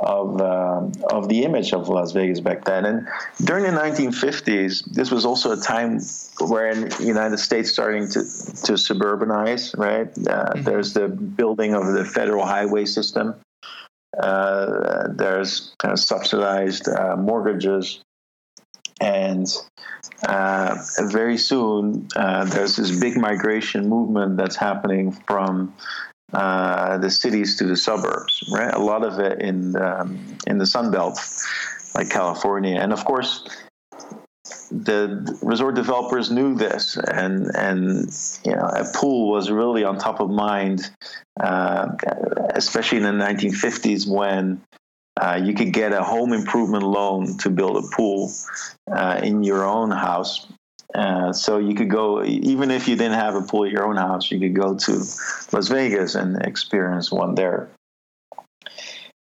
of 0.00 0.40
uh, 0.40 0.86
of 1.10 1.28
the 1.28 1.42
image 1.44 1.72
of 1.72 1.88
Las 1.88 2.12
Vegas 2.12 2.40
back 2.40 2.64
then. 2.64 2.84
And 2.84 3.08
during 3.44 3.64
the 3.64 3.70
1950s, 3.70 4.84
this 4.92 5.10
was 5.10 5.24
also 5.24 5.52
a 5.52 5.56
time 5.56 6.00
where 6.40 6.68
in 6.68 6.88
the 6.88 7.04
United 7.04 7.38
States 7.38 7.70
starting 7.70 8.06
to 8.08 8.20
to 8.20 8.72
suburbanize. 8.76 9.76
Right, 9.76 10.08
uh, 10.08 10.10
mm-hmm. 10.12 10.62
there's 10.62 10.92
the 10.92 11.08
building 11.08 11.74
of 11.74 11.92
the 11.92 12.04
federal 12.04 12.46
highway 12.46 12.84
system. 12.84 13.34
Uh, 14.18 15.08
there's 15.10 15.74
kind 15.78 15.92
of 15.92 16.00
subsidized 16.00 16.88
uh, 16.88 17.16
mortgages. 17.16 18.00
And 19.00 19.46
uh, 20.26 20.76
very 21.02 21.38
soon, 21.38 22.08
uh, 22.16 22.44
there's 22.46 22.76
this 22.76 22.98
big 22.98 23.16
migration 23.16 23.88
movement 23.88 24.36
that's 24.36 24.56
happening 24.56 25.12
from 25.12 25.72
uh, 26.32 26.98
the 26.98 27.10
cities 27.10 27.56
to 27.56 27.64
the 27.64 27.76
suburbs, 27.76 28.44
right? 28.52 28.72
A 28.74 28.78
lot 28.78 29.02
of 29.02 29.18
it 29.18 29.40
in 29.40 29.76
um, 29.76 30.18
in 30.46 30.58
the 30.58 30.66
Sun 30.66 30.90
Belt, 30.90 31.18
like 31.94 32.10
California, 32.10 32.78
and 32.78 32.92
of 32.92 33.04
course, 33.04 33.48
the 34.70 35.38
resort 35.42 35.74
developers 35.74 36.30
knew 36.30 36.54
this, 36.54 36.96
and 36.96 37.50
and 37.56 38.12
you 38.44 38.54
know, 38.54 38.66
a 38.66 38.84
pool 38.94 39.30
was 39.30 39.50
really 39.50 39.84
on 39.84 39.98
top 39.98 40.20
of 40.20 40.30
mind, 40.30 40.90
uh, 41.40 41.88
especially 42.54 42.98
in 42.98 43.04
the 43.04 43.24
1950s 43.24 44.08
when. 44.08 44.60
Uh, 45.20 45.34
you 45.34 45.52
could 45.52 45.72
get 45.72 45.92
a 45.92 46.00
home 46.00 46.32
improvement 46.32 46.84
loan 46.84 47.36
to 47.38 47.50
build 47.50 47.76
a 47.76 47.88
pool 47.88 48.30
uh, 48.92 49.18
in 49.20 49.42
your 49.42 49.64
own 49.64 49.90
house 49.90 50.46
uh, 50.94 51.32
so 51.32 51.58
you 51.58 51.74
could 51.74 51.90
go, 51.90 52.24
even 52.24 52.70
if 52.70 52.88
you 52.88 52.96
didn't 52.96 53.18
have 53.18 53.34
a 53.34 53.42
pool 53.42 53.64
at 53.66 53.70
your 53.70 53.86
own 53.86 53.96
house, 53.96 54.30
you 54.30 54.38
could 54.40 54.54
go 54.54 54.74
to 54.74 54.92
Las 55.52 55.68
Vegas 55.68 56.14
and 56.14 56.40
experience 56.46 57.12
one 57.12 57.34
there. 57.34 57.68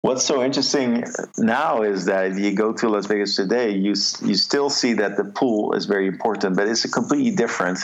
What's 0.03 0.25
so 0.25 0.44
interesting 0.44 1.05
now 1.38 1.83
is 1.83 2.05
that 2.05 2.27
if 2.27 2.38
you 2.38 2.55
go 2.55 2.73
to 2.73 2.88
Las 2.88 3.07
Vegas 3.07 3.35
today, 3.35 3.71
you 3.73 3.90
you 4.23 4.35
still 4.37 4.71
see 4.71 4.92
that 4.92 5.16
the 5.16 5.25
pool 5.25 5.73
is 5.73 5.87
very 5.87 6.07
important, 6.07 6.57
but 6.57 6.68
it's 6.68 6.85
a 6.85 6.90
completely 6.90 7.33
different. 7.33 7.81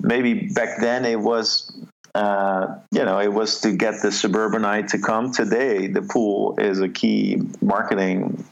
Maybe 0.00 0.48
back 0.48 0.80
then 0.80 1.04
it 1.04 1.20
was, 1.20 1.72
uh, 2.16 2.78
you 2.90 3.04
know, 3.04 3.20
it 3.20 3.32
was 3.32 3.60
to 3.60 3.72
get 3.72 4.02
the 4.02 4.10
suburbanite 4.10 4.88
to 4.88 4.98
come. 4.98 5.30
Today, 5.30 5.86
the 5.86 6.02
pool 6.02 6.56
is 6.58 6.80
a 6.80 6.88
key 6.88 7.40
marketing 7.62 8.44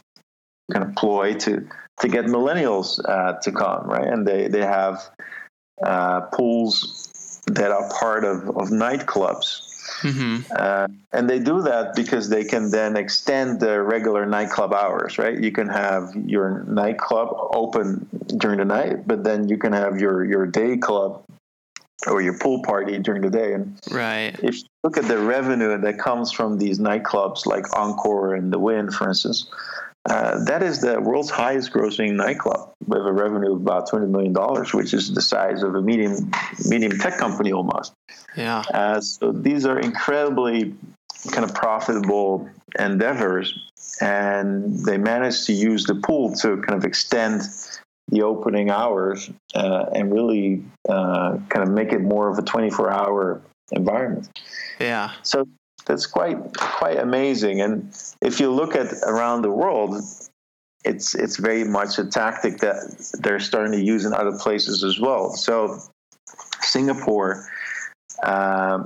kind 0.71 0.85
of 0.85 0.95
ploy 0.95 1.33
to 1.33 1.67
to 2.01 2.07
get 2.07 2.25
millennials 2.25 2.99
uh, 3.07 3.39
to 3.41 3.51
come, 3.51 3.87
right? 3.87 4.07
And 4.07 4.27
they 4.27 4.47
they 4.47 4.61
have 4.61 5.09
uh, 5.83 6.21
pools 6.33 7.41
that 7.47 7.71
are 7.71 7.89
part 7.99 8.23
of 8.23 8.49
of 8.49 8.69
nightclubs 8.69 9.69
Mm-hmm. 10.01 10.51
Uh, 10.55 10.87
and 11.11 11.29
they 11.29 11.39
do 11.39 11.61
that 11.61 11.95
because 11.95 12.29
they 12.29 12.43
can 12.43 12.71
then 12.71 12.95
extend 12.95 13.59
the 13.59 13.81
regular 13.81 14.25
nightclub 14.25 14.73
hours, 14.73 15.17
right? 15.17 15.37
You 15.37 15.51
can 15.51 15.67
have 15.67 16.15
your 16.15 16.63
nightclub 16.67 17.29
open 17.53 18.07
during 18.37 18.59
the 18.59 18.65
night, 18.65 19.07
but 19.07 19.23
then 19.23 19.49
you 19.49 19.57
can 19.57 19.73
have 19.73 19.99
your, 19.99 20.23
your 20.23 20.45
day 20.45 20.77
club 20.77 21.23
or 22.07 22.21
your 22.21 22.37
pool 22.37 22.61
party 22.63 22.97
during 22.99 23.21
the 23.21 23.29
day. 23.29 23.53
And 23.53 23.77
right. 23.91 24.37
if 24.41 24.57
you 24.57 24.63
look 24.83 24.97
at 24.97 25.05
the 25.05 25.17
revenue 25.17 25.77
that 25.77 25.99
comes 25.99 26.31
from 26.31 26.57
these 26.57 26.79
nightclubs 26.79 27.45
like 27.45 27.75
Encore 27.77 28.35
and 28.35 28.53
The 28.53 28.59
Wynn, 28.59 28.91
for 28.91 29.09
instance, 29.09 29.49
uh, 30.09 30.43
that 30.45 30.63
is 30.63 30.81
the 30.81 30.99
world's 30.99 31.29
highest 31.29 31.71
grossing 31.71 32.13
nightclub 32.13 32.73
with 32.87 33.05
a 33.05 33.13
revenue 33.13 33.53
of 33.53 33.61
about 33.61 33.89
$200 33.89 34.09
million, 34.09 34.33
which 34.73 34.93
is 34.93 35.13
the 35.13 35.21
size 35.21 35.61
of 35.61 35.75
a 35.75 35.81
medium, 35.81 36.31
medium 36.65 36.97
tech 36.97 37.17
company 37.17 37.51
almost. 37.51 37.93
Yeah. 38.35 38.63
Uh, 38.73 39.01
so 39.01 39.31
these 39.31 39.65
are 39.65 39.79
incredibly 39.79 40.73
kind 41.31 41.43
of 41.43 41.53
profitable 41.53 42.49
endeavors. 42.79 43.53
And 44.01 44.83
they 44.85 44.97
managed 44.97 45.45
to 45.47 45.53
use 45.53 45.85
the 45.85 45.95
pool 45.95 46.33
to 46.35 46.61
kind 46.61 46.77
of 46.77 46.85
extend 46.85 47.41
the 48.07 48.23
opening 48.23 48.71
hours 48.71 49.29
uh, 49.53 49.85
and 49.93 50.11
really 50.11 50.63
uh, 50.87 51.37
kind 51.49 51.67
of 51.67 51.69
make 51.69 51.91
it 51.91 52.01
more 52.01 52.29
of 52.29 52.39
a 52.39 52.41
24 52.41 52.91
hour 52.91 53.41
environment. 53.71 54.29
Yeah. 54.79 55.11
So 55.21 55.47
that's 55.89 56.05
quite 56.05 56.37
quite 56.55 56.99
amazing. 56.99 57.61
And 57.61 57.91
if 58.21 58.39
you 58.39 58.51
look 58.51 58.75
at 58.75 58.93
around 59.07 59.41
the 59.41 59.49
world, 59.49 59.95
it's 60.85 61.15
it's 61.15 61.37
very 61.37 61.63
much 61.63 61.97
a 61.97 62.05
tactic 62.05 62.59
that 62.59 62.77
they're 63.23 63.39
starting 63.39 63.73
to 63.73 63.83
use 63.83 64.05
in 64.05 64.13
other 64.13 64.37
places 64.37 64.83
as 64.83 64.99
well. 64.99 65.31
So 65.31 65.79
Singapore 66.61 67.43
uh, 68.21 68.83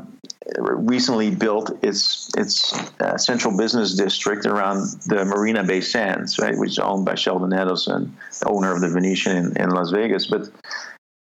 recently 0.58 1.30
built 1.36 1.78
its 1.84 2.32
its 2.38 2.74
uh, 3.02 3.18
central 3.18 3.58
business 3.58 3.96
district 3.96 4.46
around 4.46 5.02
the 5.06 5.26
Marina 5.26 5.66
Bay 5.66 5.82
Sands, 5.82 6.40
right, 6.40 6.58
which 6.58 6.72
is 6.72 6.80
owned 6.80 7.06
by 7.06 7.16
Sheldon 7.16 7.52
Adelson, 7.52 8.12
owner 8.46 8.74
of 8.74 8.80
the 8.80 8.90
Venetian 8.90 9.36
in, 9.36 9.62
in 9.62 9.70
Las 9.72 9.92
Vegas. 9.92 10.26
But 10.28 10.50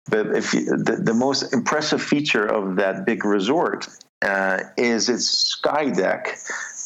but 0.09 0.35
if 0.35 0.53
you, 0.53 0.65
the, 0.65 0.97
the 1.01 1.13
most 1.13 1.53
impressive 1.53 2.01
feature 2.01 2.45
of 2.45 2.75
that 2.75 3.05
big 3.05 3.23
resort 3.23 3.87
uh, 4.21 4.59
is 4.77 5.09
its 5.09 5.27
sky 5.27 5.89
deck, 5.89 6.37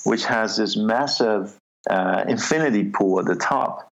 which 0.04 0.26
has 0.26 0.58
this 0.58 0.76
massive 0.76 1.56
uh, 1.90 2.24
infinity 2.28 2.86
pool 2.86 3.20
at 3.20 3.26
the 3.26 3.36
top. 3.36 3.88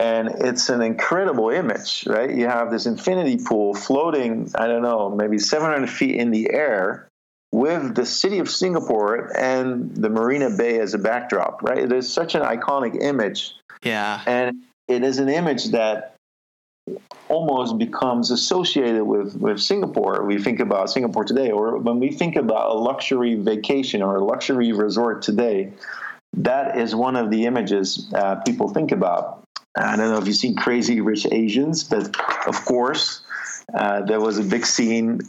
And 0.00 0.28
it's 0.28 0.68
an 0.68 0.82
incredible 0.82 1.50
image, 1.50 2.04
right? 2.06 2.30
You 2.34 2.46
have 2.46 2.70
this 2.70 2.86
infinity 2.86 3.38
pool 3.44 3.74
floating, 3.74 4.50
I 4.54 4.66
don't 4.66 4.82
know, 4.82 5.08
maybe 5.08 5.38
700 5.38 5.88
feet 5.88 6.16
in 6.16 6.30
the 6.30 6.52
air 6.52 7.08
with 7.52 7.94
the 7.94 8.04
city 8.04 8.40
of 8.40 8.50
Singapore 8.50 9.30
and 9.38 9.94
the 9.94 10.10
Marina 10.10 10.50
Bay 10.50 10.80
as 10.80 10.92
a 10.92 10.98
backdrop, 10.98 11.62
right? 11.62 11.78
It 11.78 11.92
is 11.92 12.12
such 12.12 12.34
an 12.34 12.42
iconic 12.42 13.00
image. 13.00 13.54
Yeah. 13.84 14.20
And 14.26 14.64
it 14.88 15.04
is 15.04 15.18
an 15.18 15.28
image 15.28 15.66
that 15.66 16.13
almost 17.28 17.78
becomes 17.78 18.30
associated 18.30 19.04
with, 19.04 19.36
with 19.36 19.60
Singapore. 19.60 20.24
We 20.24 20.38
think 20.38 20.60
about 20.60 20.90
Singapore 20.90 21.24
today, 21.24 21.50
or 21.50 21.78
when 21.78 21.98
we 21.98 22.10
think 22.10 22.36
about 22.36 22.70
a 22.70 22.74
luxury 22.74 23.34
vacation 23.34 24.02
or 24.02 24.16
a 24.16 24.24
luxury 24.24 24.72
resort 24.72 25.22
today, 25.22 25.72
that 26.34 26.78
is 26.78 26.94
one 26.94 27.16
of 27.16 27.30
the 27.30 27.46
images 27.46 28.10
uh, 28.14 28.36
people 28.36 28.68
think 28.68 28.92
about. 28.92 29.42
I 29.76 29.96
don't 29.96 30.10
know 30.10 30.18
if 30.18 30.26
you've 30.26 30.36
seen 30.36 30.56
Crazy 30.56 31.00
Rich 31.00 31.26
Asians, 31.32 31.82
but 31.82 32.14
of 32.46 32.64
course, 32.64 33.22
uh, 33.72 34.02
there 34.02 34.20
was 34.20 34.38
a 34.38 34.44
big 34.44 34.66
scene 34.66 35.20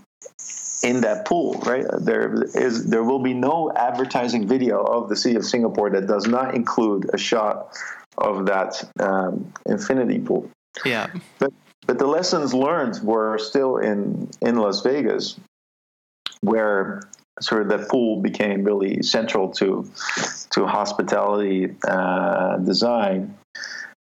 in 0.84 1.02
that 1.02 1.26
pool, 1.26 1.54
right? 1.66 1.86
There 2.00 2.44
is 2.54 2.86
there 2.88 3.04
will 3.04 3.20
be 3.20 3.34
no 3.34 3.72
advertising 3.76 4.48
video 4.48 4.84
of 4.84 5.10
the 5.10 5.16
city 5.16 5.36
of 5.36 5.46
Singapore 5.46 5.90
that 5.92 6.06
does 6.06 6.28
not 6.28 6.54
include 6.54 7.10
a 7.14 7.18
shot 7.18 7.76
of 8.20 8.46
that 8.46 8.88
um, 9.00 9.52
infinity 9.66 10.20
pool. 10.20 10.50
Yeah. 10.84 11.08
But 11.40 11.54
but 11.88 12.00
the 12.00 12.08
lessons 12.08 12.54
learned 12.54 13.00
were 13.04 13.38
still 13.38 13.78
in 13.78 14.30
in 14.42 14.58
Las 14.58 14.82
Vegas, 14.82 15.40
where 16.42 17.02
sort 17.42 17.62
of 17.62 17.68
the 17.68 17.86
pool 17.86 18.22
became 18.22 18.64
really 18.64 19.02
central 19.04 19.50
to 19.52 19.90
to 20.52 20.66
hospitality 20.66 21.76
uh, 21.88 22.58
design, 22.58 23.38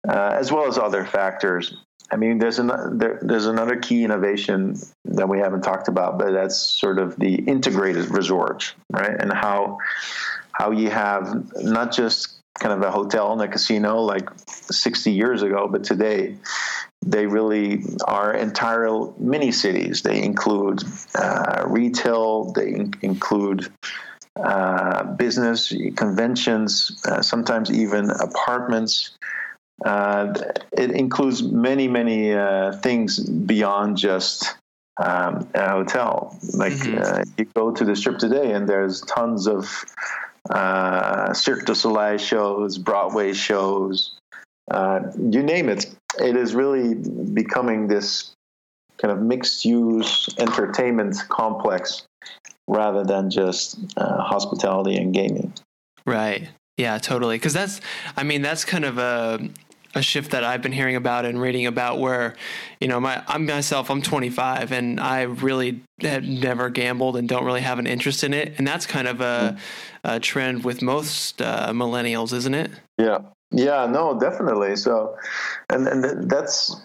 uh, 0.09 0.37
as 0.39 0.51
well 0.53 0.67
as 0.67 0.79
other 0.79 1.05
factors. 1.05 1.77
I 2.11 2.17
mean, 2.17 2.39
there's 2.39 2.61
an, 2.61 2.99
there, 2.99 3.19
there's 3.21 3.47
another 3.47 3.77
key 3.77 4.05
innovation 4.05 4.77
that 5.07 5.29
we 5.29 5.41
haven't 5.41 5.63
talked 5.63 5.89
about, 5.89 6.19
but 6.19 6.31
that's 6.31 6.57
sort 6.57 7.01
of 7.01 7.17
the 7.17 7.35
integrated 7.35 8.11
resort, 8.11 8.75
right? 8.93 9.11
And 9.19 9.33
how 9.33 9.79
how 10.53 10.71
you 10.71 10.89
have 10.89 11.53
not 11.57 11.93
just 11.93 12.36
kind 12.59 12.73
of 12.73 12.83
a 12.83 12.91
hotel 12.91 13.33
and 13.33 13.43
a 13.43 13.49
casino 13.49 14.01
like 14.01 14.29
60 14.47 15.13
years 15.13 15.43
ago, 15.43 15.69
but 15.71 15.85
today 15.85 16.37
they 17.05 17.27
really 17.27 17.83
are 18.07 18.35
entire 18.35 18.89
mini 19.19 19.53
cities. 19.53 20.03
They 20.03 20.23
include 20.23 20.83
uh, 21.15 21.65
retail, 21.67 22.53
they 22.53 22.69
in- 22.69 22.95
include 23.03 23.69
uh, 24.43 25.05
business, 25.15 25.73
conventions, 25.97 27.01
uh, 27.07 27.23
sometimes 27.23 27.71
even 27.71 28.11
apartments. 28.11 29.17
Uh, 29.85 30.33
it 30.73 30.91
includes 30.91 31.43
many, 31.43 31.87
many 31.89 32.33
uh, 32.33 32.73
things 32.79 33.21
beyond 33.21 33.97
just 33.97 34.57
um, 34.99 35.49
a 35.55 35.71
hotel. 35.71 36.39
Like 36.55 36.73
Mm-hmm. 36.73 36.99
uh, 36.99 37.23
you 37.37 37.45
go 37.55 37.71
to 37.71 37.85
the 37.85 37.95
strip 37.95 38.19
today, 38.19 38.53
and 38.53 38.69
there's 38.69 39.03
tons 39.03 39.47
of 39.47 39.85
uh, 40.51 41.33
Cirque 41.33 41.65
du 41.65 41.75
Soleil 41.75 42.19
shows, 42.19 42.79
Broadway 42.79 43.33
shows, 43.33 44.17
uh, 44.71 45.01
you 45.19 45.43
name 45.43 45.69
it. 45.69 45.87
It 46.21 46.37
is 46.37 46.55
really 46.55 46.95
becoming 46.95 47.89
this 47.89 48.33
kind 48.99 49.13
of 49.13 49.21
mixed 49.21 49.65
use 49.65 50.29
entertainment 50.39 51.17
complex 51.29 52.07
rather 52.67 53.05
than 53.05 53.31
just 53.31 53.79
uh, 53.97 54.23
hospitality 54.23 54.97
and 54.97 55.13
gaming. 55.13 55.53
Right. 56.05 56.49
Yeah, 56.77 56.99
totally. 56.99 57.37
Because 57.37 57.53
that's, 57.53 57.81
I 58.17 58.23
mean, 58.23 58.43
that's 58.43 58.65
kind 58.65 58.85
of 58.85 58.99
a 58.99 59.49
a 59.97 60.03
shift 60.03 60.33
that 60.33 60.45
I've 60.45 60.61
been 60.61 60.73
hearing 60.73 60.95
about 60.95 61.25
and 61.25 61.41
reading 61.41 61.65
about 61.65 61.99
where, 61.99 62.37
you 62.81 62.87
know, 62.87 63.01
my 63.01 63.23
I'm 63.27 63.47
myself, 63.47 63.91
I'm 63.91 64.03
25 64.03 64.71
and 64.71 65.01
I 65.01 65.23
really 65.23 65.83
have 66.03 66.23
never 66.23 66.69
gambled 66.69 67.17
and 67.17 67.27
don't 67.27 67.45
really 67.45 67.63
have 67.63 67.79
an 67.79 67.87
interest 67.87 68.23
in 68.23 68.35
it. 68.35 68.55
And 68.59 68.69
that's 68.69 68.85
kind 68.85 69.09
of 69.09 69.23
a, 69.23 69.57
a 70.05 70.21
trend 70.21 70.65
with 70.65 70.83
most 70.83 71.41
uh, 71.41 71.71
millennials, 71.71 72.35
isn't 72.35 72.55
it? 72.55 72.71
Yeah. 72.99 73.21
Yeah, 73.51 73.87
no, 73.87 74.21
definitely. 74.21 74.77
So, 74.77 75.17
and, 75.71 75.89
and 75.89 76.31
that's 76.31 76.77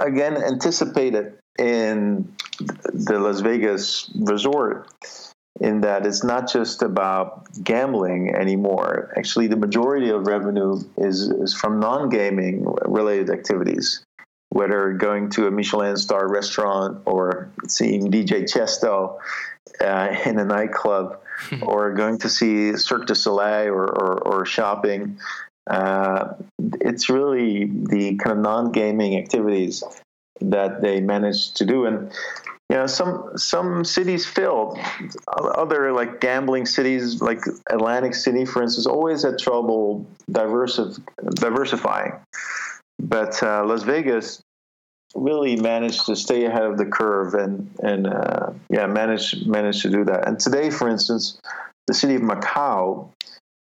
again 0.00 0.36
anticipated 0.36 1.38
in 1.58 2.32
the 2.60 3.18
Las 3.18 3.40
Vegas 3.40 4.10
resort 4.14 4.88
in 5.60 5.80
that 5.80 6.06
it's 6.06 6.22
not 6.22 6.50
just 6.50 6.82
about 6.82 7.46
gambling 7.62 8.34
anymore. 8.34 9.12
Actually, 9.16 9.48
the 9.48 9.56
majority 9.56 10.10
of 10.10 10.26
revenue 10.26 10.80
is, 10.96 11.28
is 11.28 11.54
from 11.54 11.80
non 11.80 12.08
gaming 12.08 12.64
related 12.84 13.30
activities, 13.30 14.04
whether 14.50 14.92
going 14.92 15.30
to 15.30 15.46
a 15.46 15.50
Michelin 15.50 15.96
star 15.96 16.28
restaurant 16.28 17.02
or 17.06 17.50
seeing 17.66 18.10
DJ 18.10 18.44
Tiësto 18.44 19.18
uh, 19.80 20.16
in 20.24 20.38
a 20.38 20.44
nightclub 20.44 21.20
or 21.62 21.92
going 21.92 22.18
to 22.18 22.28
see 22.28 22.76
Cirque 22.76 23.06
du 23.06 23.14
Soleil 23.14 23.68
or, 23.68 23.84
or, 23.84 24.18
or 24.20 24.46
shopping. 24.46 25.18
Uh, 25.68 26.34
it's 26.80 27.10
really 27.10 27.64
the 27.64 28.16
kind 28.16 28.38
of 28.38 28.42
non 28.42 28.72
gaming 28.72 29.16
activities 29.18 29.82
that 30.40 30.80
they 30.82 31.00
managed 31.00 31.56
to 31.56 31.66
do. 31.66 31.84
And 31.84 32.12
you 32.70 32.76
know 32.76 32.86
some 32.86 33.30
some 33.36 33.84
cities 33.84 34.26
failed 34.26 34.78
other 35.26 35.92
like 35.92 36.20
gambling 36.20 36.66
cities 36.66 37.22
like 37.22 37.40
atlantic 37.70 38.14
city 38.14 38.44
for 38.44 38.62
instance 38.62 38.86
always 38.86 39.22
had 39.22 39.38
trouble 39.38 40.06
diversif- 40.30 41.00
diversifying. 41.30 42.12
But 43.00 43.42
uh, 43.42 43.64
las 43.64 43.84
vegas 43.84 44.42
really 45.14 45.56
managed 45.56 46.06
to 46.06 46.16
stay 46.16 46.44
ahead 46.44 46.62
of 46.62 46.76
the 46.76 46.84
curve 46.84 47.34
and 47.34 47.70
and 47.82 48.06
uh, 48.06 48.50
yeah 48.68 48.86
managed 48.86 49.46
managed 49.46 49.82
to 49.82 49.90
do 49.90 50.04
that. 50.04 50.28
And 50.28 50.38
today 50.38 50.70
for 50.70 50.88
instance 50.88 51.40
the 51.86 51.94
city 51.94 52.16
of 52.16 52.22
Macau, 52.22 53.08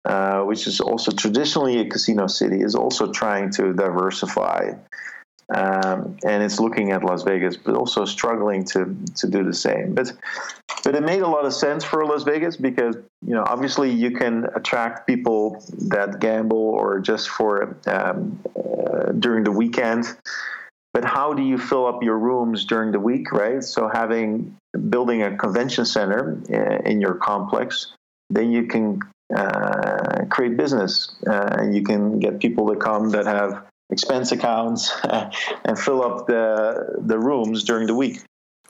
uh, 0.05 0.41
which 0.41 0.67
is 0.67 0.79
also 0.79 1.11
traditionally 1.11 1.79
a 1.79 1.89
casino 1.89 2.27
city, 2.27 2.61
is 2.61 2.75
also 2.75 3.11
trying 3.11 3.51
to 3.53 3.73
diversify. 3.73 4.73
Um, 5.49 6.17
and 6.25 6.41
it's 6.41 6.59
looking 6.59 6.91
at 6.91 7.03
Las 7.03 7.23
Vegas, 7.23 7.57
but 7.57 7.75
also 7.75 8.05
struggling 8.05 8.63
to 8.65 8.95
to 9.15 9.27
do 9.27 9.43
the 9.43 9.53
same. 9.53 9.93
But 9.93 10.13
but 10.83 10.95
it 10.95 11.03
made 11.03 11.21
a 11.21 11.27
lot 11.27 11.45
of 11.45 11.53
sense 11.53 11.83
for 11.83 12.05
Las 12.05 12.23
Vegas 12.23 12.57
because 12.57 12.95
you 12.95 13.33
know 13.33 13.43
obviously 13.45 13.91
you 13.91 14.11
can 14.11 14.45
attract 14.55 15.05
people 15.05 15.63
that 15.89 16.19
gamble 16.19 16.57
or 16.57 16.99
just 16.99 17.29
for 17.29 17.77
um, 17.87 18.39
uh, 18.55 19.11
during 19.11 19.43
the 19.43 19.51
weekend. 19.51 20.05
But 20.93 21.05
how 21.05 21.33
do 21.33 21.41
you 21.41 21.57
fill 21.57 21.87
up 21.87 22.03
your 22.03 22.19
rooms 22.19 22.65
during 22.65 22.91
the 22.91 22.99
week, 22.99 23.31
right? 23.31 23.63
So 23.63 23.89
having 23.91 24.55
building 24.89 25.23
a 25.23 25.35
convention 25.35 25.85
center 25.85 26.39
uh, 26.53 26.87
in 26.89 27.01
your 27.01 27.15
complex, 27.15 27.93
then 28.29 28.51
you 28.51 28.67
can 28.67 28.99
uh, 29.35 30.25
create 30.29 30.55
business 30.55 31.15
uh, 31.27 31.55
and 31.57 31.75
you 31.75 31.83
can 31.83 32.19
get 32.19 32.39
people 32.39 32.67
to 32.71 32.75
come 32.75 33.09
that 33.09 33.25
have 33.25 33.63
expense 33.89 34.31
accounts 34.31 34.91
and 35.65 35.77
fill 35.77 36.03
up 36.03 36.27
the 36.27 36.97
the 36.99 37.17
rooms 37.17 37.63
during 37.63 37.87
the 37.87 37.95
week. 37.95 38.21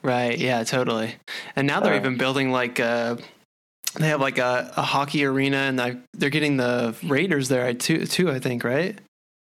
Right. 0.04 0.38
Yeah. 0.38 0.63
Totally. 0.63 1.15
And 1.56 1.65
now 1.65 1.80
they're 1.80 1.93
uh, 1.93 1.99
even 1.99 2.17
building 2.17 2.52
like 2.52 2.80
a, 2.80 2.84
uh, 2.84 3.17
they 3.95 4.08
have 4.10 4.19
like 4.19 4.38
a, 4.38 4.73
a 4.76 4.82
hockey 4.82 5.23
arena, 5.23 5.58
and 5.58 6.04
they're 6.13 6.30
getting 6.30 6.58
the 6.58 6.95
Raiders 7.04 7.47
there 7.47 7.73
too. 7.73 8.06
Too, 8.06 8.30
I 8.30 8.39
think. 8.39 8.63
Right. 8.63 8.99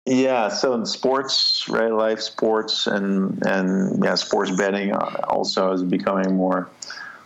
Yeah. 0.05 0.47
So 0.49 0.73
in 0.73 0.85
sports, 0.85 1.67
right, 1.67 1.91
Life 1.91 2.21
sports, 2.21 2.87
and 2.87 3.45
and 3.45 4.03
yeah, 4.03 4.15
sports 4.15 4.51
betting 4.51 4.93
also 4.93 5.73
is 5.73 5.83
becoming 5.83 6.35
more 6.35 6.69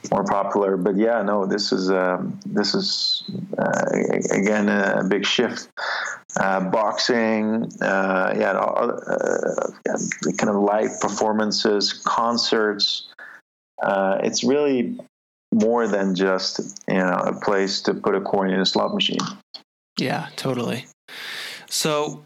more 0.10 0.24
popular. 0.24 0.78
But 0.78 0.96
yeah, 0.96 1.22
no, 1.22 1.46
this 1.46 1.72
is 1.72 1.92
um, 1.92 2.40
this 2.46 2.74
is 2.74 3.24
uh, 3.58 3.84
again 4.32 4.70
a 4.70 5.04
big 5.04 5.26
shift. 5.26 5.70
Uh, 6.38 6.62
boxing, 6.62 7.70
uh, 7.82 8.34
yeah, 8.38 8.52
uh, 8.52 9.68
kind 10.38 10.50
of 10.50 10.56
live 10.56 10.92
performances, 11.02 11.92
concerts. 11.92 13.10
Uh, 13.84 14.20
it's 14.24 14.42
really 14.42 14.98
more 15.54 15.88
than 15.88 16.16
just 16.16 16.80
you 16.88 16.96
know 16.96 17.18
a 17.26 17.34
place 17.34 17.82
to 17.82 17.94
put 17.94 18.16
a 18.16 18.22
coin 18.22 18.50
in 18.50 18.62
a 18.62 18.66
slot 18.66 18.94
machine. 18.94 19.20
Yeah, 19.98 20.30
totally. 20.38 20.86
So 21.68 22.24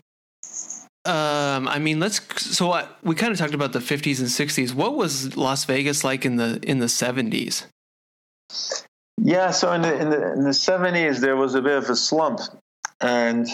um, 1.05 1.67
I 1.67 1.77
mean, 1.77 1.99
let's. 1.99 2.19
So 2.55 2.71
I, 2.71 2.87
we 3.03 3.13
kind 3.15 3.31
of 3.31 3.37
talked 3.37 3.53
about 3.53 3.73
the 3.73 3.79
50s 3.79 4.19
and 4.19 4.27
60s. 4.27 4.73
What 4.73 4.95
was 4.95 5.37
Las 5.37 5.65
Vegas 5.65 6.03
like 6.03 6.25
in 6.25 6.37
the 6.37 6.59
in 6.63 6.79
the 6.79 6.87
70s? 6.87 7.65
Yeah, 9.21 9.51
so 9.51 9.71
in 9.73 9.83
the 9.83 9.99
in 9.99 10.09
the, 10.09 10.33
in 10.33 10.43
the 10.43 10.49
70s 10.49 11.19
there 11.19 11.35
was 11.35 11.53
a 11.53 11.61
bit 11.61 11.77
of 11.77 11.89
a 11.89 11.95
slump, 11.95 12.39
and 13.01 13.47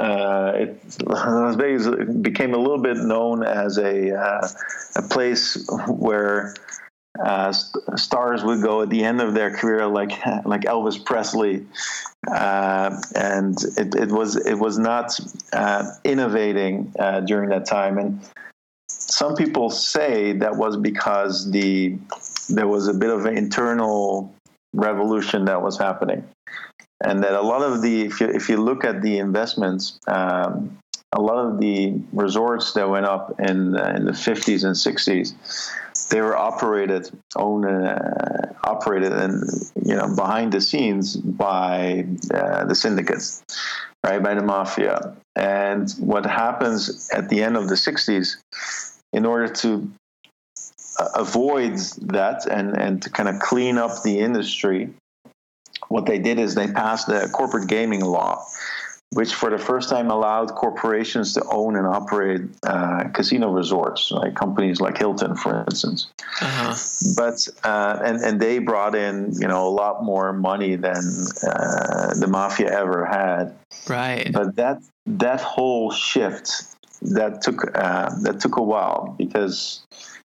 uh, 0.00 0.52
it, 0.54 1.06
Las 1.06 1.56
Vegas 1.56 1.88
became 2.22 2.54
a 2.54 2.58
little 2.58 2.80
bit 2.80 2.96
known 2.96 3.44
as 3.44 3.76
a 3.76 4.18
uh, 4.18 4.48
a 4.96 5.02
place 5.02 5.66
where 5.88 6.54
uh, 7.22 7.52
st- 7.52 7.98
stars 7.98 8.42
would 8.42 8.62
go 8.62 8.80
at 8.80 8.88
the 8.88 9.04
end 9.04 9.20
of 9.20 9.34
their 9.34 9.54
career, 9.54 9.86
like 9.86 10.12
like 10.46 10.62
Elvis 10.62 11.04
Presley, 11.04 11.66
uh, 12.30 12.98
and 13.14 13.58
it, 13.76 13.94
it, 13.94 14.10
was 14.10 14.36
it 14.36 14.54
was 14.58 14.78
not 14.78 15.18
uh, 15.52 15.84
innovating 16.04 16.92
uh, 16.98 17.20
during 17.20 17.50
that 17.50 17.66
time. 17.66 17.98
And 17.98 18.20
some 18.88 19.36
people 19.36 19.68
say 19.68 20.32
that 20.32 20.56
was 20.56 20.78
because 20.78 21.50
the 21.50 21.98
there 22.48 22.68
was 22.68 22.88
a 22.88 22.94
bit 22.94 23.10
of 23.10 23.26
an 23.26 23.36
internal 23.36 24.34
revolution 24.72 25.44
that 25.44 25.60
was 25.60 25.76
happening, 25.76 26.24
and 27.04 27.22
that 27.22 27.32
a 27.32 27.42
lot 27.42 27.62
of 27.62 27.82
the 27.82 28.02
if 28.02 28.20
you 28.20 28.28
if 28.28 28.48
you 28.48 28.56
look 28.56 28.84
at 28.84 29.02
the 29.02 29.18
investments. 29.18 29.98
Um, 30.06 30.78
a 31.12 31.20
lot 31.20 31.44
of 31.44 31.58
the 31.58 32.00
resorts 32.12 32.72
that 32.74 32.88
went 32.88 33.04
up 33.04 33.34
in 33.40 33.76
in 33.96 34.04
the 34.04 34.12
50s 34.12 34.62
and 34.62 34.76
60s 34.76 35.34
they 36.10 36.20
were 36.20 36.36
operated 36.36 37.10
owned 37.36 37.64
uh, 37.64 38.46
operated 38.64 39.12
and 39.12 39.42
you 39.84 39.96
know 39.96 40.14
behind 40.14 40.52
the 40.52 40.60
scenes 40.60 41.16
by 41.16 42.06
uh, 42.32 42.64
the 42.64 42.74
syndicates 42.74 43.42
right 44.04 44.22
by 44.22 44.34
the 44.34 44.42
mafia 44.42 45.16
and 45.36 45.90
what 45.98 46.24
happens 46.24 47.10
at 47.12 47.28
the 47.28 47.42
end 47.42 47.56
of 47.56 47.68
the 47.68 47.74
60s 47.74 48.36
in 49.12 49.26
order 49.26 49.48
to 49.48 49.90
uh, 50.98 51.08
avoid 51.14 51.76
that 52.02 52.46
and 52.46 52.76
and 52.76 53.02
to 53.02 53.10
kind 53.10 53.28
of 53.28 53.38
clean 53.40 53.78
up 53.78 54.02
the 54.02 54.18
industry 54.18 54.90
what 55.90 56.06
they 56.06 56.18
did 56.18 56.38
is 56.38 56.54
they 56.54 56.68
passed 56.68 57.06
the 57.06 57.28
corporate 57.32 57.68
gaming 57.68 58.04
law 58.04 58.44
which 59.12 59.34
for 59.34 59.50
the 59.50 59.58
first 59.58 59.88
time 59.88 60.08
allowed 60.10 60.54
corporations 60.54 61.34
to 61.34 61.44
own 61.50 61.74
and 61.74 61.86
operate 61.86 62.42
uh, 62.62 63.04
casino 63.12 63.50
resorts, 63.50 64.12
like 64.12 64.36
companies 64.36 64.80
like 64.80 64.96
Hilton, 64.96 65.34
for 65.34 65.64
instance. 65.68 66.06
Uh-huh. 66.40 66.76
But 67.16 67.48
uh, 67.64 67.98
and 68.04 68.22
and 68.22 68.40
they 68.40 68.60
brought 68.60 68.94
in 68.94 69.32
you 69.32 69.48
know 69.48 69.66
a 69.66 69.70
lot 69.70 70.04
more 70.04 70.32
money 70.32 70.76
than 70.76 71.02
uh, 71.42 72.14
the 72.14 72.28
mafia 72.28 72.70
ever 72.70 73.04
had. 73.04 73.56
Right. 73.88 74.30
But 74.32 74.54
that 74.56 74.80
that 75.06 75.40
whole 75.40 75.90
shift 75.90 76.76
that 77.02 77.42
took 77.42 77.76
uh, 77.76 78.14
that 78.22 78.38
took 78.40 78.56
a 78.58 78.62
while 78.62 79.16
because 79.18 79.82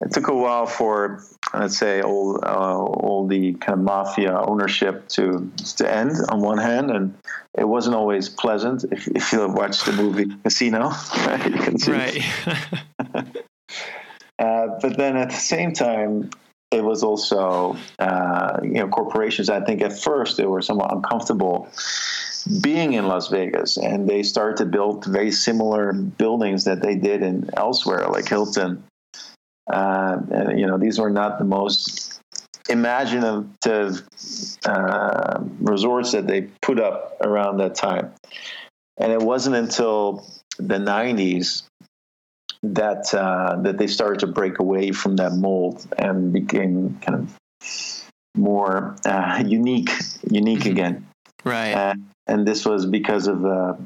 it 0.02 0.12
took 0.12 0.28
a 0.28 0.34
while 0.34 0.66
for 0.66 1.22
let's 1.54 1.78
say 1.78 2.02
all 2.02 2.40
uh, 2.42 2.76
all 2.76 3.26
the 3.26 3.52
kind 3.54 3.78
of 3.78 3.84
mafia 3.84 4.36
ownership 4.40 5.08
to 5.08 5.50
to 5.76 5.90
end 5.90 6.12
on 6.28 6.40
one 6.40 6.58
hand, 6.58 6.90
and 6.90 7.14
it 7.56 7.64
wasn't 7.64 7.94
always 7.94 8.28
pleasant. 8.28 8.84
If, 8.90 9.06
if 9.08 9.32
you 9.32 9.46
watch 9.48 9.84
the 9.84 9.92
movie 9.92 10.26
Casino, 10.42 10.90
right, 11.26 11.46
you 11.46 11.58
can 11.58 11.78
see. 11.78 11.92
Right. 11.92 12.24
uh, 14.38 14.66
but 14.80 14.96
then 14.96 15.16
at 15.16 15.30
the 15.30 15.36
same 15.36 15.72
time, 15.72 16.30
it 16.72 16.82
was 16.82 17.04
also 17.04 17.76
uh, 17.98 18.58
you 18.62 18.74
know 18.74 18.88
corporations. 18.88 19.48
I 19.48 19.60
think 19.64 19.82
at 19.82 20.00
first 20.00 20.36
they 20.36 20.46
were 20.46 20.62
somewhat 20.62 20.92
uncomfortable 20.92 21.68
being 22.60 22.94
in 22.94 23.06
Las 23.06 23.28
Vegas, 23.28 23.76
and 23.76 24.08
they 24.08 24.24
started 24.24 24.56
to 24.56 24.64
build 24.64 25.04
very 25.04 25.30
similar 25.30 25.92
buildings 25.92 26.64
that 26.64 26.82
they 26.82 26.96
did 26.96 27.22
in 27.22 27.48
elsewhere, 27.56 28.08
like 28.08 28.28
Hilton 28.28 28.82
uh, 29.70 30.18
and, 30.30 30.58
you 30.58 30.66
know, 30.66 30.78
these 30.78 30.98
were 30.98 31.10
not 31.10 31.38
the 31.38 31.44
most 31.44 32.20
imaginative 32.68 34.02
uh, 34.64 35.40
resorts 35.60 36.12
that 36.12 36.26
they 36.26 36.42
put 36.62 36.80
up 36.80 37.16
around 37.20 37.58
that 37.58 37.74
time. 37.74 38.12
And 38.98 39.12
it 39.12 39.20
wasn't 39.20 39.56
until 39.56 40.26
the 40.58 40.78
90s 40.78 41.64
that 42.64 43.12
uh, 43.12 43.56
that 43.62 43.78
they 43.78 43.88
started 43.88 44.20
to 44.20 44.28
break 44.28 44.60
away 44.60 44.92
from 44.92 45.16
that 45.16 45.32
mold 45.32 45.84
and 45.98 46.32
became 46.32 46.98
kind 47.00 47.18
of 47.18 48.08
more 48.36 48.96
uh, 49.04 49.42
unique, 49.44 49.90
unique 50.30 50.60
mm-hmm. 50.60 50.70
again. 50.70 51.06
Right. 51.44 51.74
And, 51.74 52.10
and 52.28 52.46
this 52.46 52.64
was 52.64 52.86
because 52.86 53.26
of 53.26 53.40
the 53.40 53.76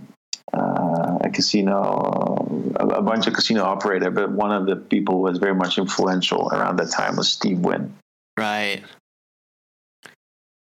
uh, 0.52 1.18
a 1.20 1.30
casino, 1.30 2.72
a, 2.76 2.86
a, 2.86 3.02
bunch 3.02 3.26
of 3.26 3.34
casino 3.34 3.64
operator, 3.64 4.10
but 4.10 4.30
one 4.30 4.52
of 4.52 4.66
the 4.66 4.76
people 4.76 5.16
who 5.16 5.22
was 5.22 5.38
very 5.38 5.54
much 5.54 5.78
influential 5.78 6.48
around 6.50 6.76
that 6.76 6.90
time 6.90 7.16
was 7.16 7.28
Steve 7.28 7.60
Wynn. 7.60 7.92
Right. 8.38 8.82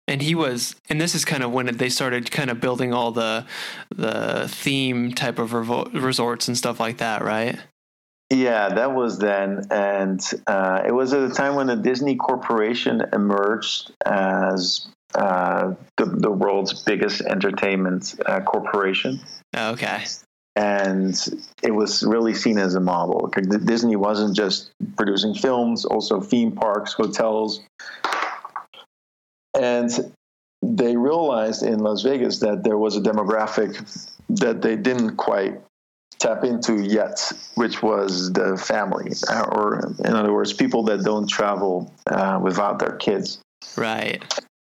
And 0.07 0.21
he 0.21 0.36
was, 0.36 0.75
and 0.89 0.99
this 0.99 1.15
is 1.15 1.25
kind 1.25 1.43
of 1.43 1.51
when 1.51 1.65
they 1.77 1.89
started 1.89 2.29
kind 2.29 2.49
of 2.49 2.59
building 2.59 2.93
all 2.93 3.12
the 3.12 3.45
the 3.95 4.47
theme 4.49 5.13
type 5.13 5.39
of 5.39 5.51
revo- 5.51 5.91
resorts 5.93 6.47
and 6.47 6.57
stuff 6.57 6.79
like 6.79 6.97
that, 6.97 7.23
right? 7.23 7.57
Yeah, 8.29 8.69
that 8.69 8.93
was 8.93 9.19
then, 9.19 9.67
and 9.71 10.21
uh, 10.47 10.81
it 10.86 10.91
was 10.91 11.13
at 11.13 11.23
a 11.23 11.33
time 11.33 11.55
when 11.55 11.67
the 11.67 11.75
Disney 11.75 12.15
Corporation 12.15 13.03
emerged 13.13 13.91
as 14.05 14.88
uh, 15.15 15.73
the, 15.97 16.06
the 16.06 16.32
world's 16.32 16.84
biggest 16.84 17.21
entertainment 17.21 18.15
uh, 18.26 18.41
corporation. 18.41 19.19
Okay. 19.56 20.06
And 20.56 21.15
it 21.63 21.71
was 21.71 22.04
really 22.04 22.34
seen 22.34 22.58
as 22.58 22.76
a 22.76 22.80
model. 22.80 23.32
Disney 23.65 23.96
wasn't 23.96 24.35
just 24.35 24.71
producing 24.98 25.33
films, 25.33 25.83
also 25.85 26.21
theme 26.21 26.52
parks, 26.52 26.94
hotels. 26.94 27.62
And 29.60 30.13
they 30.62 30.96
realized 30.96 31.63
in 31.63 31.79
Las 31.79 32.04
Vegas 32.04 32.40
that 32.40 32.63
there 32.63 32.77
was 32.77 32.96
a 32.96 33.02
demographic 33.02 34.15
that 34.29 34.62
they 34.62 34.75
didn't 34.75 35.17
quite 35.17 35.60
tap 36.19 36.44
into 36.44 36.81
yet, 36.81 37.31
which 37.56 37.81
was 37.81 38.31
the 38.31 38.56
family, 38.56 39.12
or 39.52 39.94
in 40.06 40.13
other 40.13 40.31
words, 40.31 40.54
people 40.54 40.83
that 40.83 41.04
don't 41.04 41.27
travel 41.27 41.92
uh, 42.08 42.40
without 42.42 42.79
their 42.79 42.96
kids. 42.96 43.40
Right 43.75 44.23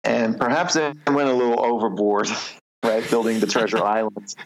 and 0.05 0.39
perhaps 0.39 0.75
they 0.75 0.93
went 1.07 1.29
a 1.29 1.35
little 1.35 1.65
overboard 1.65 2.29
right 2.85 3.09
building 3.11 3.41
the 3.41 3.47
treasure 3.47 3.83
islands 3.85 4.37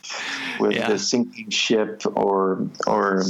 with 0.60 0.72
yeah. 0.72 0.88
the 0.88 0.98
sinking 0.98 1.50
ship 1.50 2.02
or 2.14 2.68
or 2.86 3.22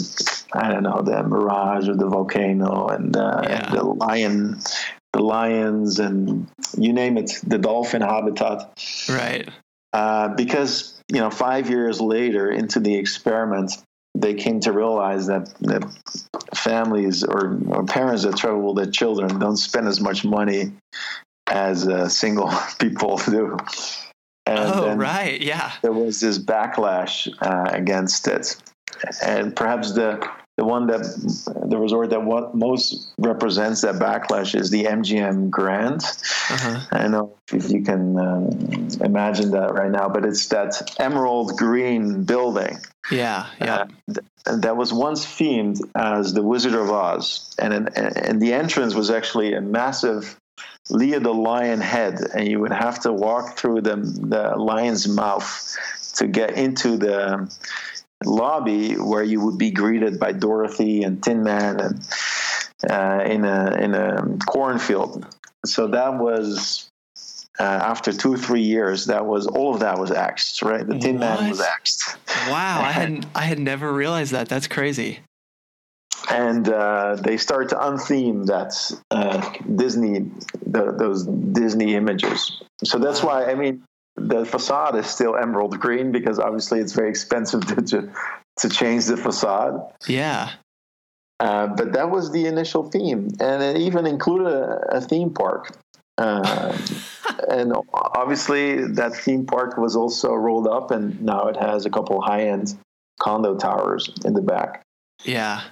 i 0.53 0.70
don't 0.70 0.83
know 0.83 1.01
the 1.03 1.22
mirage 1.22 1.89
or 1.89 1.97
the 1.97 2.07
volcano 2.07 2.89
and, 2.89 3.16
uh, 3.16 3.41
yeah. 3.43 3.66
and 3.66 3.79
the 3.79 3.83
lion 3.83 4.61
the 5.12 5.22
lions 5.22 5.99
and 5.99 6.47
you 6.76 6.93
name 6.93 7.16
it, 7.16 7.33
the 7.47 7.59
dolphin 7.59 8.03
habitat. 8.03 8.79
Right. 9.09 9.49
Uh, 9.93 10.29
because 10.29 11.01
you 11.11 11.20
know, 11.20 11.31
five 11.31 11.70
years 11.70 12.01
later 12.01 12.51
into 12.51 12.81
the 12.81 12.95
experiment, 12.97 13.72
they 14.14 14.35
came 14.35 14.61
to 14.61 14.72
realize 14.72 15.26
that, 15.29 15.53
that 15.61 15.85
families 16.55 17.24
or, 17.24 17.59
or 17.68 17.85
parents 17.85 18.24
that 18.24 18.37
travel 18.37 18.74
with 18.74 18.85
their 18.85 18.93
children 18.93 19.39
don't 19.39 19.57
spend 19.57 19.89
as 19.89 20.01
much 20.01 20.24
money 20.24 20.72
as 21.51 21.86
uh, 21.86 22.09
single 22.09 22.53
people 22.78 23.16
do. 23.26 23.57
And 24.46 24.59
oh, 24.59 24.94
right, 24.94 25.40
yeah. 25.40 25.72
There 25.82 25.92
was 25.92 26.20
this 26.20 26.38
backlash 26.38 27.28
uh, 27.42 27.70
against 27.70 28.26
it, 28.28 28.57
and 29.22 29.55
perhaps 29.55 29.92
the 29.92 30.26
the 30.57 30.64
one 30.64 30.88
that 30.88 31.03
the 31.68 31.78
resort 31.78 32.11
that 32.11 32.24
what 32.24 32.55
most 32.55 33.12
represents 33.18 33.82
that 33.82 33.94
backlash 33.94 34.59
is 34.59 34.70
the 34.70 34.84
MGM 34.84 35.51
Grand. 35.51 36.03
Uh-huh. 36.51 36.80
I 36.90 36.99
don't 37.03 37.11
know 37.12 37.36
if 37.53 37.70
you 37.70 37.82
can 37.82 38.18
um, 38.18 38.88
imagine 39.01 39.53
that 39.53 39.72
right 39.72 39.90
now, 39.90 40.09
but 40.09 40.24
it's 40.24 40.49
that 40.49 40.96
emerald 40.99 41.57
green 41.57 42.24
building. 42.24 42.78
Yeah, 43.11 43.46
yeah. 43.61 43.74
Uh, 43.74 43.86
th- 44.14 44.62
that 44.62 44.76
was 44.76 44.92
once 44.92 45.24
themed 45.24 45.78
as 45.94 46.32
the 46.32 46.42
Wizard 46.42 46.74
of 46.74 46.90
Oz, 46.90 47.55
and 47.59 47.96
and 47.96 48.40
the 48.40 48.55
entrance 48.55 48.94
was 48.94 49.11
actually 49.11 49.53
a 49.53 49.61
massive 49.61 50.36
Leo 50.90 51.20
the 51.20 51.32
lion 51.32 51.80
head, 51.80 52.18
and 52.34 52.48
you 52.48 52.61
would 52.61 52.72
have 52.72 53.00
to 53.00 53.12
walk 53.12 53.56
through 53.56 53.82
the 53.82 53.96
the 53.96 54.54
lion's 54.56 55.06
mouth 55.06 55.76
to 56.14 56.26
get 56.26 56.52
into 56.52 56.96
the 56.96 57.50
lobby 58.24 58.94
where 58.94 59.22
you 59.22 59.40
would 59.40 59.59
be 59.59 59.70
greeted 59.70 60.18
by 60.18 60.32
Dorothy 60.32 61.02
and 61.02 61.22
Tin 61.22 61.42
Man 61.42 61.80
and 61.80 62.06
uh, 62.90 63.22
in 63.24 63.44
a 63.44 63.76
in 63.78 63.94
a 63.94 64.38
cornfield. 64.46 65.26
So 65.64 65.88
that 65.88 66.14
was 66.18 66.90
uh, 67.59 67.62
after 67.62 68.12
two 68.12 68.34
or 68.34 68.38
three 68.38 68.62
years. 68.62 69.06
That 69.06 69.26
was 69.26 69.46
all 69.46 69.74
of 69.74 69.80
that 69.80 69.98
was 69.98 70.11
axed, 70.11 70.62
right? 70.62 70.86
The 70.86 70.98
Tin 70.98 71.18
what? 71.18 71.40
Man 71.40 71.50
was 71.50 71.61
axed. 71.61 72.16
Wow, 72.48 72.80
I 72.82 72.92
had 72.92 73.26
I 73.34 73.42
had 73.42 73.59
never 73.59 73.92
realized 73.92 74.32
that. 74.32 74.48
That's 74.48 74.68
crazy. 74.68 75.20
And 76.30 76.68
uh, 76.68 77.16
they 77.16 77.36
start 77.36 77.68
to 77.70 77.86
untheme 77.86 78.46
that 78.46 78.74
uh, 79.10 79.52
Disney, 79.76 80.30
the, 80.66 80.92
those 80.92 81.24
Disney 81.24 81.94
images. 81.94 82.60
So 82.84 82.98
that's 82.98 83.22
why 83.22 83.44
I 83.44 83.54
mean 83.54 83.84
the 84.16 84.44
facade 84.44 84.96
is 84.96 85.06
still 85.06 85.36
emerald 85.36 85.78
green 85.78 86.12
because 86.12 86.38
obviously 86.38 86.80
it's 86.80 86.92
very 86.92 87.08
expensive 87.08 87.66
to 87.86 88.10
to 88.58 88.68
change 88.68 89.06
the 89.06 89.16
facade. 89.16 89.80
Yeah. 90.06 90.50
Uh, 91.40 91.68
but 91.68 91.92
that 91.92 92.10
was 92.10 92.32
the 92.32 92.46
initial 92.46 92.90
theme, 92.90 93.28
and 93.38 93.62
it 93.62 93.76
even 93.76 94.06
included 94.06 94.52
a, 94.52 94.96
a 94.96 95.00
theme 95.00 95.32
park. 95.32 95.78
Uh, 96.16 96.76
and 97.48 97.72
obviously, 97.94 98.84
that 98.88 99.14
theme 99.14 99.46
park 99.46 99.76
was 99.76 99.94
also 99.94 100.34
rolled 100.34 100.66
up, 100.66 100.90
and 100.90 101.22
now 101.22 101.46
it 101.46 101.56
has 101.56 101.86
a 101.86 101.90
couple 101.90 102.20
high-end 102.20 102.76
condo 103.20 103.56
towers 103.56 104.10
in 104.24 104.32
the 104.32 104.42
back. 104.42 104.82
Yeah. 105.24 105.62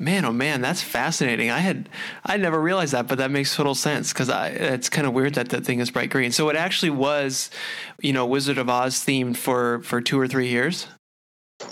Man, 0.00 0.24
oh 0.24 0.32
man, 0.32 0.60
that's 0.60 0.80
fascinating. 0.80 1.50
I 1.50 1.58
had 1.58 1.88
I 2.24 2.36
never 2.36 2.60
realized 2.60 2.92
that, 2.92 3.08
but 3.08 3.18
that 3.18 3.32
makes 3.32 3.56
total 3.56 3.74
sense 3.74 4.12
because 4.12 4.28
it's 4.28 4.88
kind 4.88 5.08
of 5.08 5.12
weird 5.12 5.34
that 5.34 5.48
that 5.48 5.64
thing 5.64 5.80
is 5.80 5.90
bright 5.90 6.10
green. 6.10 6.30
So 6.30 6.48
it 6.50 6.56
actually 6.56 6.90
was, 6.90 7.50
you 8.00 8.12
know, 8.12 8.24
Wizard 8.24 8.58
of 8.58 8.68
Oz 8.68 8.96
themed 8.96 9.36
for 9.36 9.80
for 9.82 10.00
two 10.00 10.20
or 10.20 10.28
three 10.28 10.48
years. 10.48 10.86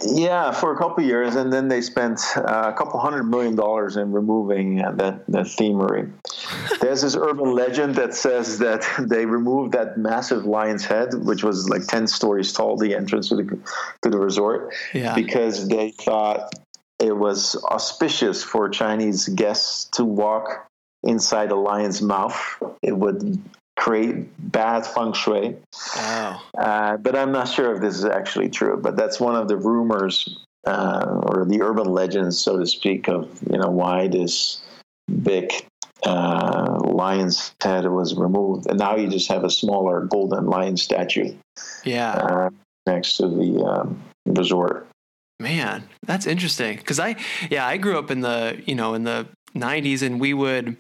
Yeah, 0.04 0.50
for 0.50 0.74
a 0.74 0.76
couple 0.76 1.04
years, 1.04 1.36
and 1.36 1.52
then 1.52 1.68
they 1.68 1.80
spent 1.80 2.20
uh, 2.36 2.42
a 2.42 2.72
couple 2.72 2.98
hundred 2.98 3.22
million 3.22 3.54
dollars 3.54 3.96
in 3.96 4.10
removing 4.10 4.84
uh, 4.84 4.90
that 4.92 5.24
that 5.28 5.46
themery. 5.46 6.10
There's 6.80 7.02
this 7.02 7.14
urban 7.14 7.52
legend 7.52 7.94
that 7.94 8.12
says 8.12 8.58
that 8.58 8.84
they 8.98 9.26
removed 9.26 9.72
that 9.74 9.96
massive 9.96 10.44
lion's 10.44 10.84
head, 10.84 11.14
which 11.14 11.44
was 11.44 11.68
like 11.68 11.86
ten 11.86 12.08
stories 12.08 12.52
tall, 12.52 12.76
the 12.76 12.96
entrance 12.96 13.28
to 13.28 13.36
the 13.36 13.58
to 14.02 14.10
the 14.10 14.18
resort, 14.18 14.74
yeah. 14.92 15.14
because 15.14 15.68
they 15.68 15.92
thought 15.92 16.52
it 16.98 17.16
was 17.16 17.56
auspicious 17.64 18.42
for 18.42 18.68
Chinese 18.68 19.28
guests 19.28 19.84
to 19.96 20.04
walk 20.04 20.66
inside 21.02 21.50
a 21.50 21.56
lion's 21.56 22.00
mouth. 22.02 22.36
It 22.82 22.96
would 22.96 23.38
create 23.76 24.26
bad 24.38 24.86
feng 24.86 25.12
shui. 25.12 25.56
Wow. 25.94 26.40
Uh, 26.56 26.96
but 26.96 27.14
I'm 27.14 27.32
not 27.32 27.48
sure 27.48 27.74
if 27.74 27.80
this 27.80 27.96
is 27.96 28.04
actually 28.04 28.48
true. 28.48 28.78
But 28.80 28.96
that's 28.96 29.20
one 29.20 29.36
of 29.36 29.48
the 29.48 29.56
rumors 29.56 30.44
uh, 30.66 31.20
or 31.22 31.44
the 31.44 31.62
urban 31.62 31.86
legends, 31.86 32.38
so 32.38 32.58
to 32.58 32.66
speak, 32.66 33.08
of 33.08 33.28
you 33.50 33.58
know 33.58 33.70
why 33.70 34.08
this 34.08 34.60
big 35.22 35.52
uh, 36.04 36.80
lion's 36.84 37.54
head 37.62 37.86
was 37.86 38.14
removed, 38.16 38.66
and 38.66 38.78
now 38.78 38.96
you 38.96 39.08
just 39.08 39.28
have 39.28 39.44
a 39.44 39.50
smaller 39.50 40.02
golden 40.02 40.46
lion 40.46 40.76
statue. 40.76 41.34
Yeah. 41.84 42.12
Uh, 42.12 42.50
next 42.86 43.16
to 43.18 43.28
the 43.28 43.64
um, 43.64 44.02
resort. 44.26 44.88
Man, 45.38 45.88
that's 46.02 46.26
interesting. 46.26 46.78
Cause 46.78 46.98
I, 46.98 47.16
yeah, 47.50 47.66
I 47.66 47.76
grew 47.76 47.98
up 47.98 48.10
in 48.10 48.20
the, 48.20 48.60
you 48.64 48.74
know, 48.74 48.94
in 48.94 49.04
the 49.04 49.26
90s 49.54 50.02
and 50.02 50.20
we 50.20 50.32
would, 50.32 50.76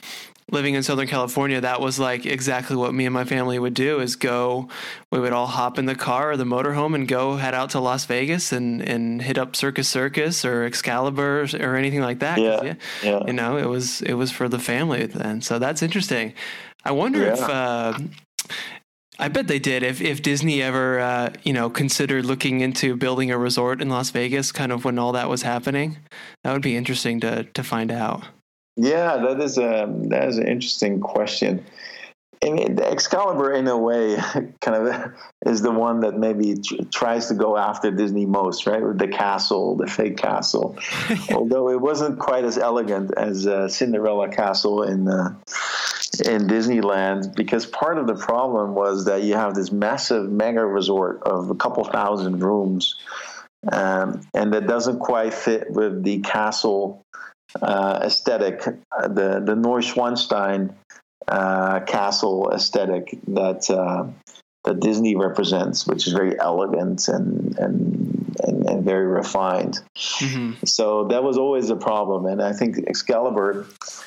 living 0.50 0.74
in 0.74 0.82
Southern 0.82 1.08
California, 1.08 1.60
that 1.60 1.80
was 1.80 1.98
like 1.98 2.24
exactly 2.24 2.76
what 2.76 2.94
me 2.94 3.04
and 3.04 3.12
my 3.12 3.24
family 3.24 3.58
would 3.58 3.74
do 3.74 4.00
is 4.00 4.16
go, 4.16 4.68
we 5.10 5.18
would 5.18 5.32
all 5.32 5.46
hop 5.46 5.78
in 5.78 5.86
the 5.86 5.94
car 5.94 6.30
or 6.30 6.36
the 6.36 6.44
motorhome 6.44 6.94
and 6.94 7.08
go 7.08 7.36
head 7.36 7.52
out 7.52 7.70
to 7.70 7.80
Las 7.80 8.04
Vegas 8.06 8.52
and, 8.52 8.80
and 8.80 9.20
hit 9.22 9.38
up 9.38 9.56
Circus 9.56 9.88
Circus 9.88 10.44
or 10.44 10.64
Excalibur 10.64 11.46
or 11.60 11.74
anything 11.74 12.00
like 12.00 12.20
that. 12.20 12.38
Yeah, 12.38 12.62
yeah, 12.62 12.74
yeah. 13.02 13.26
You 13.26 13.32
know, 13.32 13.56
it 13.56 13.66
was, 13.66 14.02
it 14.02 14.14
was 14.14 14.30
for 14.30 14.48
the 14.48 14.58
family 14.58 15.06
then. 15.06 15.42
So 15.42 15.58
that's 15.58 15.82
interesting. 15.82 16.32
I 16.84 16.92
wonder 16.92 17.22
yeah. 17.22 17.32
if, 17.32 17.40
uh, 17.40 17.98
I 19.18 19.28
bet 19.28 19.48
they 19.48 19.58
did. 19.58 19.82
If 19.82 20.00
if 20.00 20.22
Disney 20.22 20.62
ever, 20.62 21.00
uh, 21.00 21.30
you 21.42 21.52
know, 21.52 21.70
considered 21.70 22.26
looking 22.26 22.60
into 22.60 22.96
building 22.96 23.30
a 23.30 23.38
resort 23.38 23.80
in 23.80 23.88
Las 23.88 24.10
Vegas, 24.10 24.52
kind 24.52 24.72
of 24.72 24.84
when 24.84 24.98
all 24.98 25.12
that 25.12 25.28
was 25.28 25.42
happening, 25.42 25.98
that 26.44 26.52
would 26.52 26.62
be 26.62 26.76
interesting 26.76 27.20
to 27.20 27.44
to 27.44 27.62
find 27.62 27.90
out. 27.90 28.24
Yeah, 28.76 29.16
that 29.16 29.40
is 29.40 29.56
a 29.56 29.90
that 30.08 30.28
is 30.28 30.36
an 30.38 30.46
interesting 30.46 31.00
question. 31.00 31.64
I 32.44 32.50
mean, 32.50 32.76
the 32.76 32.88
Excalibur, 32.88 33.52
in 33.52 33.66
a 33.66 33.76
way, 33.76 34.16
kind 34.60 34.88
of 34.88 35.12
is 35.46 35.62
the 35.62 35.70
one 35.70 36.00
that 36.00 36.18
maybe 36.18 36.56
tr- 36.56 36.82
tries 36.92 37.28
to 37.28 37.34
go 37.34 37.56
after 37.56 37.90
Disney 37.90 38.26
most, 38.26 38.66
right? 38.66 38.82
With 38.82 38.98
the 38.98 39.08
castle, 39.08 39.76
the 39.76 39.86
fake 39.86 40.16
castle. 40.16 40.76
Although 41.32 41.70
it 41.70 41.80
wasn't 41.80 42.18
quite 42.18 42.44
as 42.44 42.58
elegant 42.58 43.12
as 43.16 43.46
uh, 43.46 43.68
Cinderella 43.68 44.28
Castle 44.28 44.82
in 44.82 45.08
uh, 45.08 45.34
in 46.24 46.46
Disneyland, 46.46 47.34
because 47.34 47.66
part 47.66 47.98
of 47.98 48.06
the 48.06 48.14
problem 48.14 48.74
was 48.74 49.04
that 49.06 49.22
you 49.22 49.34
have 49.34 49.54
this 49.54 49.70
massive 49.70 50.30
mega 50.30 50.64
resort 50.64 51.22
of 51.24 51.50
a 51.50 51.54
couple 51.54 51.84
thousand 51.84 52.42
rooms, 52.42 52.96
um, 53.72 54.20
and 54.34 54.52
that 54.52 54.66
doesn't 54.66 54.98
quite 54.98 55.34
fit 55.34 55.70
with 55.70 56.02
the 56.04 56.20
castle 56.20 57.02
uh, 57.62 58.00
aesthetic, 58.02 58.66
uh, 58.66 59.08
the 59.08 59.42
the 59.44 59.54
Neuschwanstein 59.54 60.74
uh, 61.28 61.80
castle 61.80 62.50
aesthetic 62.52 63.18
that 63.28 63.70
uh, 63.70 64.06
that 64.64 64.80
Disney 64.80 65.16
represents, 65.16 65.86
which 65.86 66.06
is 66.06 66.12
very 66.12 66.38
elegant 66.38 67.08
and 67.08 67.56
and 67.58 68.36
and, 68.42 68.68
and 68.68 68.84
very 68.84 69.06
refined. 69.06 69.80
Mm-hmm. 69.96 70.64
So 70.66 71.08
that 71.08 71.22
was 71.22 71.38
always 71.38 71.70
a 71.70 71.76
problem, 71.76 72.26
and 72.26 72.42
I 72.42 72.52
think 72.52 72.78
Excalibur 72.86 73.66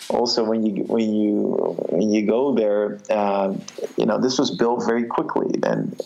also 0.09 0.43
when 0.43 0.65
you 0.65 0.83
when 0.83 1.13
you 1.13 1.75
when 1.89 2.11
you 2.11 2.25
go 2.25 2.53
there, 2.53 2.99
uh, 3.09 3.55
you 3.97 4.05
know 4.05 4.19
this 4.19 4.37
was 4.37 4.51
built 4.51 4.85
very 4.85 5.05
quickly, 5.05 5.59
and 5.63 5.99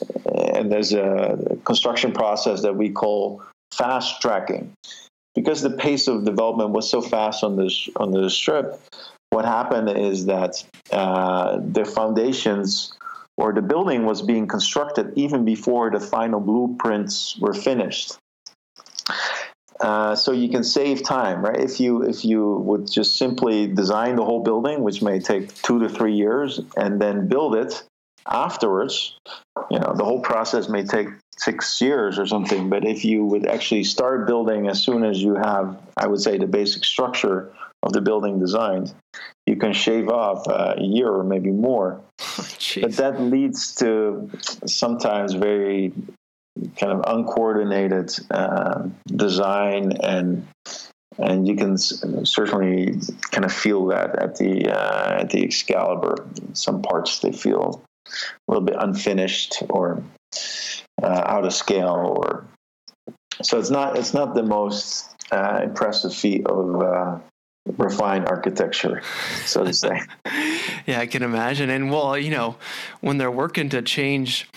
and 0.53 0.71
there's 0.71 0.93
a 0.93 1.57
construction 1.65 2.13
process 2.13 2.61
that 2.61 2.75
we 2.75 2.89
call 2.89 3.43
fast 3.71 4.21
tracking 4.21 4.71
because 5.35 5.61
the 5.61 5.71
pace 5.71 6.07
of 6.07 6.25
development 6.25 6.71
was 6.71 6.89
so 6.89 7.01
fast 7.01 7.43
on 7.43 7.55
this 7.55 7.89
on 7.95 8.11
the 8.11 8.29
strip 8.29 8.79
what 9.33 9.45
happened 9.45 9.89
is 9.89 10.27
that 10.27 10.63
uh, 10.91 11.59
the 11.59 11.85
foundations 11.85 12.93
or 13.35 13.51
the 13.51 13.61
building 13.61 14.05
was 14.05 14.21
being 14.21 14.47
constructed 14.47 15.11
even 15.15 15.43
before 15.43 15.89
the 15.89 15.99
final 15.99 16.39
blueprints 16.39 17.37
were 17.39 17.53
finished. 17.53 18.17
Uh, 19.79 20.15
so 20.15 20.31
you 20.31 20.49
can 20.49 20.63
save 20.63 21.03
time, 21.03 21.43
right? 21.43 21.59
If 21.59 21.79
you 21.79 22.03
if 22.03 22.23
you 22.23 22.57
would 22.57 22.89
just 22.89 23.17
simply 23.17 23.67
design 23.67 24.15
the 24.15 24.23
whole 24.23 24.43
building, 24.43 24.83
which 24.83 25.01
may 25.01 25.19
take 25.19 25.53
two 25.61 25.79
to 25.79 25.89
three 25.89 26.13
years, 26.13 26.61
and 26.77 27.01
then 27.01 27.27
build 27.27 27.55
it 27.55 27.83
afterwards, 28.29 29.17
you 29.71 29.79
know, 29.79 29.93
the 29.95 30.05
whole 30.05 30.21
process 30.21 30.69
may 30.69 30.83
take 30.83 31.07
six 31.37 31.81
years 31.81 32.19
or 32.19 32.27
something. 32.27 32.69
But 32.69 32.85
if 32.85 33.03
you 33.03 33.25
would 33.25 33.47
actually 33.47 33.83
start 33.83 34.27
building 34.27 34.67
as 34.67 34.81
soon 34.81 35.03
as 35.03 35.21
you 35.21 35.35
have, 35.35 35.75
I 35.97 36.07
would 36.07 36.21
say, 36.21 36.37
the 36.37 36.47
basic 36.47 36.85
structure 36.85 37.51
of 37.83 37.91
the 37.93 38.01
building 38.01 38.39
designed, 38.39 38.93
you 39.45 39.57
can 39.57 39.73
shave 39.73 40.09
off 40.09 40.47
uh, 40.47 40.75
a 40.77 40.83
year 40.83 41.09
or 41.09 41.23
maybe 41.23 41.51
more. 41.51 42.01
but 42.81 42.93
that 42.93 43.21
leads 43.21 43.75
to 43.75 44.29
sometimes 44.65 45.33
very 45.33 45.93
kind 46.77 46.93
of 46.93 47.03
uncoordinated 47.07 48.15
uh, 48.31 48.87
design 49.07 49.91
and 50.03 50.47
and 51.19 51.47
you 51.47 51.55
can 51.55 51.77
certainly 51.77 52.99
kind 53.29 53.45
of 53.45 53.53
feel 53.53 53.85
that 53.87 54.17
at 54.19 54.35
the 54.37 54.67
uh, 54.67 55.19
at 55.21 55.29
the 55.29 55.43
Excalibur. 55.43 56.27
Some 56.53 56.81
parts 56.81 57.19
they 57.19 57.31
feel 57.31 57.83
a 58.07 58.51
little 58.51 58.65
bit 58.65 58.75
unfinished 58.79 59.61
or 59.69 60.01
uh, 61.01 61.23
out 61.25 61.45
of 61.45 61.53
scale, 61.53 62.15
or 62.17 62.45
so 63.43 63.59
it's 63.59 63.69
not 63.69 63.97
it's 63.97 64.13
not 64.13 64.33
the 64.33 64.41
most 64.41 65.07
uh, 65.31 65.61
impressive 65.63 66.13
feat 66.15 66.47
of 66.47 66.81
uh, 66.81 67.19
refined 67.77 68.27
architecture, 68.27 69.01
so 69.45 69.63
to 69.63 69.73
say. 69.73 70.01
yeah, 70.85 70.99
I 70.99 71.07
can 71.07 71.23
imagine. 71.23 71.69
And 71.69 71.91
well, 71.91 72.17
you 72.17 72.31
know, 72.31 72.55
when 73.01 73.17
they're 73.17 73.31
working 73.31 73.69
to 73.69 73.81
change 73.81 74.47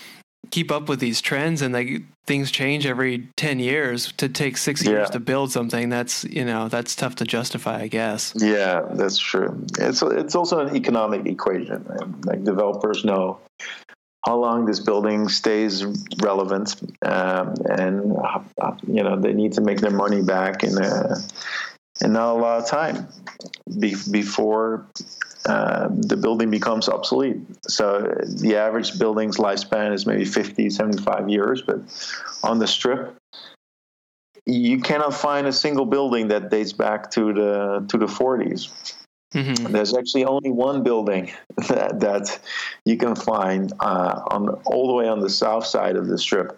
keep 0.51 0.71
up 0.71 0.87
with 0.89 0.99
these 0.99 1.21
trends 1.21 1.61
and 1.61 1.73
like 1.73 2.01
things 2.25 2.51
change 2.51 2.85
every 2.85 3.27
10 3.37 3.59
years 3.59 4.11
to 4.13 4.29
take 4.29 4.57
six 4.57 4.83
yeah. 4.83 4.91
years 4.91 5.09
to 5.09 5.19
build 5.19 5.51
something 5.51 5.89
that's 5.89 6.23
you 6.25 6.45
know 6.45 6.67
that's 6.69 6.95
tough 6.95 7.15
to 7.15 7.25
justify 7.25 7.81
i 7.81 7.87
guess 7.87 8.33
yeah 8.37 8.81
that's 8.93 9.17
true 9.17 9.65
it's 9.79 10.01
it's 10.01 10.35
also 10.35 10.59
an 10.59 10.75
economic 10.75 11.25
equation 11.25 11.85
like 12.25 12.43
developers 12.43 13.03
know 13.03 13.39
how 14.25 14.35
long 14.35 14.65
this 14.65 14.79
building 14.79 15.29
stays 15.29 15.85
relevant 16.21 16.75
um, 17.03 17.53
and 17.69 18.13
uh, 18.61 18.73
you 18.87 19.03
know 19.03 19.19
they 19.19 19.33
need 19.33 19.53
to 19.53 19.61
make 19.61 19.79
their 19.79 19.91
money 19.91 20.21
back 20.21 20.63
in 20.63 20.77
a, 20.77 21.17
in 22.01 22.13
not 22.13 22.35
a 22.35 22.39
lot 22.39 22.61
of 22.61 22.67
time 22.67 23.07
be, 23.79 23.95
before 24.11 24.87
uh, 25.45 25.87
the 25.89 26.17
building 26.17 26.49
becomes 26.49 26.89
obsolete. 26.89 27.37
So 27.67 28.13
the 28.25 28.55
average 28.57 28.99
building's 28.99 29.37
lifespan 29.37 29.93
is 29.93 30.05
maybe 30.05 30.25
50, 30.25 30.69
75 30.69 31.29
years, 31.29 31.61
but 31.61 31.79
on 32.43 32.59
the 32.59 32.67
strip, 32.67 33.15
you 34.45 34.79
cannot 34.79 35.13
find 35.13 35.47
a 35.47 35.53
single 35.53 35.85
building 35.85 36.29
that 36.29 36.49
dates 36.49 36.73
back 36.73 37.11
to 37.11 37.33
the 37.33 37.85
to 37.89 37.97
the 37.97 38.05
40s. 38.05 38.71
Mm-hmm. 39.33 39.73
There's 39.73 39.95
actually 39.95 40.23
only 40.23 40.51
one 40.51 40.83
building 40.83 41.31
that, 41.67 41.99
that 41.99 42.39
you 42.85 42.97
can 42.97 43.15
find 43.15 43.73
uh, 43.79 44.21
on 44.31 44.49
all 44.65 44.87
the 44.87 44.93
way 44.93 45.07
on 45.07 45.19
the 45.19 45.29
south 45.29 45.65
side 45.65 45.97
of 45.97 46.07
the 46.07 46.17
strip 46.17 46.57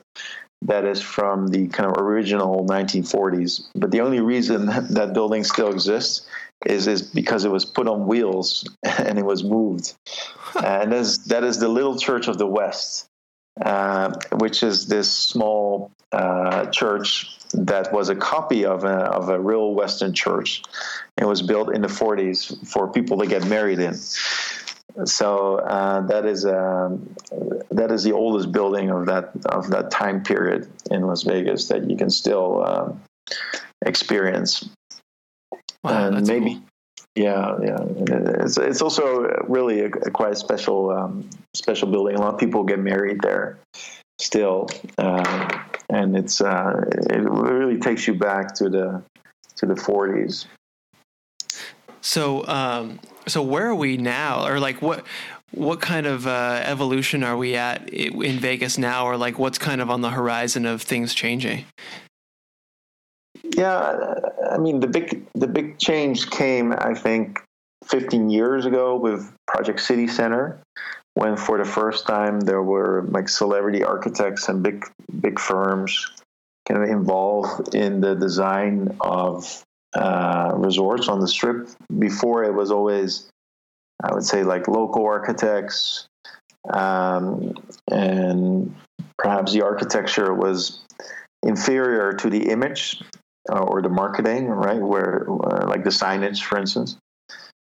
that 0.64 0.86
is 0.86 1.02
from 1.02 1.48
the 1.48 1.68
kind 1.68 1.90
of 1.90 2.02
original 2.02 2.66
1940s. 2.66 3.70
But 3.76 3.92
the 3.92 4.02
only 4.02 4.20
reason 4.20 4.66
that 4.90 5.14
building 5.14 5.44
still 5.44 5.70
exists 5.70 6.28
is 6.66 6.88
is 6.88 7.02
because 7.02 7.46
it 7.46 7.52
was 7.52 7.64
put 7.64 7.88
on 7.88 8.06
wheels 8.06 8.68
and 8.84 9.18
it 9.18 9.26
was 9.26 9.44
moved. 9.44 9.94
and 10.62 10.92
that 10.92 11.00
is, 11.00 11.26
that 11.26 11.44
is 11.44 11.60
the 11.60 11.70
Little 11.70 11.98
Church 11.98 12.28
of 12.28 12.38
the 12.38 12.48
West, 12.48 13.08
uh, 13.62 14.12
which 14.34 14.64
is 14.64 14.88
this 14.88 15.10
small 15.10 15.92
uh, 16.12 16.66
church 16.68 17.38
that 17.54 17.92
was 17.94 18.10
a 18.10 18.16
copy 18.16 18.66
of 18.66 18.84
a, 18.84 19.06
of 19.06 19.30
a 19.30 19.40
real 19.40 19.74
Western 19.74 20.14
church. 20.14 20.62
It 21.18 21.26
was 21.26 21.42
built 21.42 21.74
in 21.74 21.82
the 21.82 21.88
40s 21.88 22.68
for 22.68 22.92
people 22.92 23.18
to 23.20 23.28
get 23.28 23.46
married 23.48 23.80
in. 23.80 23.96
So 25.06 25.58
uh, 25.58 26.02
that 26.08 26.26
is 26.26 26.46
um, 26.46 27.16
that 27.72 27.92
is 27.92 28.04
the 28.04 28.14
oldest 28.14 28.52
building 28.52 28.90
of 28.90 29.06
that 29.06 29.32
of 29.46 29.70
that 29.70 29.92
time 29.92 30.24
period 30.24 30.70
in 30.92 31.02
Las 31.02 31.24
Vegas 31.24 31.68
that 31.68 31.90
you 31.90 31.96
can 31.96 32.10
still 32.10 32.66
um, 32.66 33.02
experience. 33.86 34.68
Wow, 35.84 36.08
and 36.08 36.28
maybe, 36.28 36.56
cool. 36.56 36.64
yeah, 37.16 37.58
yeah. 37.64 37.78
It's 38.44 38.58
it's 38.58 38.82
also 38.82 39.22
really 39.48 39.82
a, 39.82 39.88
a 39.88 40.12
quite 40.12 40.38
special 40.38 40.92
um, 40.92 41.30
special 41.56 41.90
building. 41.90 42.16
A 42.16 42.20
lot 42.20 42.34
of 42.34 42.40
people 42.40 42.64
get 42.64 42.80
married 42.80 43.22
there 43.22 43.60
still, 44.20 44.70
uh, 44.98 45.60
and 45.90 46.18
it's 46.18 46.42
uh, 46.42 46.86
it 47.10 47.22
really 47.30 47.80
takes 47.80 48.08
you 48.08 48.14
back 48.14 48.56
to 48.56 48.70
the 48.70 49.02
to 49.58 49.66
the 49.66 49.76
40s. 49.76 50.46
So, 52.02 52.46
um, 52.48 53.00
so 53.28 53.42
where 53.42 53.68
are 53.68 53.76
we 53.76 53.98
now, 53.98 54.48
or 54.48 54.60
like 54.60 54.82
what? 54.82 55.06
What 55.52 55.82
kind 55.82 56.06
of 56.06 56.28
uh, 56.28 56.62
evolution 56.64 57.24
are 57.24 57.36
we 57.36 57.56
at 57.56 57.90
in 57.90 58.38
Vegas 58.38 58.78
now, 58.78 59.06
or 59.06 59.18
like 59.18 59.40
what's 59.40 59.58
kind 59.58 59.82
of 59.82 59.90
on 59.90 60.02
the 60.02 60.12
horizon 60.12 60.68
of 60.68 60.84
things 60.84 61.16
changing? 61.16 61.66
Yeah, 63.56 64.16
I 64.52 64.60
mean 64.60 64.80
the 64.80 64.88
big 64.88 65.26
the 65.34 65.48
big 65.48 65.80
change 65.80 66.30
came, 66.30 66.72
I 66.72 66.94
think, 66.94 67.40
15 67.86 68.30
years 68.30 68.66
ago 68.66 68.96
with 68.96 69.34
Project 69.48 69.80
City 69.80 70.08
Center, 70.08 70.62
when 71.16 71.36
for 71.36 71.58
the 71.58 71.66
first 71.66 72.06
time 72.06 72.40
there 72.40 72.62
were 72.62 73.06
like 73.10 73.28
celebrity 73.28 73.84
architects 73.84 74.50
and 74.50 74.62
big 74.62 74.86
big 75.20 75.40
firms 75.40 76.08
kind 76.68 76.84
of 76.84 76.90
involved 76.90 77.74
in 77.74 78.02
the 78.02 78.16
design 78.16 78.96
of 79.02 79.66
uh, 79.94 80.52
resorts 80.56 81.08
on 81.08 81.20
the 81.20 81.28
strip. 81.28 81.70
Before 81.98 82.44
it 82.44 82.54
was 82.54 82.72
always, 82.72 83.30
I 84.04 84.14
would 84.14 84.26
say, 84.26 84.44
like 84.44 84.68
local 84.68 85.06
architects, 85.06 86.08
um, 86.70 87.54
and 87.92 88.76
perhaps 89.18 89.54
the 89.54 89.64
architecture 89.64 90.34
was 90.34 90.84
inferior 91.44 92.14
to 92.14 92.30
the 92.30 92.50
image 92.50 93.02
uh, 93.52 93.60
or 93.60 93.82
the 93.82 93.90
marketing, 93.90 94.48
right? 94.48 94.82
Where 94.82 95.26
uh, 95.30 95.68
like 95.68 95.84
the 95.84 95.90
signage, 95.90 96.44
for 96.44 96.58
instance, 96.60 96.98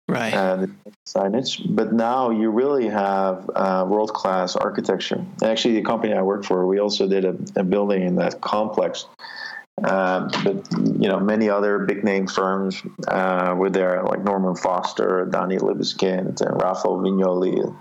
right? 0.09 0.35
Uh, 0.35 0.67
signage. 1.07 1.63
But 1.75 1.93
now 1.93 2.31
you 2.31 2.51
really 2.51 2.89
have 2.89 3.49
uh, 3.55 3.87
world 3.89 4.13
class 4.13 4.57
architecture. 4.57 5.25
Actually, 5.43 5.75
the 5.75 5.83
company 5.83 6.15
I 6.15 6.23
work 6.23 6.45
for, 6.45 6.67
we 6.67 6.81
also 6.81 7.09
did 7.09 7.25
a, 7.25 7.37
a 7.57 7.65
building 7.65 8.03
in 8.03 8.17
that 8.17 8.41
complex. 8.41 9.07
Uh, 9.85 10.29
but 10.43 10.57
you 11.01 11.09
know, 11.09 11.21
many 11.21 11.51
other 11.51 11.81
big 11.81 12.03
name 12.03 12.27
firms 12.27 12.83
uh, 13.09 13.55
were 13.57 13.71
there, 13.71 14.03
like 14.05 14.23
Norman 14.25 14.57
Foster, 14.57 15.27
Dani 15.31 15.59
Libeskind, 15.59 16.41
and 16.41 16.63
Rafael 16.63 16.99
Viñoly. 16.99 17.75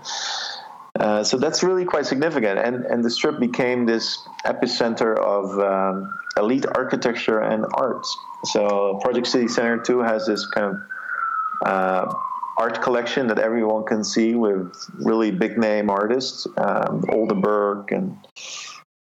Uh, 0.98 1.24
so 1.24 1.38
that's 1.38 1.62
really 1.62 1.84
quite 1.84 2.06
significant. 2.06 2.58
And, 2.58 2.84
and 2.84 3.04
the 3.04 3.10
strip 3.10 3.38
became 3.40 3.86
this 3.86 4.18
epicenter 4.44 5.16
of 5.18 5.58
um, 5.58 6.12
elite 6.36 6.66
architecture 6.74 7.40
and 7.40 7.64
arts. 7.74 8.16
So 8.44 8.98
Project 9.02 9.26
City 9.26 9.48
Center 9.48 9.78
2 9.78 10.00
has 10.00 10.26
this 10.26 10.46
kind 10.46 10.76
of 10.76 11.66
uh, 11.66 12.14
art 12.58 12.82
collection 12.82 13.26
that 13.28 13.38
everyone 13.38 13.84
can 13.84 14.04
see 14.04 14.34
with 14.34 14.74
really 14.94 15.30
big 15.30 15.58
name 15.58 15.90
artists, 15.90 16.46
um, 16.56 17.04
Oldenburg 17.10 17.92
and 17.92 18.16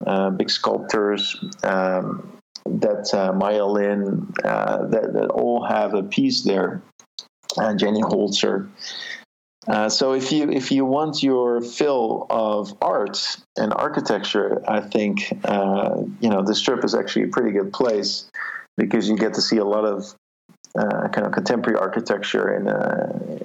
uh, 0.06 0.30
big 0.30 0.50
sculptors. 0.50 1.36
Um, 1.62 2.41
that 3.10 3.18
uh, 3.18 3.32
Maya 3.32 3.66
Lin, 3.66 4.32
uh, 4.44 4.86
that, 4.86 5.12
that 5.12 5.30
all 5.30 5.64
have 5.64 5.94
a 5.94 6.02
piece 6.02 6.42
there. 6.42 6.82
Uh, 7.58 7.74
Jenny 7.74 8.00
Holzer, 8.00 8.70
uh, 9.68 9.88
so 9.88 10.12
if 10.12 10.32
you 10.32 10.50
if 10.50 10.72
you 10.72 10.84
want 10.84 11.22
your 11.22 11.60
fill 11.60 12.26
of 12.30 12.74
art 12.80 13.36
and 13.56 13.72
architecture, 13.74 14.62
I 14.66 14.80
think 14.80 15.32
uh, 15.44 16.02
you 16.20 16.30
know 16.30 16.42
the 16.42 16.54
strip 16.54 16.82
is 16.82 16.94
actually 16.94 17.24
a 17.24 17.28
pretty 17.28 17.52
good 17.52 17.72
place 17.72 18.30
because 18.78 19.08
you 19.08 19.16
get 19.16 19.34
to 19.34 19.42
see 19.42 19.58
a 19.58 19.64
lot 19.64 19.84
of 19.84 20.14
uh, 20.78 21.08
kind 21.08 21.26
of 21.26 21.32
contemporary 21.32 21.78
architecture 21.78 22.56
in 22.56 22.66
uh, 22.68 23.38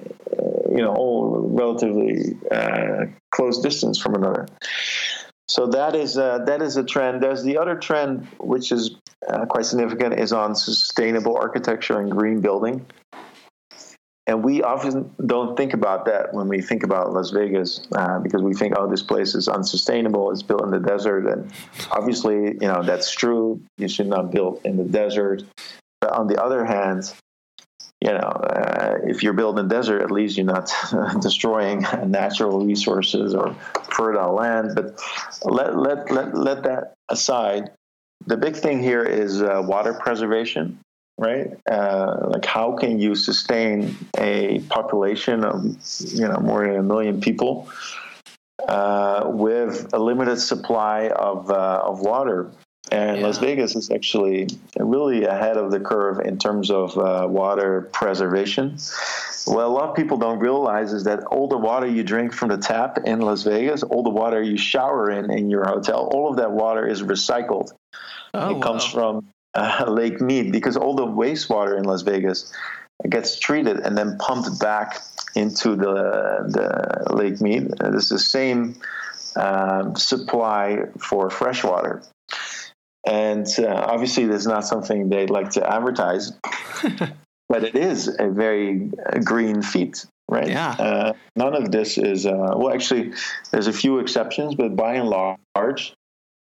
you 0.70 0.82
know 0.82 0.94
all 0.94 1.50
relatively 1.50 2.38
close 3.30 3.60
distance 3.60 3.98
from 3.98 4.14
another. 4.14 4.48
So 5.48 5.66
that 5.68 5.94
is 5.94 6.14
that 6.14 6.62
is 6.62 6.76
a 6.76 6.82
trend. 6.82 7.22
There's 7.22 7.44
the 7.44 7.58
other 7.58 7.76
trend 7.76 8.26
which 8.38 8.72
is 8.72 8.96
quite 9.48 9.66
significant 9.66 10.18
is 10.18 10.32
on 10.32 10.54
sustainable 10.54 11.36
architecture 11.36 12.00
and 12.00 12.10
green 12.10 12.40
building 12.40 12.86
and 14.28 14.44
we 14.44 14.62
often 14.62 15.10
don't 15.24 15.56
think 15.56 15.72
about 15.72 16.04
that 16.04 16.34
when 16.34 16.48
we 16.48 16.60
think 16.60 16.82
about 16.82 17.14
Las 17.14 17.30
Vegas 17.30 17.80
uh, 17.92 18.18
because 18.18 18.42
we 18.42 18.52
think, 18.52 18.74
oh, 18.76 18.88
this 18.88 19.02
place 19.02 19.34
is 19.34 19.48
unsustainable. 19.48 20.30
It's 20.30 20.42
built 20.42 20.62
in 20.62 20.70
the 20.70 20.78
desert, 20.78 21.26
and 21.26 21.50
obviously, 21.90 22.34
you 22.34 22.68
know 22.68 22.82
that's 22.82 23.10
true. 23.10 23.62
You 23.78 23.88
should 23.88 24.06
not 24.06 24.30
build 24.30 24.60
in 24.64 24.76
the 24.76 24.84
desert. 24.84 25.44
But 26.02 26.12
on 26.12 26.26
the 26.26 26.40
other 26.40 26.66
hand, 26.66 27.10
you 28.02 28.10
know, 28.10 28.18
uh, 28.18 28.98
if 29.04 29.22
you're 29.22 29.32
building 29.32 29.62
in 29.62 29.68
the 29.68 29.74
desert, 29.74 30.02
at 30.02 30.10
least 30.10 30.36
you're 30.36 30.44
not 30.44 30.70
destroying 31.22 31.86
natural 32.06 32.66
resources 32.66 33.34
or 33.34 33.54
fertile 33.90 34.34
land. 34.34 34.72
But 34.74 35.00
let 35.42 35.74
let 35.78 36.10
let 36.10 36.36
let 36.36 36.62
that 36.64 36.92
aside. 37.08 37.70
The 38.28 38.36
big 38.36 38.56
thing 38.56 38.82
here 38.82 39.02
is 39.02 39.42
uh, 39.42 39.62
water 39.64 39.94
preservation 39.94 40.78
right? 41.18 41.50
Uh, 41.70 42.28
like, 42.30 42.44
how 42.44 42.76
can 42.76 42.98
you 42.98 43.14
sustain 43.14 43.96
a 44.16 44.60
population 44.70 45.44
of, 45.44 45.64
you 45.98 46.28
know, 46.28 46.38
more 46.38 46.66
than 46.66 46.76
a 46.76 46.82
million 46.82 47.20
people 47.20 47.68
uh, 48.66 49.24
with 49.26 49.92
a 49.92 49.98
limited 49.98 50.38
supply 50.38 51.08
of 51.08 51.50
uh, 51.50 51.82
of 51.84 52.00
water? 52.00 52.50
And 52.90 53.18
yeah. 53.18 53.26
Las 53.26 53.38
Vegas 53.38 53.76
is 53.76 53.90
actually 53.90 54.48
really 54.78 55.24
ahead 55.24 55.58
of 55.58 55.70
the 55.70 55.80
curve 55.80 56.20
in 56.20 56.38
terms 56.38 56.70
of 56.70 56.96
uh, 56.96 57.26
water 57.28 57.90
preservation. 57.92 58.78
What 59.44 59.64
a 59.64 59.68
lot 59.68 59.90
of 59.90 59.96
people 59.96 60.16
don't 60.16 60.38
realize 60.38 60.92
is 60.94 61.04
that 61.04 61.24
all 61.24 61.48
the 61.48 61.58
water 61.58 61.86
you 61.86 62.02
drink 62.02 62.32
from 62.32 62.48
the 62.48 62.56
tap 62.56 63.00
in 63.04 63.20
Las 63.20 63.42
Vegas, 63.42 63.82
all 63.82 64.02
the 64.02 64.10
water 64.10 64.42
you 64.42 64.56
shower 64.56 65.10
in 65.10 65.30
in 65.30 65.50
your 65.50 65.66
hotel, 65.66 66.08
all 66.12 66.30
of 66.30 66.36
that 66.36 66.52
water 66.52 66.86
is 66.86 67.02
recycled. 67.02 67.72
Oh, 68.34 68.56
it 68.56 68.62
comes 68.62 68.84
from 68.84 69.28
uh, 69.54 69.84
Lake 69.88 70.20
Mead 70.20 70.52
because 70.52 70.76
all 70.76 70.94
the 70.94 71.06
wastewater 71.06 71.76
in 71.78 71.84
Las 71.84 72.02
Vegas 72.02 72.52
gets 73.08 73.38
treated 73.38 73.80
and 73.80 73.96
then 73.96 74.18
pumped 74.18 74.60
back 74.60 75.00
into 75.34 75.76
the 75.76 76.44
the 76.48 77.14
Lake 77.14 77.40
Mead. 77.40 77.72
It's 77.80 78.08
the 78.08 78.18
same 78.18 78.80
um, 79.36 79.96
supply 79.96 80.86
for 80.98 81.30
fresh 81.30 81.62
water. 81.64 82.02
And 83.06 83.46
uh, 83.58 83.68
obviously, 83.68 84.26
this 84.26 84.42
is 84.42 84.46
not 84.46 84.66
something 84.66 85.08
they'd 85.08 85.30
like 85.30 85.50
to 85.52 85.66
advertise, 85.66 86.32
but 87.48 87.64
it 87.64 87.74
is 87.74 88.08
a 88.18 88.28
very 88.28 88.90
uh, 89.06 89.20
green 89.20 89.62
feat, 89.62 90.04
right? 90.28 90.48
Yeah. 90.48 90.70
Uh, 90.72 91.12
none 91.36 91.54
of 91.54 91.70
this 91.70 91.96
is, 91.96 92.26
uh, 92.26 92.52
well, 92.56 92.74
actually, 92.74 93.12
there's 93.50 93.66
a 93.66 93.72
few 93.72 94.00
exceptions, 94.00 94.56
but 94.56 94.76
by 94.76 94.94
and 94.94 95.08
large, 95.08 95.94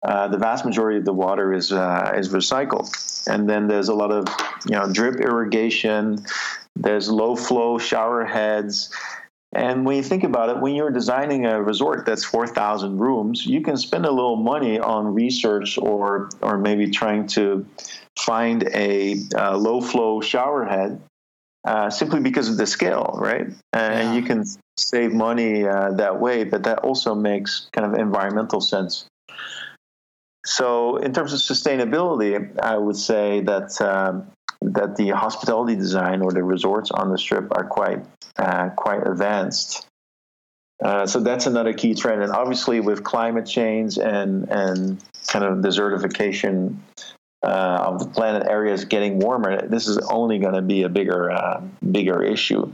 uh, 0.04 0.28
the 0.28 0.38
vast 0.38 0.66
majority 0.66 1.00
of 1.00 1.06
the 1.06 1.14
water 1.14 1.54
is 1.54 1.72
uh, 1.72 2.14
is 2.16 2.30
recycled, 2.30 2.90
and 3.28 3.50
then 3.50 3.68
there's 3.68 3.90
a 3.90 3.94
lot 3.94 4.12
of 4.12 4.28
you 4.66 4.72
know 4.76 4.92
drip 4.92 5.20
irrigation. 5.20 6.20
There's 6.76 7.10
low 7.10 7.36
flow 7.36 7.78
shower 7.78 8.26
heads. 8.26 8.94
And 9.54 9.86
when 9.86 9.96
you 9.96 10.04
think 10.04 10.24
about 10.24 10.50
it, 10.50 10.60
when 10.60 10.76
you're 10.76 10.92
designing 10.92 11.46
a 11.46 11.64
resort 11.64 12.06
that's 12.06 12.24
4,000 12.26 12.98
rooms, 12.98 13.46
you 13.46 13.62
can 13.62 13.78
spend 13.78 14.06
a 14.06 14.12
little 14.12 14.36
money 14.36 14.78
on 14.78 15.14
research 15.14 15.78
or, 15.78 16.30
or 16.42 16.58
maybe 16.58 16.92
trying 16.92 17.28
to 17.28 17.66
find 18.20 18.64
a, 18.74 19.16
a 19.36 19.58
low 19.58 19.80
flow 19.80 20.20
shower 20.20 20.66
head 20.66 21.02
uh, 21.66 21.90
simply 21.90 22.20
because 22.20 22.50
of 22.50 22.58
the 22.58 22.68
scale, 22.68 23.18
right? 23.20 23.48
And 23.74 24.10
Yeah. 24.10 24.14
you 24.14 24.22
can 24.22 24.44
save 24.76 25.14
money 25.14 25.66
uh, 25.66 25.92
that 25.94 26.20
way, 26.20 26.44
but 26.44 26.64
that 26.64 26.80
also 26.80 27.16
makes 27.16 27.70
kind 27.72 27.88
of 27.88 28.00
environmental 28.00 28.62
sense. 28.62 29.06
So, 30.48 30.96
in 30.96 31.14
terms 31.14 31.34
of 31.34 31.40
sustainability, 31.40 32.58
I 32.62 32.78
would 32.78 32.96
say 32.96 33.42
that 33.42 33.82
um, 33.82 34.32
that 34.62 34.96
the 34.96 35.10
hospitality 35.10 35.76
design 35.76 36.22
or 36.22 36.32
the 36.32 36.42
resorts 36.42 36.90
on 36.90 37.12
the 37.12 37.18
strip 37.18 37.52
are 37.52 37.66
quite 37.66 38.06
uh, 38.38 38.70
quite 38.70 39.06
advanced. 39.06 39.86
Uh, 40.82 41.06
so 41.06 41.20
that's 41.20 41.48
another 41.48 41.74
key 41.74 41.94
trend, 41.94 42.24
and 42.24 42.32
obviously 42.32 42.80
with 42.80 43.04
climate 43.04 43.46
change 43.46 43.98
and 43.98 44.48
and 44.50 45.04
kind 45.28 45.44
of 45.44 45.58
desertification 45.58 46.78
uh, 47.44 47.84
of 47.86 48.00
the 48.00 48.08
planet 48.08 48.48
areas 48.48 48.86
getting 48.86 49.20
warmer, 49.20 49.68
this 49.68 49.86
is 49.86 49.98
only 50.10 50.40
going 50.40 50.54
to 50.54 50.62
be 50.62 50.84
a 50.84 50.90
bigger 50.90 51.30
uh, 51.30 51.62
bigger 51.92 52.24
issue. 52.24 52.72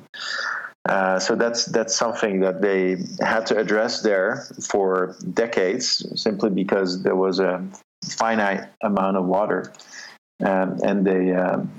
Uh, 0.89 1.17
so 1.17 1.33
that's 1.35 1.65
that's 1.65 1.95
something 1.95 2.41
that 2.41 2.61
they 2.61 2.97
had 3.21 3.45
to 3.45 3.57
address 3.57 4.01
there 4.01 4.45
for 4.61 5.15
decades, 5.33 6.05
simply 6.21 6.49
because 6.49 7.03
there 7.03 7.15
was 7.15 7.39
a 7.39 7.65
finite 8.05 8.67
amount 8.81 9.15
of 9.15 9.25
water, 9.25 9.71
um, 10.43 10.77
and 10.83 11.07
they, 11.07 11.31
um, 11.31 11.71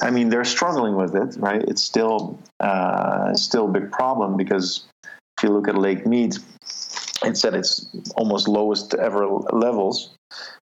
I 0.00 0.10
mean, 0.10 0.28
they're 0.28 0.44
struggling 0.44 0.94
with 0.94 1.16
it, 1.16 1.36
right? 1.40 1.60
It's 1.62 1.82
still 1.82 2.38
uh, 2.60 3.34
still 3.34 3.68
a 3.68 3.72
big 3.72 3.90
problem 3.90 4.36
because 4.36 4.86
if 5.02 5.42
you 5.42 5.48
look 5.48 5.66
at 5.66 5.76
Lake 5.76 6.06
Mead, 6.06 6.36
it's 7.24 7.44
at 7.44 7.54
its 7.54 7.86
almost 8.14 8.46
lowest 8.46 8.94
ever 8.94 9.26
levels, 9.26 10.14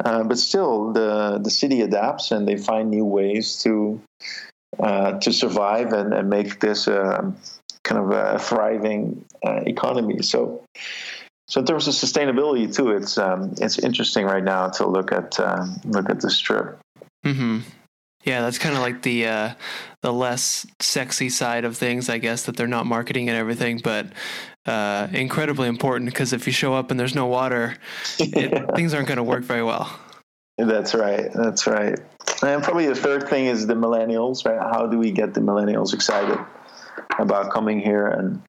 uh, 0.05 0.25
but 0.25 0.37
still 0.39 0.93
the 0.93 1.41
the 1.43 1.51
city 1.51 1.81
adapts 1.81 2.33
and 2.33 2.47
they 2.47 2.59
find 2.59 2.91
new 2.91 3.07
ways 3.07 3.63
to 3.63 3.99
uh, 4.79 5.19
to 5.21 5.33
survive 5.33 5.95
and, 5.95 6.13
and 6.13 6.29
make 6.29 6.61
this. 6.61 6.87
Um, 6.87 7.35
kind 7.89 8.01
of 8.01 8.11
a 8.11 8.39
thriving 8.39 9.25
uh, 9.45 9.63
economy. 9.67 10.23
So, 10.23 10.63
so 11.49 11.61
in 11.61 11.67
terms 11.67 11.89
of 11.89 11.95
sustainability 11.95 12.73
too, 12.73 12.91
it's 12.91 13.17
um, 13.17 13.55
it's 13.61 13.79
interesting 13.79 14.27
right 14.27 14.45
now 14.45 14.69
to 14.69 14.87
look 14.87 15.11
at 15.11 15.41
um, 15.41 15.81
look 15.85 16.11
at 16.11 16.21
the 16.21 16.31
strip. 16.31 16.79
hmm 17.25 17.61
Yeah, 18.25 18.43
that's 18.43 18.59
kind 18.59 18.77
of 18.77 18.83
like 18.83 19.03
the 19.03 19.27
uh, 19.27 19.55
the 20.03 20.13
less 20.13 20.67
sexy 20.81 21.31
side 21.31 21.65
of 21.65 21.77
things, 21.77 22.09
I 22.11 22.19
guess, 22.19 22.45
that 22.45 22.57
they're 22.57 22.67
not 22.67 22.87
marketing 22.87 23.29
and 23.29 23.39
everything, 23.39 23.81
but 23.83 24.07
uh, 24.67 25.09
incredibly 25.13 25.69
important 25.69 26.11
because 26.11 26.35
if 26.35 26.47
you 26.47 26.53
show 26.53 26.75
up 26.75 26.91
and 26.91 27.01
there's 27.01 27.15
no 27.15 27.27
water, 27.27 27.77
it, 28.19 28.77
things 28.77 28.93
aren't 28.93 29.09
going 29.09 29.17
to 29.17 29.23
work 29.23 29.45
very 29.45 29.63
well. 29.63 29.99
That's 30.59 30.93
right. 30.95 31.33
That's 31.33 31.67
right. 31.67 31.99
And 32.43 32.63
probably 32.63 32.87
the 32.87 32.95
third 32.95 33.29
thing 33.29 33.47
is 33.47 33.67
the 33.67 33.75
millennials. 33.75 34.45
Right? 34.45 34.59
How 34.59 34.87
do 34.87 34.99
we 34.99 35.13
get 35.13 35.33
the 35.33 35.41
millennials 35.41 35.95
excited 35.95 36.39
about 37.19 37.53
coming 37.53 37.81
here? 37.81 38.07
And 38.07 38.43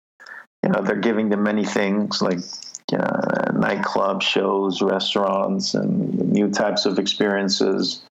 you 0.64 0.70
know, 0.70 0.82
they're 0.82 0.96
giving 0.96 1.30
them 1.30 1.44
many 1.44 1.66
things 1.66 2.22
like 2.22 2.40
uh, 2.94 3.52
nightclub 3.54 4.22
shows, 4.22 4.82
restaurants, 4.82 5.74
and 5.74 6.32
new 6.32 6.50
types 6.50 6.86
of 6.86 7.00
experiences. 7.00 8.04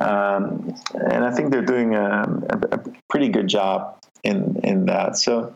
Um, 0.00 0.74
and 0.94 1.24
I 1.24 1.30
think 1.32 1.50
they're 1.50 1.62
doing 1.62 1.94
a, 1.94 2.22
a, 2.50 2.80
pretty 3.08 3.28
good 3.28 3.48
job 3.48 3.98
in 4.24 4.60
in 4.62 4.86
that. 4.86 5.16
So 5.16 5.54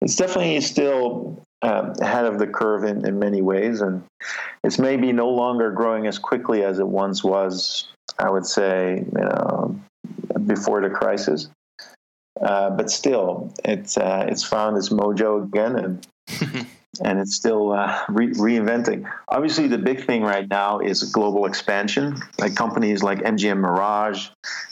it's 0.00 0.16
definitely 0.16 0.60
still 0.60 1.42
um, 1.62 1.94
ahead 2.00 2.26
of 2.26 2.38
the 2.38 2.46
curve 2.46 2.84
in, 2.84 3.06
in 3.06 3.18
many 3.18 3.42
ways, 3.42 3.80
and 3.80 4.02
it's 4.62 4.78
maybe 4.78 5.12
no 5.12 5.28
longer 5.28 5.70
growing 5.70 6.06
as 6.06 6.18
quickly 6.18 6.64
as 6.64 6.78
it 6.78 6.86
once 6.86 7.24
was. 7.24 7.88
I 8.18 8.30
would 8.30 8.46
say, 8.46 9.04
you 9.04 9.24
know, 9.24 9.80
before 10.46 10.80
the 10.80 10.90
crisis. 10.90 11.48
Uh, 12.40 12.70
but 12.70 12.90
still, 12.90 13.52
it's 13.64 13.96
uh, 13.96 14.26
it's 14.28 14.44
found 14.44 14.76
its 14.76 14.90
mojo 14.90 15.44
again, 15.44 15.76
and 15.76 16.06
and 17.02 17.18
it's 17.18 17.34
still 17.34 17.72
uh, 17.72 18.04
re- 18.08 18.32
reinventing. 18.32 19.10
Obviously, 19.28 19.68
the 19.68 19.78
big 19.78 20.04
thing 20.04 20.22
right 20.22 20.48
now 20.48 20.78
is 20.80 21.02
global 21.04 21.46
expansion. 21.46 22.20
Like 22.38 22.54
companies 22.54 23.02
like 23.02 23.20
MGM 23.20 23.58
Mirage 23.58 24.28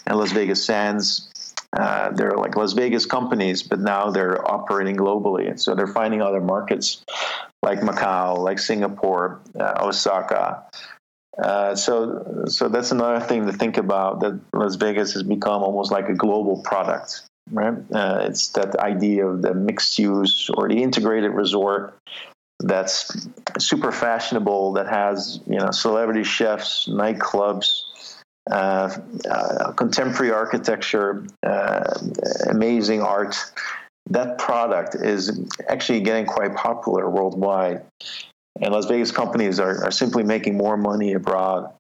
and 0.06 0.18
Las 0.18 0.32
Vegas 0.32 0.64
Sands, 0.64 1.30
uh, 1.76 2.10
they're 2.10 2.36
like 2.36 2.56
Las 2.56 2.72
Vegas 2.72 3.06
companies, 3.06 3.62
but 3.62 3.80
now 3.80 4.10
they're 4.10 4.46
operating 4.50 4.96
globally. 4.96 5.58
So 5.58 5.74
they're 5.74 5.86
finding 5.86 6.22
other 6.22 6.40
markets 6.40 7.02
like 7.62 7.80
Macau, 7.80 8.38
like 8.38 8.58
Singapore, 8.58 9.40
uh, 9.58 9.74
Osaka. 9.80 10.64
Uh, 11.36 11.74
so, 11.74 12.44
so 12.46 12.68
that's 12.68 12.92
another 12.92 13.24
thing 13.24 13.46
to 13.46 13.52
think 13.52 13.76
about. 13.76 14.20
That 14.20 14.38
Las 14.52 14.76
Vegas 14.76 15.14
has 15.14 15.24
become 15.24 15.62
almost 15.62 15.90
like 15.90 16.08
a 16.08 16.14
global 16.14 16.62
product, 16.62 17.22
right? 17.50 17.74
Uh, 17.92 18.26
it's 18.28 18.48
that 18.50 18.76
idea 18.76 19.26
of 19.26 19.42
the 19.42 19.54
mixed 19.54 19.98
use 19.98 20.50
or 20.54 20.68
the 20.68 20.82
integrated 20.82 21.32
resort 21.32 21.98
that's 22.60 23.26
super 23.58 23.92
fashionable, 23.92 24.72
that 24.74 24.86
has 24.86 25.40
you 25.46 25.58
know 25.58 25.70
celebrity 25.70 26.24
chefs, 26.24 26.88
nightclubs, 26.88 27.68
uh, 28.50 28.96
uh, 29.30 29.72
contemporary 29.72 30.32
architecture, 30.32 31.26
uh, 31.42 31.94
amazing 32.48 33.02
art. 33.02 33.36
That 34.10 34.38
product 34.38 34.94
is 34.94 35.40
actually 35.68 36.00
getting 36.00 36.26
quite 36.26 36.54
popular 36.54 37.08
worldwide. 37.08 37.82
And 38.60 38.72
Las 38.72 38.84
Vegas 38.86 39.10
companies 39.10 39.58
are, 39.58 39.84
are 39.84 39.90
simply 39.90 40.22
making 40.22 40.56
more 40.56 40.76
money 40.76 41.14
abroad 41.14 41.72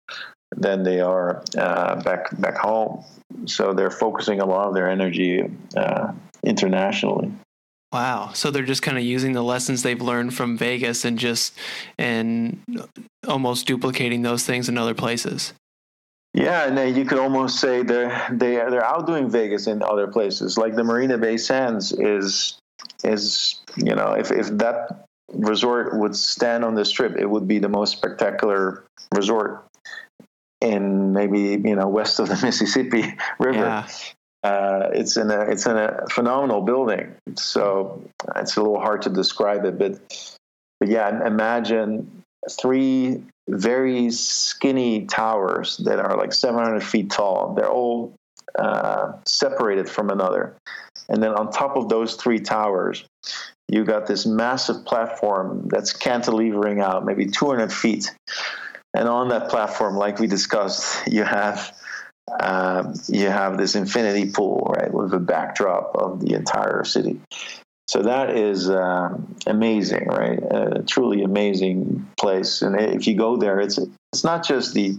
than 0.56 0.82
they 0.82 1.00
are 1.00 1.42
uh, 1.56 2.02
back 2.02 2.28
back 2.40 2.56
home. 2.56 3.04
So 3.46 3.74
they're 3.74 3.90
focusing 3.90 4.40
a 4.40 4.46
lot 4.46 4.68
of 4.68 4.74
their 4.74 4.88
energy 4.88 5.42
uh, 5.76 6.12
internationally. 6.42 7.32
Wow. 7.92 8.32
So 8.32 8.50
they're 8.50 8.64
just 8.64 8.82
kind 8.82 8.98
of 8.98 9.04
using 9.04 9.34
the 9.34 9.42
lessons 9.42 9.82
they've 9.82 10.00
learned 10.00 10.34
from 10.34 10.58
Vegas 10.58 11.04
and 11.04 11.16
just 11.18 11.56
and 11.96 12.60
almost 13.26 13.66
duplicating 13.66 14.22
those 14.22 14.44
things 14.44 14.68
in 14.68 14.76
other 14.76 14.94
places. 14.94 15.52
Yeah, 16.34 16.66
and 16.66 16.76
then 16.76 16.96
you 16.96 17.04
could 17.04 17.18
almost 17.18 17.60
say 17.60 17.84
they're 17.84 18.26
they 18.32 18.60
are, 18.60 18.68
they're 18.68 18.84
outdoing 18.84 19.30
Vegas 19.30 19.68
in 19.68 19.82
other 19.82 20.08
places. 20.08 20.58
Like 20.58 20.74
the 20.74 20.82
Marina 20.82 21.16
Bay 21.18 21.36
Sands 21.36 21.92
is 21.92 22.58
is 23.04 23.62
you 23.76 23.94
know 23.94 24.12
if 24.12 24.32
if 24.32 24.48
that 24.58 25.06
resort 25.32 25.96
would 25.96 26.16
stand 26.16 26.64
on 26.64 26.74
the 26.74 26.84
strip, 26.84 27.16
it 27.16 27.26
would 27.26 27.46
be 27.46 27.60
the 27.60 27.68
most 27.68 27.92
spectacular 27.92 28.84
resort 29.14 29.64
in 30.60 31.12
maybe 31.12 31.60
you 31.68 31.76
know 31.76 31.88
west 31.88 32.20
of 32.20 32.28
the 32.28 32.38
Mississippi 32.42 33.14
River. 33.38 33.58
Yeah. 33.58 33.88
Uh, 34.42 34.90
it's 34.92 35.16
in 35.16 35.30
a 35.30 35.40
it's 35.42 35.66
in 35.66 35.76
a 35.76 36.04
phenomenal 36.10 36.60
building. 36.60 37.14
So 37.36 38.02
it's 38.36 38.56
a 38.56 38.62
little 38.62 38.80
hard 38.80 39.02
to 39.02 39.10
describe 39.10 39.64
it, 39.64 39.78
but 39.78 40.38
but 40.80 40.88
yeah, 40.88 41.26
imagine 41.26 42.22
three 42.50 43.22
very 43.48 44.10
skinny 44.10 45.06
towers 45.06 45.78
that 45.78 45.98
are 45.98 46.16
like 46.16 46.32
700 46.32 46.82
feet 46.82 47.10
tall. 47.10 47.54
They're 47.54 47.70
all 47.70 48.14
uh, 48.58 49.12
separated 49.24 49.88
from 49.88 50.10
another, 50.10 50.54
and 51.08 51.22
then 51.22 51.32
on 51.32 51.50
top 51.50 51.76
of 51.76 51.88
those 51.88 52.16
three 52.16 52.40
towers, 52.40 53.04
you 53.68 53.84
got 53.84 54.06
this 54.06 54.26
massive 54.26 54.84
platform 54.84 55.68
that's 55.68 55.92
cantilevering 55.92 56.82
out 56.82 57.06
maybe 57.06 57.26
200 57.26 57.72
feet. 57.72 58.14
And 58.94 59.08
on 59.08 59.28
that 59.28 59.50
platform, 59.50 59.96
like 59.96 60.20
we 60.20 60.26
discussed, 60.26 61.06
you 61.08 61.24
have 61.24 61.74
um, 62.40 62.94
you 63.08 63.26
have 63.26 63.58
this 63.58 63.74
infinity 63.74 64.30
pool, 64.30 64.74
right, 64.76 64.92
with 64.92 65.12
a 65.12 65.18
backdrop 65.18 65.94
of 65.94 66.20
the 66.20 66.34
entire 66.34 66.84
city. 66.84 67.20
So 67.86 68.02
that 68.02 68.30
is 68.30 68.70
um, 68.70 69.36
amazing, 69.46 70.06
right? 70.06 70.38
A 70.38 70.82
truly 70.86 71.22
amazing 71.22 72.08
place. 72.18 72.62
And 72.62 72.80
if 72.80 73.06
you 73.06 73.16
go 73.16 73.36
there, 73.36 73.60
it's 73.60 73.78
it's 74.12 74.24
not 74.24 74.46
just 74.46 74.74
the 74.74 74.96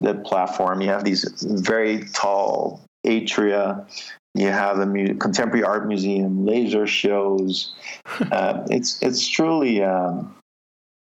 the 0.00 0.14
platform. 0.14 0.80
You 0.80 0.88
have 0.88 1.04
these 1.04 1.24
very 1.42 2.06
tall 2.12 2.82
atria. 3.06 3.86
You 4.34 4.48
have 4.48 4.78
a 4.78 4.86
mu- 4.86 5.14
contemporary 5.14 5.64
art 5.64 5.88
museum, 5.88 6.44
laser 6.44 6.86
shows. 6.86 7.74
uh, 8.32 8.64
it's 8.70 9.02
it's 9.02 9.26
truly 9.26 9.82
um, 9.82 10.36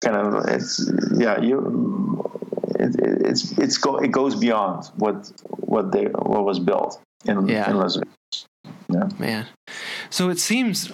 kind 0.04 0.16
of 0.16 0.44
it's 0.48 0.90
yeah 1.16 1.40
you 1.40 1.58
it's 3.26 3.56
it's 3.58 3.78
go 3.78 3.96
it 3.98 4.12
goes 4.12 4.34
beyond 4.36 4.86
what 4.96 5.30
what 5.50 5.92
they 5.92 6.04
what 6.06 6.44
was 6.44 6.58
built 6.58 7.00
in, 7.24 7.48
Yeah. 7.48 7.70
in 7.70 7.76
Las 7.76 7.96
Vegas. 7.96 8.46
Yeah. 8.88 9.08
Man. 9.18 9.46
So 10.10 10.30
it 10.30 10.38
seems 10.38 10.90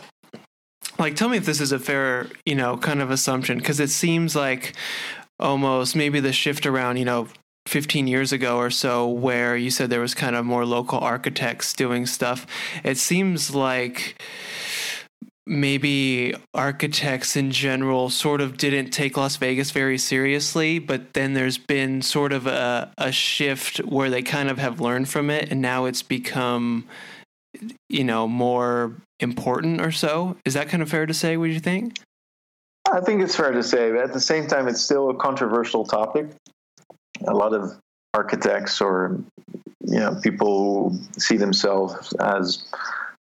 like 0.98 1.16
tell 1.16 1.28
me 1.28 1.36
if 1.36 1.46
this 1.46 1.60
is 1.60 1.72
a 1.72 1.78
fair, 1.78 2.28
you 2.46 2.54
know, 2.54 2.76
kind 2.76 3.00
of 3.02 3.10
assumption 3.10 3.58
because 3.58 3.80
it 3.80 3.90
seems 3.90 4.34
like 4.36 4.74
almost 5.38 5.96
maybe 5.96 6.20
the 6.20 6.32
shift 6.32 6.66
around, 6.66 6.96
you 6.98 7.04
know, 7.04 7.28
15 7.66 8.06
years 8.06 8.32
ago 8.32 8.56
or 8.56 8.70
so 8.70 9.08
where 9.08 9.56
you 9.56 9.70
said 9.70 9.88
there 9.88 10.00
was 10.00 10.14
kind 10.14 10.34
of 10.36 10.44
more 10.44 10.66
local 10.66 10.98
architects 10.98 11.72
doing 11.74 12.06
stuff. 12.06 12.46
It 12.84 12.98
seems 12.98 13.54
like 13.54 14.20
maybe 15.46 16.34
architects 16.54 17.36
in 17.36 17.50
general 17.50 18.10
sort 18.10 18.40
of 18.40 18.56
didn't 18.56 18.90
take 18.90 19.16
Las 19.16 19.36
Vegas 19.36 19.70
very 19.70 19.98
seriously, 19.98 20.78
but 20.78 21.14
then 21.14 21.34
there's 21.34 21.58
been 21.58 22.02
sort 22.02 22.32
of 22.32 22.46
a, 22.46 22.92
a 22.98 23.10
shift 23.10 23.78
where 23.78 24.10
they 24.10 24.22
kind 24.22 24.48
of 24.48 24.58
have 24.58 24.80
learned 24.80 25.08
from 25.08 25.30
it 25.30 25.50
and 25.50 25.60
now 25.60 25.84
it's 25.84 26.02
become 26.02 26.86
you 27.88 28.02
know 28.02 28.26
more 28.26 28.96
important 29.20 29.78
or 29.78 29.92
so 29.92 30.34
is 30.46 30.54
that 30.54 30.70
kind 30.70 30.82
of 30.82 30.88
fair 30.88 31.04
to 31.04 31.12
say 31.12 31.36
would 31.36 31.50
you 31.50 31.60
think 31.60 31.98
I 32.90 33.00
think 33.00 33.22
it's 33.22 33.36
fair 33.36 33.52
to 33.52 33.62
say, 33.62 33.90
but 33.90 34.02
at 34.02 34.12
the 34.12 34.20
same 34.20 34.46
time, 34.46 34.68
it's 34.68 34.80
still 34.80 35.10
a 35.10 35.14
controversial 35.14 35.84
topic. 35.84 36.26
A 37.26 37.32
lot 37.32 37.54
of 37.54 37.78
architects 38.14 38.80
or 38.80 39.18
you 39.84 39.98
know 39.98 40.18
people 40.22 40.98
see 41.18 41.36
themselves 41.36 42.12
as 42.14 42.64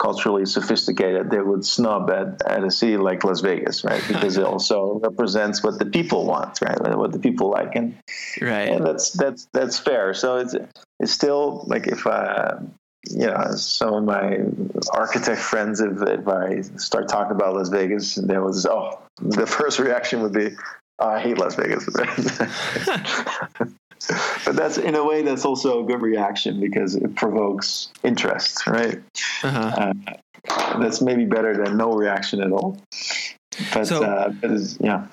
culturally 0.02 0.44
sophisticated, 0.44 1.30
they 1.30 1.40
would 1.40 1.64
snub 1.64 2.10
at, 2.10 2.42
at 2.44 2.64
a 2.64 2.70
city 2.70 2.96
like 2.96 3.22
Las 3.22 3.40
Vegas, 3.40 3.84
right? 3.84 4.02
Because 4.08 4.36
it 4.36 4.44
also 4.52 4.98
represents 5.02 5.62
what 5.62 5.78
the 5.78 5.86
people 5.86 6.26
want, 6.26 6.60
right? 6.60 6.96
What 6.96 7.12
the 7.12 7.20
people 7.20 7.50
like, 7.50 7.76
and 7.76 7.96
right 8.40 8.68
and 8.68 8.84
that's 8.84 9.12
that's 9.12 9.46
that's 9.52 9.78
fair. 9.78 10.12
So 10.12 10.38
it's 10.38 10.56
it's 10.98 11.12
still 11.12 11.64
like 11.68 11.86
if 11.86 12.06
I, 12.06 12.58
you 13.08 13.26
know, 13.26 13.52
some 13.54 13.94
of 13.94 14.04
my 14.04 14.38
architect 14.92 15.40
friends, 15.40 15.80
if 15.80 16.02
if 16.02 16.26
I 16.26 16.62
start 16.78 17.08
talking 17.08 17.36
about 17.36 17.54
Las 17.54 17.68
Vegas, 17.68 18.16
there 18.16 18.42
was 18.42 18.66
oh, 18.66 18.98
the 19.20 19.46
first 19.58 19.78
reaction 19.78 20.22
would 20.22 20.32
be, 20.32 20.50
oh, 20.98 21.08
I 21.08 21.20
hate 21.20 21.38
Las 21.38 21.54
Vegas. 21.54 21.88
but 24.44 24.56
that's 24.56 24.78
in 24.78 24.94
a 24.94 25.04
way 25.04 25.22
that's 25.22 25.44
also 25.44 25.82
a 25.82 25.86
good 25.86 26.02
reaction 26.02 26.60
because 26.60 26.94
it 26.94 27.14
provokes 27.16 27.90
interest, 28.02 28.66
right? 28.66 29.00
uh-huh. 29.42 29.92
Uh, 30.48 30.78
that's 30.80 31.00
maybe 31.00 31.24
better 31.24 31.56
than 31.56 31.76
no 31.76 31.92
reaction 31.92 32.42
at 32.42 32.50
all. 32.50 32.76
But, 33.72 33.86
So- 33.86 34.02
uh, 34.02 34.30
but 34.30 34.50
yeah. 34.80 35.06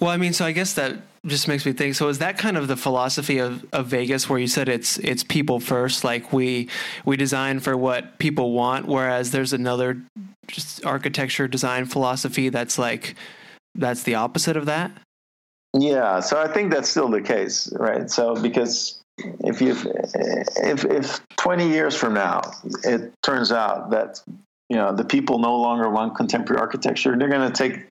well 0.00 0.10
i 0.10 0.16
mean 0.16 0.32
so 0.32 0.44
i 0.46 0.52
guess 0.52 0.72
that 0.74 0.96
just 1.26 1.48
makes 1.48 1.64
me 1.64 1.72
think 1.72 1.94
so 1.94 2.08
is 2.08 2.18
that 2.18 2.36
kind 2.38 2.56
of 2.56 2.66
the 2.66 2.76
philosophy 2.76 3.38
of, 3.38 3.64
of 3.72 3.86
vegas 3.86 4.28
where 4.28 4.38
you 4.38 4.46
said 4.48 4.68
it's 4.68 4.98
it's 4.98 5.22
people 5.22 5.60
first 5.60 6.02
like 6.02 6.32
we 6.32 6.68
we 7.04 7.16
design 7.16 7.60
for 7.60 7.76
what 7.76 8.18
people 8.18 8.52
want 8.52 8.86
whereas 8.86 9.30
there's 9.30 9.52
another 9.52 10.00
just 10.48 10.84
architecture 10.84 11.46
design 11.46 11.84
philosophy 11.84 12.48
that's 12.48 12.78
like 12.78 13.14
that's 13.74 14.02
the 14.02 14.14
opposite 14.14 14.56
of 14.56 14.66
that 14.66 14.90
Yeah, 15.74 16.20
so 16.20 16.40
I 16.40 16.48
think 16.48 16.72
that's 16.72 16.88
still 16.88 17.08
the 17.08 17.20
case, 17.20 17.72
right? 17.78 18.08
So 18.08 18.40
because 18.40 19.00
if 19.18 19.60
you 19.60 19.76
if 20.56 20.84
if 20.84 21.20
20 21.36 21.68
years 21.68 21.94
from 21.94 22.14
now 22.14 22.40
it 22.82 23.12
turns 23.22 23.52
out 23.52 23.90
that 23.90 24.20
you 24.68 24.76
know 24.76 24.94
the 24.94 25.04
people 25.04 25.38
no 25.38 25.56
longer 25.56 25.90
want 25.90 26.16
contemporary 26.16 26.60
architecture, 26.60 27.16
they're 27.18 27.28
going 27.28 27.50
to 27.50 27.56
take 27.56 27.86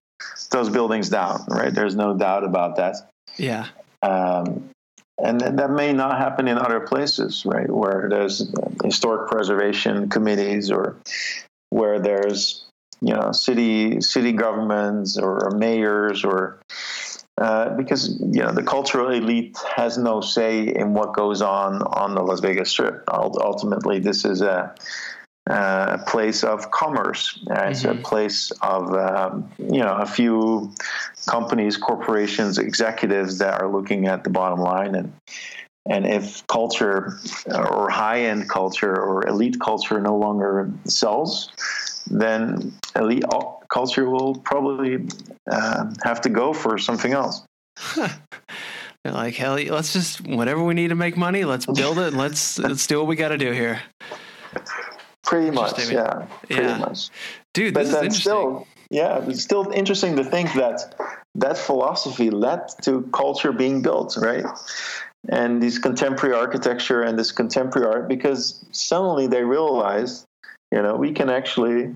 those 0.51 0.69
buildings 0.69 1.09
down, 1.09 1.43
right? 1.49 1.73
There's 1.73 1.95
no 1.95 2.17
doubt 2.17 2.43
about 2.43 2.77
that. 2.77 2.95
yeah 3.37 3.67
Um, 4.01 4.69
and 5.17 5.39
that 5.41 5.69
may 5.69 5.93
not 5.93 6.17
happen 6.17 6.47
in 6.47 6.57
other 6.57 6.79
places, 6.79 7.45
right? 7.45 7.69
Where 7.69 8.07
there's 8.09 8.51
historic 8.83 9.29
preservation 9.29 10.09
committees 10.09 10.71
or 10.71 10.97
where 11.69 11.99
there's 11.99 12.65
you 13.01 13.13
know 13.13 13.31
city 13.31 14.01
city 14.01 14.31
governments 14.31 15.17
or 15.17 15.51
mayors 15.51 16.23
or 16.23 16.59
uh, 17.39 17.69
because 17.75 18.19
you 18.21 18.41
know 18.41 18.51
the 18.51 18.63
cultural 18.63 19.09
elite 19.09 19.57
has 19.75 19.97
no 19.97 20.21
say 20.21 20.67
in 20.67 20.93
what 20.93 21.13
goes 21.13 21.41
on 21.41 21.81
on 21.81 22.13
the 22.15 22.21
Las 22.21 22.39
Vegas 22.41 22.69
Strip. 22.69 23.03
Ultimately, 23.11 23.99
this 23.99 24.23
is 24.23 24.41
a, 24.41 24.73
a 25.47 25.99
place 26.07 26.43
of 26.43 26.69
commerce. 26.71 27.39
Uh, 27.49 27.69
It's 27.69 27.85
a 27.85 27.95
Mhm. 27.95 28.03
place 28.03 28.51
of 28.61 28.93
um, 28.93 29.49
you 29.57 29.81
know 29.81 29.95
a 29.95 30.05
few 30.05 30.71
companies, 31.27 31.75
corporations, 31.77 32.57
executives 32.59 33.39
that 33.39 33.61
are 33.61 33.69
looking 33.69 34.07
at 34.07 34.23
the 34.23 34.29
bottom 34.29 34.59
line 34.59 34.95
and. 34.95 35.11
And 35.85 36.07
if 36.07 36.47
culture 36.47 37.19
or 37.53 37.89
high 37.89 38.21
end 38.21 38.49
culture 38.49 38.95
or 38.95 39.27
elite 39.27 39.59
culture 39.59 39.99
no 39.99 40.15
longer 40.15 40.71
sells, 40.85 41.51
then 42.07 42.73
elite 42.95 43.23
culture 43.69 44.09
will 44.09 44.35
probably 44.35 45.07
uh, 45.51 45.91
have 46.03 46.21
to 46.21 46.29
go 46.29 46.53
for 46.53 46.77
something 46.77 47.13
else. 47.13 47.43
They're 47.95 49.11
like 49.13 49.35
hell 49.35 49.55
let's 49.55 49.91
just 49.91 50.25
whatever 50.25 50.63
we 50.63 50.73
need 50.73 50.87
to 50.89 50.95
make 50.95 51.17
money 51.17 51.43
let's 51.43 51.65
build 51.65 51.99
it 51.99 52.07
and 52.09 52.17
let's 52.17 52.57
let's 52.67 52.87
do 52.87 52.99
what 52.99 53.07
we 53.07 53.17
got 53.17 53.29
to 53.29 53.37
do 53.37 53.51
here 53.51 53.81
Pretty 55.23 55.51
much, 55.51 55.89
yeah, 55.89 56.25
pretty 56.47 56.61
Yeah. 56.63 56.77
much. 56.77 57.09
dude 57.53 57.73
But 57.73 57.81
this 57.81 57.87
is 57.89 57.93
then 57.95 58.03
interesting 58.05 58.21
still, 58.21 58.67
yeah, 58.89 59.23
it's 59.27 59.41
still 59.41 59.71
interesting 59.71 60.15
to 60.17 60.23
think 60.23 60.53
that 60.53 60.95
that 61.35 61.57
philosophy 61.57 62.29
led 62.29 62.61
to 62.83 63.01
culture 63.13 63.51
being 63.51 63.81
built, 63.81 64.17
right? 64.17 64.45
And 65.29 65.63
this 65.63 65.79
contemporary 65.79 66.35
architecture 66.35 67.01
and 67.01 67.17
this 67.17 67.31
contemporary 67.31 67.87
art, 67.87 68.07
because 68.09 68.63
suddenly 68.71 69.25
they 69.27 69.43
realized, 69.43 70.25
you 70.73 70.81
know, 70.81 70.95
we 70.95 71.11
can 71.11 71.29
actually 71.29 71.93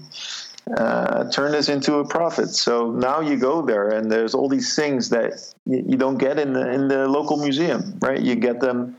uh, 0.77 1.29
turn 1.31 1.51
this 1.51 1.67
into 1.67 1.95
a 1.95 2.07
profit. 2.07 2.49
So 2.49 2.91
now 2.91 3.21
you 3.21 3.35
go 3.35 3.65
there, 3.65 3.89
and 3.89 4.11
there's 4.11 4.35
all 4.35 4.47
these 4.47 4.75
things 4.75 5.09
that 5.09 5.33
you, 5.65 5.97
don't 5.97 6.19
get 6.19 6.37
in 6.37 6.53
the 6.53 6.71
in 6.71 6.87
the 6.87 7.07
local 7.07 7.37
museum, 7.37 7.97
right? 7.99 8.21
You 8.21 8.35
get 8.35 8.59
them 8.59 8.97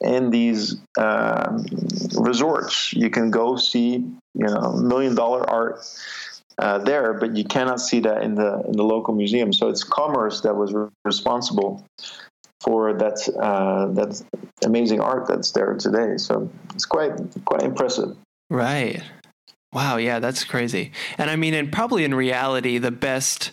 in 0.00 0.30
these 0.30 0.76
um, 0.98 1.64
resorts. 2.18 2.92
You 2.92 3.10
can 3.10 3.30
go 3.30 3.56
see, 3.56 3.92
you 4.34 4.46
know, 4.52 4.72
million 4.72 5.14
dollar 5.14 5.48
art 5.48 5.86
uh, 6.58 6.78
there, 6.78 7.14
but 7.14 7.36
you 7.36 7.44
cannot 7.44 7.80
see 7.80 8.00
that 8.00 8.22
in 8.22 8.34
the 8.34 8.64
in 8.66 8.72
the 8.72 8.82
local 8.94 9.14
museum. 9.14 9.52
So 9.52 9.68
it's 9.68 9.84
commerce 9.84 10.40
that 10.40 10.56
was 10.56 10.72
re- 10.72 10.88
responsible 11.04 11.86
for 12.60 12.92
that 12.94 13.18
uh, 13.38 13.86
that 13.98 14.20
amazing 14.64 15.00
art 15.00 15.28
that's 15.28 15.52
there 15.52 15.74
today. 15.74 16.16
So 16.16 16.50
it's 16.74 16.86
quite 16.86 17.12
quite 17.44 17.62
impressive. 17.62 18.16
Right. 18.52 19.02
Wow, 19.72 19.96
yeah, 19.96 20.18
that's 20.18 20.44
crazy. 20.44 20.92
And 21.16 21.30
I 21.30 21.36
mean, 21.36 21.54
and 21.54 21.72
probably 21.72 22.04
in 22.04 22.14
reality, 22.14 22.76
the 22.76 22.90
best, 22.90 23.50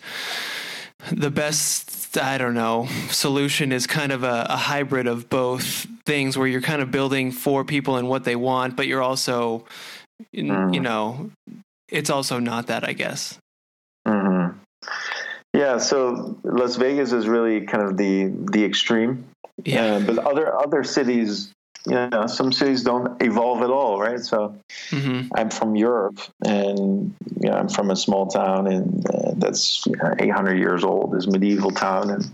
the 1.11 1.31
best, 1.31 2.17
I 2.17 2.37
don't 2.37 2.53
know, 2.53 2.87
solution 3.09 3.71
is 3.71 3.87
kind 3.87 4.11
of 4.11 4.23
a, 4.23 4.47
a 4.49 4.57
hybrid 4.57 5.07
of 5.07 5.29
both 5.29 5.87
things 6.05 6.37
where 6.37 6.47
you're 6.47 6.59
kind 6.61 6.81
of 6.81 6.91
building 6.91 7.31
for 7.31 7.63
people 7.63 7.95
and 7.95 8.09
what 8.09 8.25
they 8.25 8.35
want, 8.35 8.75
but 8.75 8.87
you're 8.87 9.01
also, 9.01 9.63
you 10.33 10.43
Mm. 10.51 10.73
you 10.73 10.81
know, 10.81 11.31
it's 11.87 12.09
also 12.09 12.39
not 12.39 12.67
that, 12.67 12.83
I 12.83 12.91
guess. 12.91 13.37
hmm 14.05 14.47
Yeah, 15.55 15.77
so 15.77 16.37
Las 16.43 16.75
Vegas 16.75 17.13
is 17.13 17.27
really 17.29 17.61
kind 17.61 17.83
of 17.83 17.95
the 17.95 18.25
the 18.51 18.65
extreme. 18.65 19.23
Yeah. 19.63 19.95
Uh, 19.95 19.99
but 20.01 20.17
other 20.19 20.53
other 20.53 20.83
cities, 20.83 21.51
you 21.85 22.09
know, 22.09 22.27
some 22.27 22.51
cities 22.51 22.83
don't 22.83 23.21
evolve 23.21 23.61
at 23.61 23.69
all, 23.69 23.99
right? 23.99 24.19
So 24.19 24.55
hmm 24.89 25.21
I'm 25.35 25.49
from 25.49 25.75
Europe, 25.75 26.19
and 26.45 27.15
you 27.41 27.49
know, 27.49 27.53
I'm 27.53 27.69
from 27.69 27.91
a 27.91 27.95
small 27.95 28.27
town, 28.27 28.67
and 28.67 29.05
uh, 29.09 29.33
that's 29.35 29.85
you 29.85 29.95
know, 29.95 30.13
800 30.17 30.57
years 30.57 30.83
old. 30.83 31.13
This 31.13 31.27
medieval 31.27 31.71
town, 31.71 32.09
and 32.09 32.25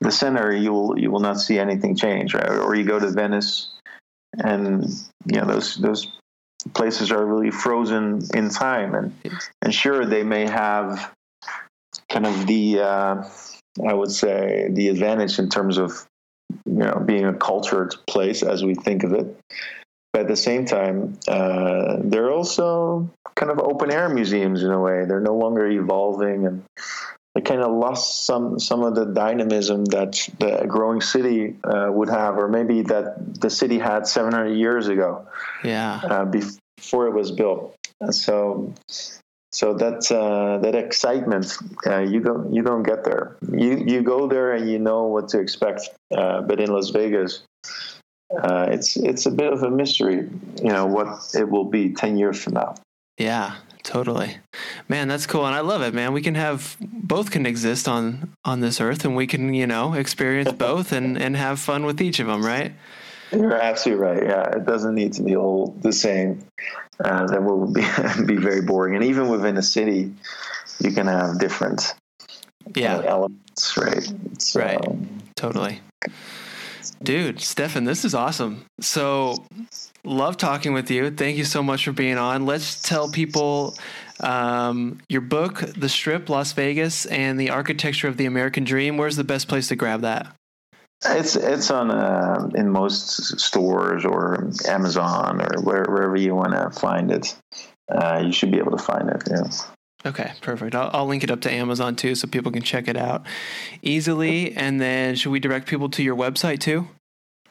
the 0.00 0.12
center 0.12 0.54
you 0.54 0.72
will 0.72 0.98
you 0.98 1.10
will 1.10 1.20
not 1.20 1.40
see 1.40 1.58
anything 1.58 1.96
change, 1.96 2.34
right? 2.34 2.48
Or 2.48 2.74
you 2.74 2.84
go 2.84 2.98
to 2.98 3.10
Venice, 3.10 3.72
and 4.38 4.84
you 5.26 5.40
know 5.40 5.46
those 5.46 5.76
those 5.76 6.06
places 6.74 7.10
are 7.10 7.24
really 7.24 7.50
frozen 7.50 8.22
in 8.34 8.50
time, 8.50 8.94
and 8.94 9.14
and 9.62 9.74
sure 9.74 10.04
they 10.04 10.22
may 10.22 10.46
have 10.46 11.12
kind 12.08 12.26
of 12.26 12.46
the 12.46 12.80
uh, 12.80 13.24
I 13.86 13.94
would 13.94 14.10
say 14.10 14.68
the 14.70 14.88
advantage 14.88 15.38
in 15.38 15.48
terms 15.48 15.78
of 15.78 16.06
you 16.66 16.72
know 16.72 17.02
being 17.04 17.24
a 17.24 17.34
cultured 17.34 17.94
place 18.06 18.42
as 18.42 18.64
we 18.64 18.74
think 18.74 19.04
of 19.04 19.12
it 19.12 19.36
but 20.12 20.22
at 20.22 20.28
the 20.28 20.36
same 20.36 20.66
time, 20.66 21.18
uh, 21.26 21.96
they're 22.04 22.30
also 22.30 23.10
kind 23.34 23.50
of 23.50 23.58
open 23.58 23.90
air 23.90 24.10
museums 24.10 24.62
in 24.62 24.70
a 24.70 24.78
way. 24.78 25.06
They're 25.06 25.20
no 25.20 25.36
longer 25.36 25.66
evolving 25.66 26.46
and 26.46 26.62
they 27.34 27.40
kind 27.40 27.62
of 27.62 27.72
lost 27.72 28.26
some 28.26 28.58
some 28.58 28.82
of 28.82 28.94
the 28.94 29.06
dynamism 29.06 29.86
that 29.86 30.28
the 30.38 30.66
growing 30.68 31.00
city 31.00 31.56
uh, 31.64 31.88
would 31.90 32.10
have, 32.10 32.36
or 32.36 32.46
maybe 32.46 32.82
that 32.82 33.40
the 33.40 33.48
city 33.48 33.78
had 33.78 34.06
700 34.06 34.50
years 34.50 34.88
ago. 34.88 35.26
Yeah. 35.64 35.98
Uh, 36.04 36.24
before 36.26 37.06
it 37.06 37.14
was 37.14 37.30
built. 37.30 37.74
So, 38.10 38.74
so 39.52 39.74
that 39.74 40.10
uh, 40.10 40.58
that 40.58 40.74
excitement 40.74 41.56
uh, 41.86 42.00
you 42.00 42.20
don't 42.20 42.52
you 42.52 42.62
don't 42.62 42.82
get 42.82 43.04
there. 43.04 43.36
You 43.50 43.76
you 43.86 44.02
go 44.02 44.26
there 44.26 44.52
and 44.52 44.70
you 44.70 44.78
know 44.78 45.04
what 45.04 45.28
to 45.28 45.40
expect. 45.40 45.90
Uh, 46.10 46.40
but 46.42 46.60
in 46.60 46.72
Las 46.72 46.90
Vegas, 46.90 47.44
uh, 48.42 48.66
it's 48.70 48.96
it's 48.96 49.26
a 49.26 49.30
bit 49.30 49.52
of 49.52 49.62
a 49.62 49.70
mystery. 49.70 50.28
You 50.62 50.72
know 50.72 50.86
what 50.86 51.34
it 51.34 51.48
will 51.48 51.66
be 51.66 51.92
10 51.92 52.16
years 52.16 52.42
from 52.42 52.54
now. 52.54 52.74
Yeah, 53.18 53.56
totally 53.82 54.36
man 54.88 55.08
that's 55.08 55.26
cool 55.26 55.44
and 55.44 55.54
i 55.54 55.60
love 55.60 55.82
it 55.82 55.92
man 55.92 56.12
we 56.12 56.22
can 56.22 56.36
have 56.36 56.76
both 56.80 57.30
can 57.30 57.44
exist 57.44 57.88
on 57.88 58.32
on 58.44 58.60
this 58.60 58.80
earth 58.80 59.04
and 59.04 59.16
we 59.16 59.26
can 59.26 59.52
you 59.54 59.66
know 59.66 59.94
experience 59.94 60.52
both 60.58 60.92
and 60.92 61.20
and 61.20 61.36
have 61.36 61.58
fun 61.58 61.84
with 61.84 62.00
each 62.00 62.20
of 62.20 62.28
them 62.28 62.44
right 62.44 62.72
you're 63.32 63.54
absolutely 63.54 64.04
right 64.04 64.22
yeah 64.22 64.56
it 64.56 64.64
doesn't 64.64 64.94
need 64.94 65.12
to 65.12 65.22
be 65.22 65.36
all 65.36 65.74
the 65.80 65.92
same 65.92 66.44
uh, 67.04 67.26
that 67.26 67.42
will 67.42 67.72
be 67.72 67.80
be 68.26 68.36
very 68.36 68.62
boring 68.62 68.94
and 68.94 69.04
even 69.04 69.28
within 69.28 69.56
a 69.56 69.62
city 69.62 70.12
you 70.80 70.92
can 70.92 71.06
have 71.06 71.38
different 71.38 71.94
yeah 72.74 72.96
uh, 72.96 73.02
elements 73.02 73.76
right 73.76 74.12
so, 74.38 74.60
right 74.60 74.80
totally 75.36 75.80
dude 77.02 77.40
stefan 77.40 77.84
this 77.84 78.04
is 78.04 78.14
awesome 78.14 78.64
so 78.80 79.44
love 80.04 80.36
talking 80.36 80.72
with 80.72 80.90
you. 80.90 81.10
Thank 81.10 81.36
you 81.36 81.44
so 81.44 81.62
much 81.62 81.84
for 81.84 81.92
being 81.92 82.18
on. 82.18 82.46
Let's 82.46 82.82
tell 82.82 83.10
people 83.10 83.76
um, 84.20 85.00
your 85.08 85.20
book, 85.20 85.60
The 85.76 85.88
Strip, 85.88 86.28
Las 86.28 86.52
Vegas, 86.52 87.06
and 87.06 87.38
the 87.38 87.50
Architecture 87.50 88.08
of 88.08 88.16
the 88.16 88.26
American 88.26 88.64
Dream. 88.64 88.96
Where's 88.96 89.16
the 89.16 89.24
best 89.24 89.48
place 89.48 89.68
to 89.68 89.76
grab 89.76 90.02
that? 90.02 90.34
It's 91.04 91.36
it's 91.36 91.70
on 91.70 91.90
uh, 91.90 92.48
in 92.54 92.70
most 92.70 93.40
stores 93.40 94.04
or 94.04 94.50
Amazon 94.68 95.40
or 95.40 95.60
where, 95.62 95.84
wherever 95.84 96.16
you 96.16 96.34
want 96.34 96.52
to 96.52 96.70
find 96.78 97.10
it. 97.10 97.34
Uh, 97.90 98.22
you 98.24 98.32
should 98.32 98.50
be 98.50 98.58
able 98.58 98.70
to 98.70 98.82
find 98.82 99.10
it. 99.10 99.22
Yeah. 99.28 99.42
Okay, 100.04 100.32
perfect. 100.40 100.74
I'll, 100.74 100.90
I'll, 100.92 101.06
link 101.06 101.22
it 101.22 101.30
up 101.30 101.42
to 101.42 101.52
Amazon 101.52 101.94
too, 101.94 102.14
so 102.14 102.26
people 102.26 102.50
can 102.50 102.62
check 102.62 102.88
it 102.88 102.96
out 102.96 103.24
easily. 103.82 104.52
And 104.56 104.80
then, 104.80 105.14
should 105.14 105.30
we 105.30 105.38
direct 105.38 105.68
people 105.68 105.88
to 105.90 106.02
your 106.02 106.16
website 106.16 106.58
too? 106.58 106.88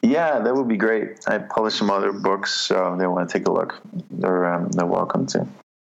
Yeah, 0.02 0.40
that 0.40 0.54
would 0.54 0.68
be 0.68 0.76
great. 0.76 1.20
I 1.26 1.38
published 1.38 1.78
some 1.78 1.90
other 1.90 2.12
books, 2.12 2.52
so 2.52 2.96
they 2.98 3.06
want 3.06 3.28
to 3.28 3.38
take 3.38 3.46
a 3.46 3.52
look. 3.52 3.80
They're 4.10 4.52
um, 4.52 4.68
they're 4.68 4.86
welcome 4.86 5.26
to. 5.28 5.46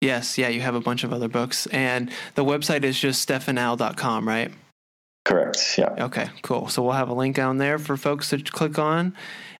Yes, 0.01 0.37
yeah, 0.37 0.47
you 0.47 0.61
have 0.61 0.75
a 0.75 0.79
bunch 0.79 1.03
of 1.03 1.11
other 1.11 1.27
books, 1.27 1.67
and 1.67 2.11
the 2.35 2.45
website 2.45 2.83
is 2.83 2.99
just 2.99 3.27
stefanal.com, 3.27 4.27
right? 4.27 4.51
Correct. 5.27 5.75
Yeah. 5.77 6.05
Okay, 6.05 6.29
cool. 6.41 6.69
So 6.69 6.81
we'll 6.81 6.93
have 6.93 7.09
a 7.09 7.13
link 7.13 7.35
down 7.35 7.57
there 7.57 7.77
for 7.77 7.97
folks 7.97 8.29
to 8.29 8.37
click 8.37 8.79
on 8.79 9.13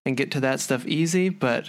and 0.06 0.16
get 0.16 0.30
to 0.30 0.40
that 0.40 0.60
stuff 0.60 0.86
easy. 0.86 1.28
But 1.28 1.68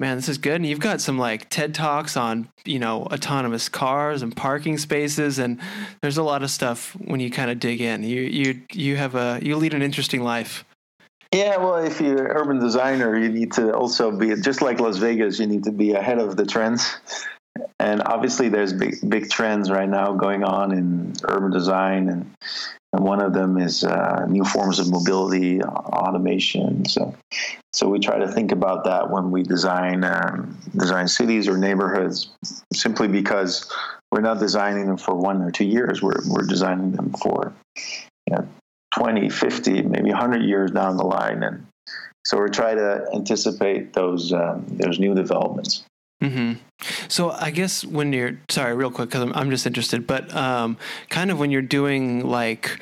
man, 0.00 0.16
this 0.16 0.30
is 0.30 0.38
good. 0.38 0.54
And 0.54 0.66
you've 0.66 0.80
got 0.80 1.02
some 1.02 1.18
like 1.18 1.50
TED 1.50 1.74
talks 1.74 2.16
on 2.16 2.48
you 2.64 2.78
know 2.78 3.02
autonomous 3.02 3.68
cars 3.68 4.22
and 4.22 4.34
parking 4.34 4.78
spaces, 4.78 5.38
and 5.38 5.60
there's 6.00 6.16
a 6.16 6.22
lot 6.22 6.42
of 6.42 6.50
stuff 6.50 6.96
when 7.04 7.20
you 7.20 7.30
kind 7.30 7.50
of 7.50 7.60
dig 7.60 7.82
in. 7.82 8.02
You 8.02 8.22
you 8.22 8.62
you 8.72 8.96
have 8.96 9.14
a 9.14 9.38
you 9.42 9.56
lead 9.56 9.74
an 9.74 9.82
interesting 9.82 10.22
life. 10.22 10.64
Yeah, 11.30 11.58
well, 11.58 11.84
if 11.84 12.00
you're 12.00 12.24
an 12.24 12.36
urban 12.38 12.60
designer, 12.60 13.18
you 13.18 13.28
need 13.28 13.52
to 13.54 13.74
also 13.74 14.10
be 14.10 14.34
just 14.36 14.62
like 14.62 14.80
Las 14.80 14.96
Vegas. 14.96 15.38
You 15.38 15.46
need 15.46 15.64
to 15.64 15.72
be 15.72 15.92
ahead 15.92 16.18
of 16.18 16.38
the 16.38 16.46
trends, 16.46 16.96
and 17.78 18.00
obviously, 18.06 18.48
there's 18.48 18.72
big 18.72 18.94
big 19.06 19.28
trends 19.28 19.70
right 19.70 19.88
now 19.88 20.14
going 20.14 20.44
on 20.44 20.72
in 20.72 21.12
urban 21.24 21.52
design, 21.52 22.08
and 22.08 22.34
and 22.94 23.04
one 23.04 23.20
of 23.20 23.32
them 23.32 23.58
is 23.58 23.82
uh, 23.82 24.24
new 24.28 24.44
forms 24.44 24.78
of 24.78 24.88
mobility, 24.88 25.60
automation. 25.60 26.84
So, 26.84 27.12
so 27.72 27.88
we 27.88 27.98
try 27.98 28.18
to 28.20 28.28
think 28.28 28.52
about 28.52 28.84
that 28.84 29.10
when 29.10 29.32
we 29.32 29.42
design 29.42 30.04
um, 30.04 30.56
design 30.76 31.08
cities 31.08 31.48
or 31.48 31.58
neighborhoods, 31.58 32.30
simply 32.72 33.08
because 33.08 33.68
we're 34.12 34.20
not 34.20 34.38
designing 34.38 34.86
them 34.86 34.96
for 34.96 35.16
one 35.16 35.42
or 35.42 35.50
two 35.50 35.64
years. 35.64 36.02
We're 36.02 36.22
we're 36.28 36.46
designing 36.46 36.92
them 36.92 37.12
for 37.14 37.52
you 38.30 38.36
know, 38.36 38.48
20, 38.94 39.28
50, 39.28 39.82
maybe 39.82 40.10
100 40.10 40.44
years 40.44 40.70
down 40.70 40.96
the 40.96 41.04
line. 41.04 41.42
And 41.42 41.66
so 42.24 42.38
we're 42.38 42.48
trying 42.48 42.76
to 42.76 43.06
anticipate 43.12 43.92
those, 43.92 44.32
um, 44.32 44.64
those 44.68 45.00
new 45.00 45.16
developments. 45.16 45.84
Mm-hmm. 46.22 46.54
So 47.08 47.30
I 47.30 47.50
guess 47.50 47.84
when 47.84 48.12
you're 48.12 48.38
sorry, 48.48 48.74
real 48.74 48.90
quick, 48.90 49.10
because 49.10 49.22
I'm, 49.22 49.32
I'm 49.34 49.50
just 49.50 49.66
interested, 49.66 50.06
but 50.06 50.34
um, 50.34 50.76
kind 51.10 51.30
of 51.30 51.38
when 51.38 51.50
you're 51.50 51.62
doing 51.62 52.26
like 52.26 52.80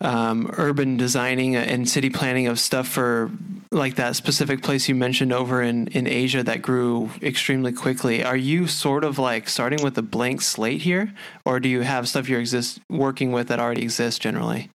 um, 0.00 0.50
urban 0.56 0.96
designing 0.96 1.56
and 1.56 1.88
city 1.88 2.10
planning 2.10 2.46
of 2.46 2.60
stuff 2.60 2.86
for 2.86 3.30
like 3.72 3.96
that 3.96 4.16
specific 4.16 4.62
place 4.62 4.88
you 4.88 4.94
mentioned 4.94 5.32
over 5.32 5.60
in 5.62 5.88
in 5.88 6.06
Asia 6.06 6.42
that 6.42 6.62
grew 6.62 7.10
extremely 7.22 7.72
quickly, 7.72 8.22
are 8.22 8.36
you 8.36 8.66
sort 8.66 9.04
of 9.04 9.18
like 9.18 9.48
starting 9.48 9.82
with 9.82 9.98
a 9.98 10.02
blank 10.02 10.40
slate 10.40 10.82
here, 10.82 11.12
or 11.44 11.60
do 11.60 11.68
you 11.68 11.82
have 11.82 12.08
stuff 12.08 12.28
you're 12.28 12.40
exist 12.40 12.80
working 12.88 13.32
with 13.32 13.48
that 13.48 13.58
already 13.58 13.82
exists 13.82 14.18
generally? 14.18 14.70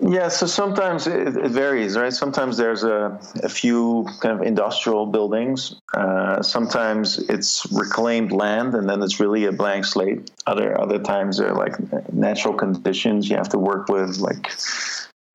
Yeah, 0.00 0.28
so 0.28 0.46
sometimes 0.46 1.08
it, 1.08 1.34
varies, 1.50 1.96
right? 1.96 2.12
Sometimes 2.12 2.56
there's 2.56 2.84
a, 2.84 3.18
a 3.42 3.48
few 3.48 4.06
kind 4.20 4.40
of 4.40 4.46
industrial 4.46 5.06
buildings. 5.06 5.74
Uh, 5.92 6.40
sometimes 6.40 7.18
it's 7.28 7.66
reclaimed 7.72 8.30
land, 8.30 8.74
and 8.74 8.88
then 8.88 9.02
it's 9.02 9.18
really 9.18 9.46
a 9.46 9.52
blank 9.52 9.84
slate. 9.84 10.30
Other 10.46 10.80
other 10.80 11.00
times 11.00 11.38
they're 11.38 11.54
like 11.54 11.74
natural 12.12 12.54
conditions 12.54 13.28
you 13.28 13.36
have 13.36 13.48
to 13.48 13.58
work 13.58 13.88
with, 13.88 14.18
like 14.18 14.52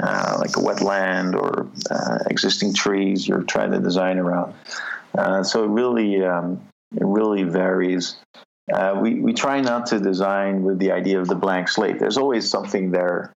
uh, 0.01 0.37
like 0.39 0.55
a 0.55 0.61
wetland 0.61 1.35
or 1.35 1.67
uh, 1.91 2.19
existing 2.29 2.73
trees 2.73 3.27
you're 3.27 3.43
trying 3.43 3.71
to 3.71 3.79
design 3.79 4.17
around. 4.17 4.53
Uh, 5.17 5.43
so 5.43 5.65
it 5.65 5.69
really 5.69 6.23
um, 6.23 6.61
it 6.95 7.03
really 7.05 7.43
varies. 7.43 8.15
Uh, 8.71 8.97
we, 9.01 9.19
we 9.19 9.33
try 9.33 9.59
not 9.59 9.87
to 9.87 9.99
design 9.99 10.63
with 10.63 10.79
the 10.79 10.91
idea 10.91 11.19
of 11.19 11.27
the 11.27 11.35
blank 11.35 11.67
slate. 11.67 11.99
There's 11.99 12.17
always 12.17 12.49
something 12.49 12.91
there. 12.91 13.33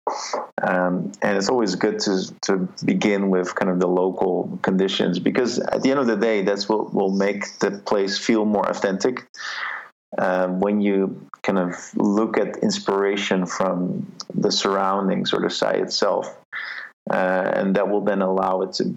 Um, 0.62 1.12
and 1.22 1.38
it's 1.38 1.50
always 1.50 1.76
good 1.76 2.00
to, 2.00 2.34
to 2.44 2.70
begin 2.86 3.30
with 3.30 3.54
kind 3.54 3.70
of 3.70 3.80
the 3.80 3.88
local 3.88 4.58
conditions 4.62 5.20
because 5.20 5.60
at 5.60 5.82
the 5.82 5.92
end 5.92 6.00
of 6.00 6.08
the 6.08 6.16
day, 6.16 6.44
that's 6.44 6.70
what 6.70 6.94
will 6.94 7.12
make 7.12 7.60
the 7.60 7.72
place 7.72 8.18
feel 8.18 8.46
more 8.46 8.70
authentic. 8.70 9.28
Um, 10.18 10.62
when 10.62 10.80
you 10.80 11.28
kind 11.44 11.60
of 11.60 11.76
look 11.96 12.38
at 12.38 12.58
inspiration 12.64 13.46
from 13.46 14.10
the 14.34 14.52
surroundings 14.52 15.34
or 15.34 15.42
the 15.42 15.50
site 15.50 15.82
itself, 15.82 16.34
uh, 17.12 17.52
and 17.54 17.76
that 17.76 17.90
will 17.90 18.02
then 18.02 18.22
allow 18.22 18.62
it 18.62 18.74
to 18.74 18.96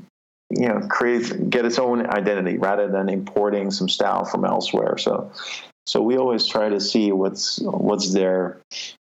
you 0.50 0.68
know 0.68 0.80
create 0.88 1.48
get 1.48 1.64
its 1.64 1.78
own 1.78 2.06
identity 2.06 2.58
rather 2.58 2.88
than 2.88 3.08
importing 3.08 3.70
some 3.70 3.88
style 3.88 4.24
from 4.24 4.44
elsewhere 4.44 4.98
so 4.98 5.30
so 5.90 6.00
we 6.00 6.16
always 6.16 6.46
try 6.46 6.68
to 6.68 6.78
see 6.78 7.10
what's 7.10 7.58
what's 7.62 8.12
there, 8.12 8.60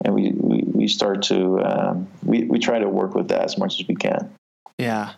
and 0.03 0.15
we 0.15 0.31
we, 0.31 0.63
we 0.65 0.87
start 0.87 1.21
to 1.23 1.61
um, 1.63 2.07
we 2.23 2.45
we 2.45 2.57
try 2.57 2.79
to 2.79 2.89
work 2.89 3.13
with 3.13 3.27
that 3.27 3.43
as 3.43 3.55
much 3.55 3.79
as 3.79 3.87
we 3.87 3.93
can. 3.93 4.33
Yeah, 4.79 5.11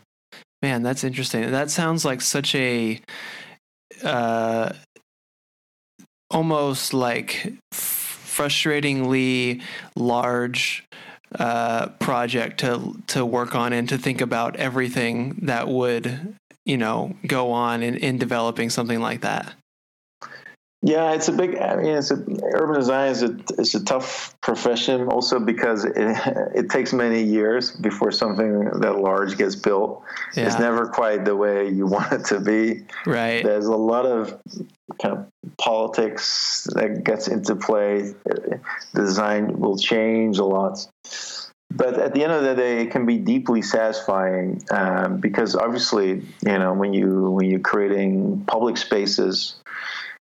man, 0.61 0.83
that's 0.83 1.05
interesting. 1.05 1.49
That 1.49 1.71
sounds 1.71 2.03
like 2.03 2.19
such 2.19 2.53
a 2.53 2.99
uh, 4.03 4.73
almost 6.29 6.93
like 6.93 7.53
frustratingly 7.73 9.61
large 9.95 10.83
uh, 11.39 11.87
project 12.01 12.59
to 12.59 13.01
to 13.07 13.25
work 13.25 13.55
on 13.55 13.71
and 13.71 13.87
to 13.87 13.97
think 13.97 14.19
about 14.19 14.57
everything 14.57 15.39
that 15.43 15.69
would 15.69 16.35
you 16.65 16.75
know 16.75 17.15
go 17.25 17.51
on 17.51 17.83
in, 17.83 17.95
in 17.95 18.17
developing 18.17 18.69
something 18.69 18.99
like 18.99 19.21
that. 19.21 19.53
Yeah, 20.85 21.13
it's 21.13 21.29
a 21.29 21.31
big. 21.31 21.57
I 21.57 21.77
mean, 21.77 21.95
it's 21.95 22.11
a, 22.11 22.21
urban 22.53 22.75
design 22.75 23.09
is 23.09 23.23
a 23.23 23.37
it's 23.57 23.73
a 23.73 23.83
tough 23.85 24.35
profession 24.41 25.07
also 25.07 25.39
because 25.39 25.85
it 25.85 25.93
it 25.97 26.69
takes 26.69 26.91
many 26.91 27.23
years 27.23 27.71
before 27.71 28.11
something 28.11 28.65
that 28.81 28.99
large 28.99 29.37
gets 29.37 29.55
built. 29.55 30.03
Yeah. 30.35 30.47
It's 30.47 30.59
never 30.59 30.87
quite 30.87 31.23
the 31.23 31.37
way 31.37 31.69
you 31.69 31.87
want 31.95 32.11
it 32.11 32.25
to 32.25 32.41
be. 32.41 32.83
Right. 33.05 33.41
There's 33.41 33.67
a 33.67 33.77
lot 33.77 34.05
of 34.05 34.37
kind 35.01 35.17
of 35.17 35.31
politics 35.57 36.67
that 36.75 37.05
gets 37.05 37.29
into 37.29 37.55
play. 37.55 38.13
The 38.25 38.59
design 38.93 39.59
will 39.59 39.77
change 39.77 40.37
a 40.37 40.45
lot. 40.45 40.85
But 41.71 41.97
at 41.97 42.13
the 42.13 42.23
end 42.23 42.33
of 42.33 42.43
the 42.43 42.55
day, 42.55 42.81
it 42.81 42.91
can 42.91 43.05
be 43.05 43.17
deeply 43.17 43.61
satisfying 43.61 44.61
um, 44.69 45.17
because 45.17 45.55
obviously, 45.55 46.23
you 46.45 46.59
know, 46.59 46.73
when 46.73 46.93
you 46.93 47.31
when 47.31 47.49
you're 47.49 47.61
creating 47.61 48.43
public 48.45 48.75
spaces, 48.77 49.55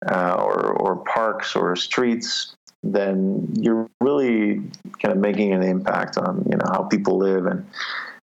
uh, 0.09 0.35
or, 0.39 0.73
or 0.73 0.97
parks 0.97 1.55
or 1.55 1.77
streets, 1.77 2.55
then 2.83 3.49
you're 3.55 3.89
really 4.01 4.63
kind 5.03 5.13
of 5.13 5.19
making 5.19 5.53
an 5.53 5.63
impact 5.63 6.17
on 6.17 6.47
you 6.51 6.57
know 6.57 6.65
how 6.73 6.83
people 6.85 7.19
live 7.19 7.47
and 7.47 7.67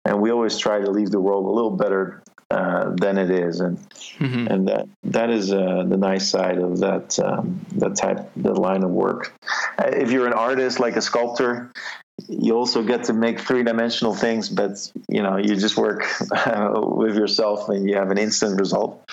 and 0.04 0.20
we 0.20 0.30
always 0.30 0.56
try 0.56 0.78
to 0.78 0.90
leave 0.90 1.10
the 1.10 1.20
world 1.20 1.44
a 1.44 1.50
little 1.50 1.76
better 1.76 2.22
uh, 2.50 2.90
than 2.96 3.18
it 3.18 3.30
is 3.30 3.60
and 3.60 3.76
mm-hmm. 4.18 4.46
and 4.46 4.68
that 4.68 4.88
that 5.04 5.28
is 5.28 5.52
uh, 5.52 5.84
the 5.86 5.98
nice 5.98 6.26
side 6.26 6.56
of 6.58 6.78
that 6.78 7.18
um, 7.18 7.60
that 7.72 7.94
type 7.94 8.30
the 8.36 8.54
line 8.54 8.82
of 8.82 8.90
work 8.90 9.34
uh, 9.78 9.88
if 9.88 10.10
you're 10.10 10.26
an 10.26 10.32
artist 10.32 10.80
like 10.80 10.96
a 10.96 11.02
sculptor 11.02 11.70
you 12.26 12.56
also 12.56 12.82
get 12.82 13.04
to 13.04 13.12
make 13.12 13.38
three 13.40 13.62
dimensional 13.62 14.14
things, 14.14 14.48
but 14.48 14.90
you 15.08 15.22
know 15.22 15.36
you 15.36 15.54
just 15.54 15.76
work 15.76 16.04
with 16.76 17.16
yourself 17.16 17.68
and 17.68 17.88
you 17.88 17.96
have 17.96 18.10
an 18.10 18.18
instant 18.18 18.58
result. 18.58 19.08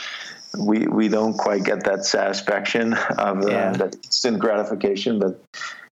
We 0.57 0.87
we 0.87 1.07
don't 1.07 1.33
quite 1.33 1.63
get 1.63 1.83
that 1.85 2.05
satisfaction 2.05 2.93
of 2.93 3.43
uh, 3.43 3.49
yeah. 3.49 3.71
that 3.71 3.95
instant 3.95 4.39
gratification, 4.39 5.19
but 5.19 5.41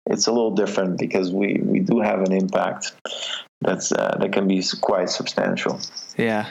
it's 0.06 0.26
a 0.26 0.32
little 0.32 0.54
different 0.54 0.98
because 0.98 1.32
we 1.32 1.60
we 1.62 1.80
do 1.80 2.00
have 2.00 2.20
an 2.20 2.32
impact 2.32 2.92
that's 3.60 3.92
uh, 3.92 4.16
that 4.20 4.32
can 4.32 4.48
be 4.48 4.62
quite 4.80 5.10
substantial. 5.10 5.80
Yeah. 6.16 6.50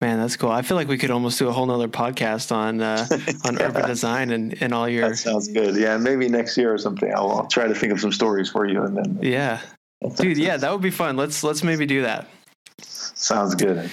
Man, 0.00 0.18
that's 0.18 0.34
cool. 0.36 0.50
I 0.50 0.62
feel 0.62 0.76
like 0.76 0.88
we 0.88 0.98
could 0.98 1.12
almost 1.12 1.38
do 1.38 1.46
a 1.46 1.52
whole 1.52 1.64
nother 1.64 1.86
podcast 1.86 2.50
on 2.50 2.80
uh, 2.80 3.06
on 3.44 3.54
yeah. 3.54 3.66
urban 3.66 3.86
design 3.86 4.30
and, 4.30 4.60
and 4.60 4.74
all 4.74 4.88
your. 4.88 5.08
That 5.08 5.16
sounds 5.16 5.46
good. 5.46 5.76
Yeah, 5.76 5.96
maybe 5.96 6.28
next 6.28 6.58
year 6.58 6.74
or 6.74 6.78
something. 6.78 7.12
I'll, 7.14 7.30
I'll 7.30 7.46
try 7.46 7.68
to 7.68 7.74
think 7.74 7.92
of 7.92 8.00
some 8.00 8.10
stories 8.10 8.50
for 8.50 8.66
you, 8.66 8.82
and 8.82 8.96
then. 8.96 9.20
Yeah, 9.22 9.60
dude. 10.16 10.38
Yeah, 10.38 10.56
that 10.56 10.72
would 10.72 10.82
be 10.82 10.90
fun. 10.90 11.16
Let's 11.16 11.44
let's 11.44 11.62
maybe 11.62 11.86
do 11.86 12.02
that. 12.02 12.26
Sounds 12.80 13.54
good. 13.54 13.88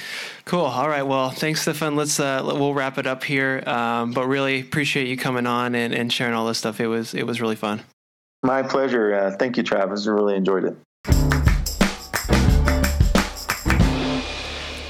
Cool. 0.50 0.62
All 0.62 0.90
right. 0.90 1.04
Well, 1.04 1.30
thanks, 1.30 1.62
Stefan. 1.62 1.96
Let's 1.96 2.20
uh, 2.20 2.42
we'll 2.44 2.74
wrap 2.74 2.98
it 2.98 3.06
up 3.06 3.24
here. 3.24 3.62
Um, 3.68 4.14
but 4.14 4.26
really 4.26 4.62
appreciate 4.62 5.08
you 5.08 5.16
coming 5.16 5.46
on 5.46 5.76
and, 5.76 5.94
and 5.94 6.12
sharing 6.12 6.34
all 6.34 6.48
this 6.48 6.58
stuff. 6.58 6.80
It 6.80 6.88
was 6.88 7.14
it 7.14 7.22
was 7.22 7.40
really 7.40 7.56
fun. 7.56 7.82
My 8.42 8.64
pleasure. 8.64 9.14
Uh, 9.14 9.36
thank 9.38 9.58
you, 9.58 9.64
Travis. 9.64 10.08
I 10.08 10.10
really 10.10 10.34
enjoyed 10.34 10.64
it. 10.64 10.76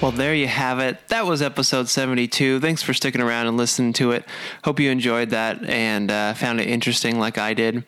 Well, 0.02 0.12
there 0.14 0.34
you 0.34 0.48
have 0.48 0.80
it. 0.80 1.06
That 1.10 1.26
was 1.26 1.42
episode 1.42 1.90
72. 1.90 2.62
Thanks 2.62 2.82
for 2.82 2.94
sticking 2.94 3.20
around 3.20 3.48
and 3.48 3.58
listening 3.58 3.92
to 3.94 4.12
it. 4.12 4.24
Hope 4.64 4.80
you 4.80 4.90
enjoyed 4.90 5.32
that 5.32 5.62
and 5.66 6.10
uh, 6.10 6.36
found 6.36 6.62
it 6.62 6.70
interesting 6.70 7.20
like 7.20 7.38
I 7.38 7.54
did. 7.54 7.84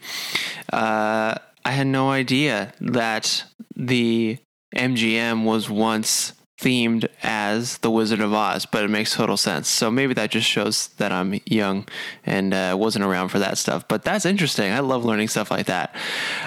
Uh, 0.74 1.36
I 1.64 1.72
had 1.72 1.88
no 1.88 2.10
idea 2.10 2.74
that 2.82 3.46
the 3.78 4.40
MGM 4.76 5.46
was 5.46 5.70
once 5.70 6.34
themed 6.62 7.08
as 7.24 7.80
the 7.80 7.90
Wizard 7.90 8.22
of 8.22 8.34
Oz, 8.34 8.66
but 8.66 8.84
it 8.84 8.90
makes 8.90 9.16
total 9.16 9.36
sense. 9.36 9.68
So 9.68 9.90
maybe 9.90 10.14
that 10.14 10.32
just 10.32 10.48
shows 10.48 10.90
that 10.98 11.12
I'm 11.12 11.40
young 11.46 11.88
and 12.26 12.54
uh, 12.54 12.76
wasn't 12.80 13.04
around 13.04 13.30
for 13.30 13.40
that 13.40 13.58
stuff. 13.58 13.88
But 13.88 14.04
that's 14.04 14.26
interesting. 14.26 14.72
I 14.72 14.80
love 14.80 15.04
learning 15.04 15.28
stuff 15.28 15.52
like 15.52 15.66
that. 15.66 15.96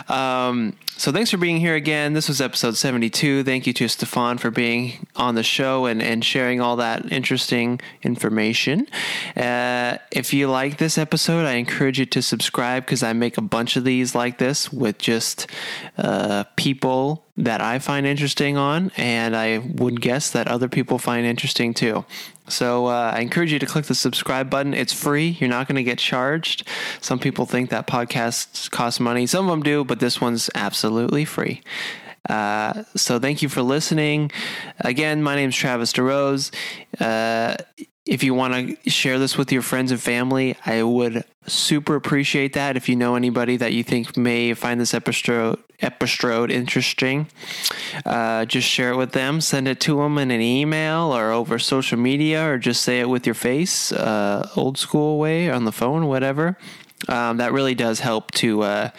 Um, 0.09 0.77
so 0.97 1.11
thanks 1.11 1.31
for 1.31 1.37
being 1.37 1.59
here 1.59 1.75
again. 1.75 2.13
This 2.13 2.29
was 2.29 2.41
episode 2.41 2.77
72. 2.77 3.43
Thank 3.43 3.67
you 3.67 3.73
to 3.75 3.89
Stefan 3.89 4.39
for 4.39 4.51
being 4.51 5.07
on 5.17 5.35
the 5.35 5.43
show 5.43 5.87
and, 5.87 6.03
and 6.03 6.25
sharing 6.25 6.61
all 6.61 6.77
that 6.77 7.13
interesting 7.13 7.81
information. 8.03 8.87
Uh, 9.37 9.99
if 10.11 10.33
you 10.33 10.49
like 10.49 10.79
this 10.79 10.99
episode, 10.99 11.47
I 11.47 11.53
encourage 11.53 11.99
you 11.99 12.07
to 12.07 12.23
subscribe 12.23 12.85
because 12.85 13.03
I 13.03 13.13
make 13.13 13.39
a 13.39 13.43
bunch 13.43 13.77
of 13.77 13.85
these 13.85 14.15
like 14.15 14.39
this 14.39 14.73
with 14.73 14.99
just 14.99 15.47
uh, 15.99 16.45
people 16.57 17.25
that 17.37 17.61
I 17.61 17.81
find 17.81 18.07
interesting 18.07 18.57
on, 18.57 18.93
and 18.97 19.35
I 19.35 19.59
would 19.59 20.01
guess 20.01 20.31
that 20.31 20.47
other 20.47 20.69
people 20.69 20.99
find 20.99 21.27
interesting 21.27 21.75
too. 21.75 22.05
So 22.49 22.87
uh, 22.87 23.13
I 23.15 23.21
encourage 23.21 23.53
you 23.53 23.59
to 23.59 23.67
click 23.67 23.87
the 23.87 23.95
subscribe 23.95 24.51
button. 24.51 24.75
It's 24.75 24.93
free. 24.93 25.37
You're 25.41 25.49
not 25.49 25.67
going 25.67 25.77
to 25.77 25.83
get 25.83 25.99
charged. 25.99 26.69
Some 27.01 27.19
people 27.19 27.47
think 27.47 27.71
that 27.71 27.87
podcasts 27.87 28.71
cost 28.71 29.01
money. 29.01 29.27
Some 29.27 29.47
of 29.47 29.51
them 29.51 29.63
do, 29.63 29.85
but 29.85 29.99
this 29.99 30.21
one's 30.21 30.51
absolutely 30.55 31.25
free. 31.25 31.63
Uh, 32.29 32.85
so 32.97 33.19
thank 33.19 33.43
you 33.43 33.49
for 33.49 33.63
listening. 33.63 34.31
Again, 34.81 35.23
my 35.23 35.37
name 35.37 35.51
is 35.51 35.57
Travis 35.57 35.93
DeRose. 35.93 36.55
Uh, 37.01 37.57
if 38.07 38.23
you 38.23 38.35
want 38.35 38.79
to 38.83 38.91
share 38.91 39.19
this 39.19 39.39
with 39.39 39.51
your 39.51 39.63
friends 39.63 39.91
and 39.91 40.01
family, 40.01 40.57
I 40.67 40.83
would 40.83 41.25
super 41.47 41.95
appreciate 41.95 42.53
that. 42.53 42.77
If 42.77 42.89
you 42.89 42.97
know 42.97 43.17
anybody 43.17 43.57
that 43.57 43.73
you 43.73 43.83
think 43.83 44.17
may 44.17 44.53
find 44.55 44.81
this 44.81 44.93
episode 44.93 45.59
episode 45.81 46.51
interesting, 46.51 47.27
uh, 48.07 48.45
just 48.45 48.69
share 48.69 48.93
it 48.93 48.97
with 48.97 49.13
them. 49.13 49.41
Send 49.41 49.69
it 49.69 49.81
to 49.81 49.97
them 49.97 50.19
in 50.19 50.31
an 50.31 50.41
email 50.41 51.15
or 51.15 51.31
over 51.31 51.59
social 51.59 51.99
media, 51.99 52.47
or 52.47 52.59
just 52.59 52.83
say 52.83 53.01
it 53.01 53.09
with 53.09 53.27
your 53.27 53.35
face, 53.35 53.91
uh, 53.93 54.49
old 54.57 54.79
school 54.79 55.19
way 55.19 55.51
on 55.51 55.65
the 55.65 55.73
phone, 55.73 56.07
whatever. 56.07 56.59
Um, 57.09 57.39
that 57.39 57.53
really 57.53 57.75
does 57.75 58.01
help 58.01 58.31
to 58.33 58.63
uh, 58.63 58.91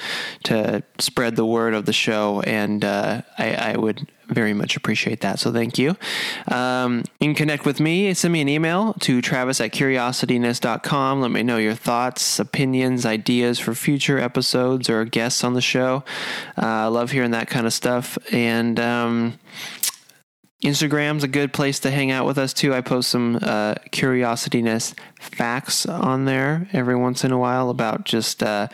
to 0.43 0.83
spread 0.99 1.35
the 1.35 1.45
word 1.45 1.73
of 1.73 1.85
the 1.85 1.93
show, 1.93 2.41
and 2.41 2.83
uh, 2.83 3.21
I, 3.37 3.53
I, 3.53 3.77
would 3.77 4.07
very 4.27 4.53
much 4.53 4.75
appreciate 4.75 5.21
that. 5.21 5.39
So 5.39 5.51
thank 5.51 5.77
you. 5.77 5.95
Um, 6.47 7.03
you 7.19 7.27
can 7.27 7.35
connect 7.35 7.65
with 7.65 7.79
me. 7.79 8.13
Send 8.13 8.31
me 8.33 8.41
an 8.41 8.49
email 8.49 8.93
to 9.01 9.21
travis 9.21 9.61
at 9.61 9.71
curiosityness.com. 9.71 11.21
Let 11.21 11.31
me 11.31 11.43
know 11.43 11.57
your 11.57 11.75
thoughts, 11.75 12.39
opinions, 12.39 13.05
ideas 13.05 13.59
for 13.59 13.73
future 13.73 14.17
episodes 14.17 14.89
or 14.89 15.05
guests 15.05 15.43
on 15.43 15.53
the 15.53 15.61
show. 15.61 16.03
Uh, 16.57 16.65
I 16.65 16.87
love 16.87 17.11
hearing 17.11 17.31
that 17.31 17.47
kind 17.47 17.67
of 17.67 17.73
stuff. 17.73 18.17
And 18.31 18.79
um, 18.79 19.39
Instagram's 20.65 21.23
a 21.23 21.27
good 21.27 21.53
place 21.53 21.79
to 21.79 21.91
hang 21.91 22.11
out 22.11 22.25
with 22.25 22.37
us 22.37 22.53
too. 22.53 22.73
I 22.73 22.81
post 22.81 23.09
some 23.09 23.37
uh, 23.37 23.75
curiosityness 23.91 24.93
facts 25.19 25.85
on 25.85 26.25
there 26.25 26.67
every 26.73 26.95
once 26.95 27.23
in 27.23 27.31
a 27.31 27.37
while 27.37 27.69
about 27.69 28.05
just 28.05 28.43
uh, 28.43 28.67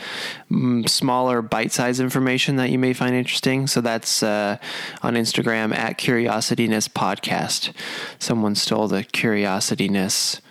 smaller 0.87 1.41
bite-sized 1.41 1.99
information 1.99 2.55
that 2.55 2.69
you 2.69 2.79
may 2.79 2.93
find 2.93 3.15
interesting. 3.15 3.67
So 3.67 3.81
that's 3.81 4.23
uh, 4.23 4.57
on 5.01 5.15
Instagram 5.15 5.75
at 5.75 5.97
curiosityness 5.97 6.89
podcast. 6.89 7.73
Someone 8.19 8.55
stole 8.55 8.87
the 8.87 9.03
curiosityness 9.03 10.41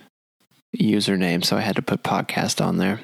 username, 0.77 1.45
so 1.45 1.57
I 1.57 1.61
had 1.61 1.77
to 1.77 1.83
put 1.83 2.03
podcast 2.03 2.65
on 2.65 2.79
there. 2.79 3.01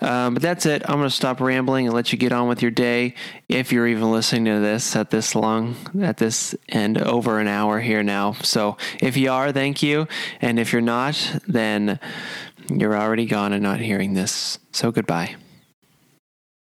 Um, 0.00 0.34
but 0.34 0.42
that's 0.42 0.66
it. 0.66 0.82
I'm 0.86 0.96
going 0.98 1.08
to 1.08 1.14
stop 1.14 1.40
rambling 1.40 1.86
and 1.86 1.94
let 1.94 2.12
you 2.12 2.18
get 2.18 2.32
on 2.32 2.48
with 2.48 2.62
your 2.62 2.70
day. 2.70 3.14
If 3.48 3.72
you're 3.72 3.86
even 3.86 4.10
listening 4.10 4.46
to 4.46 4.60
this 4.60 4.96
at 4.96 5.10
this 5.10 5.34
long, 5.34 5.76
at 6.00 6.16
this 6.16 6.54
end, 6.68 6.98
over 6.98 7.38
an 7.38 7.46
hour 7.46 7.80
here 7.80 8.02
now. 8.02 8.32
So 8.32 8.76
if 9.00 9.16
you 9.16 9.30
are, 9.30 9.52
thank 9.52 9.82
you. 9.82 10.08
And 10.40 10.58
if 10.58 10.72
you're 10.72 10.82
not, 10.82 11.36
then 11.46 12.00
you're 12.68 12.96
already 12.96 13.26
gone 13.26 13.52
and 13.52 13.62
not 13.62 13.80
hearing 13.80 14.14
this. 14.14 14.58
So 14.72 14.90
goodbye. 14.90 15.36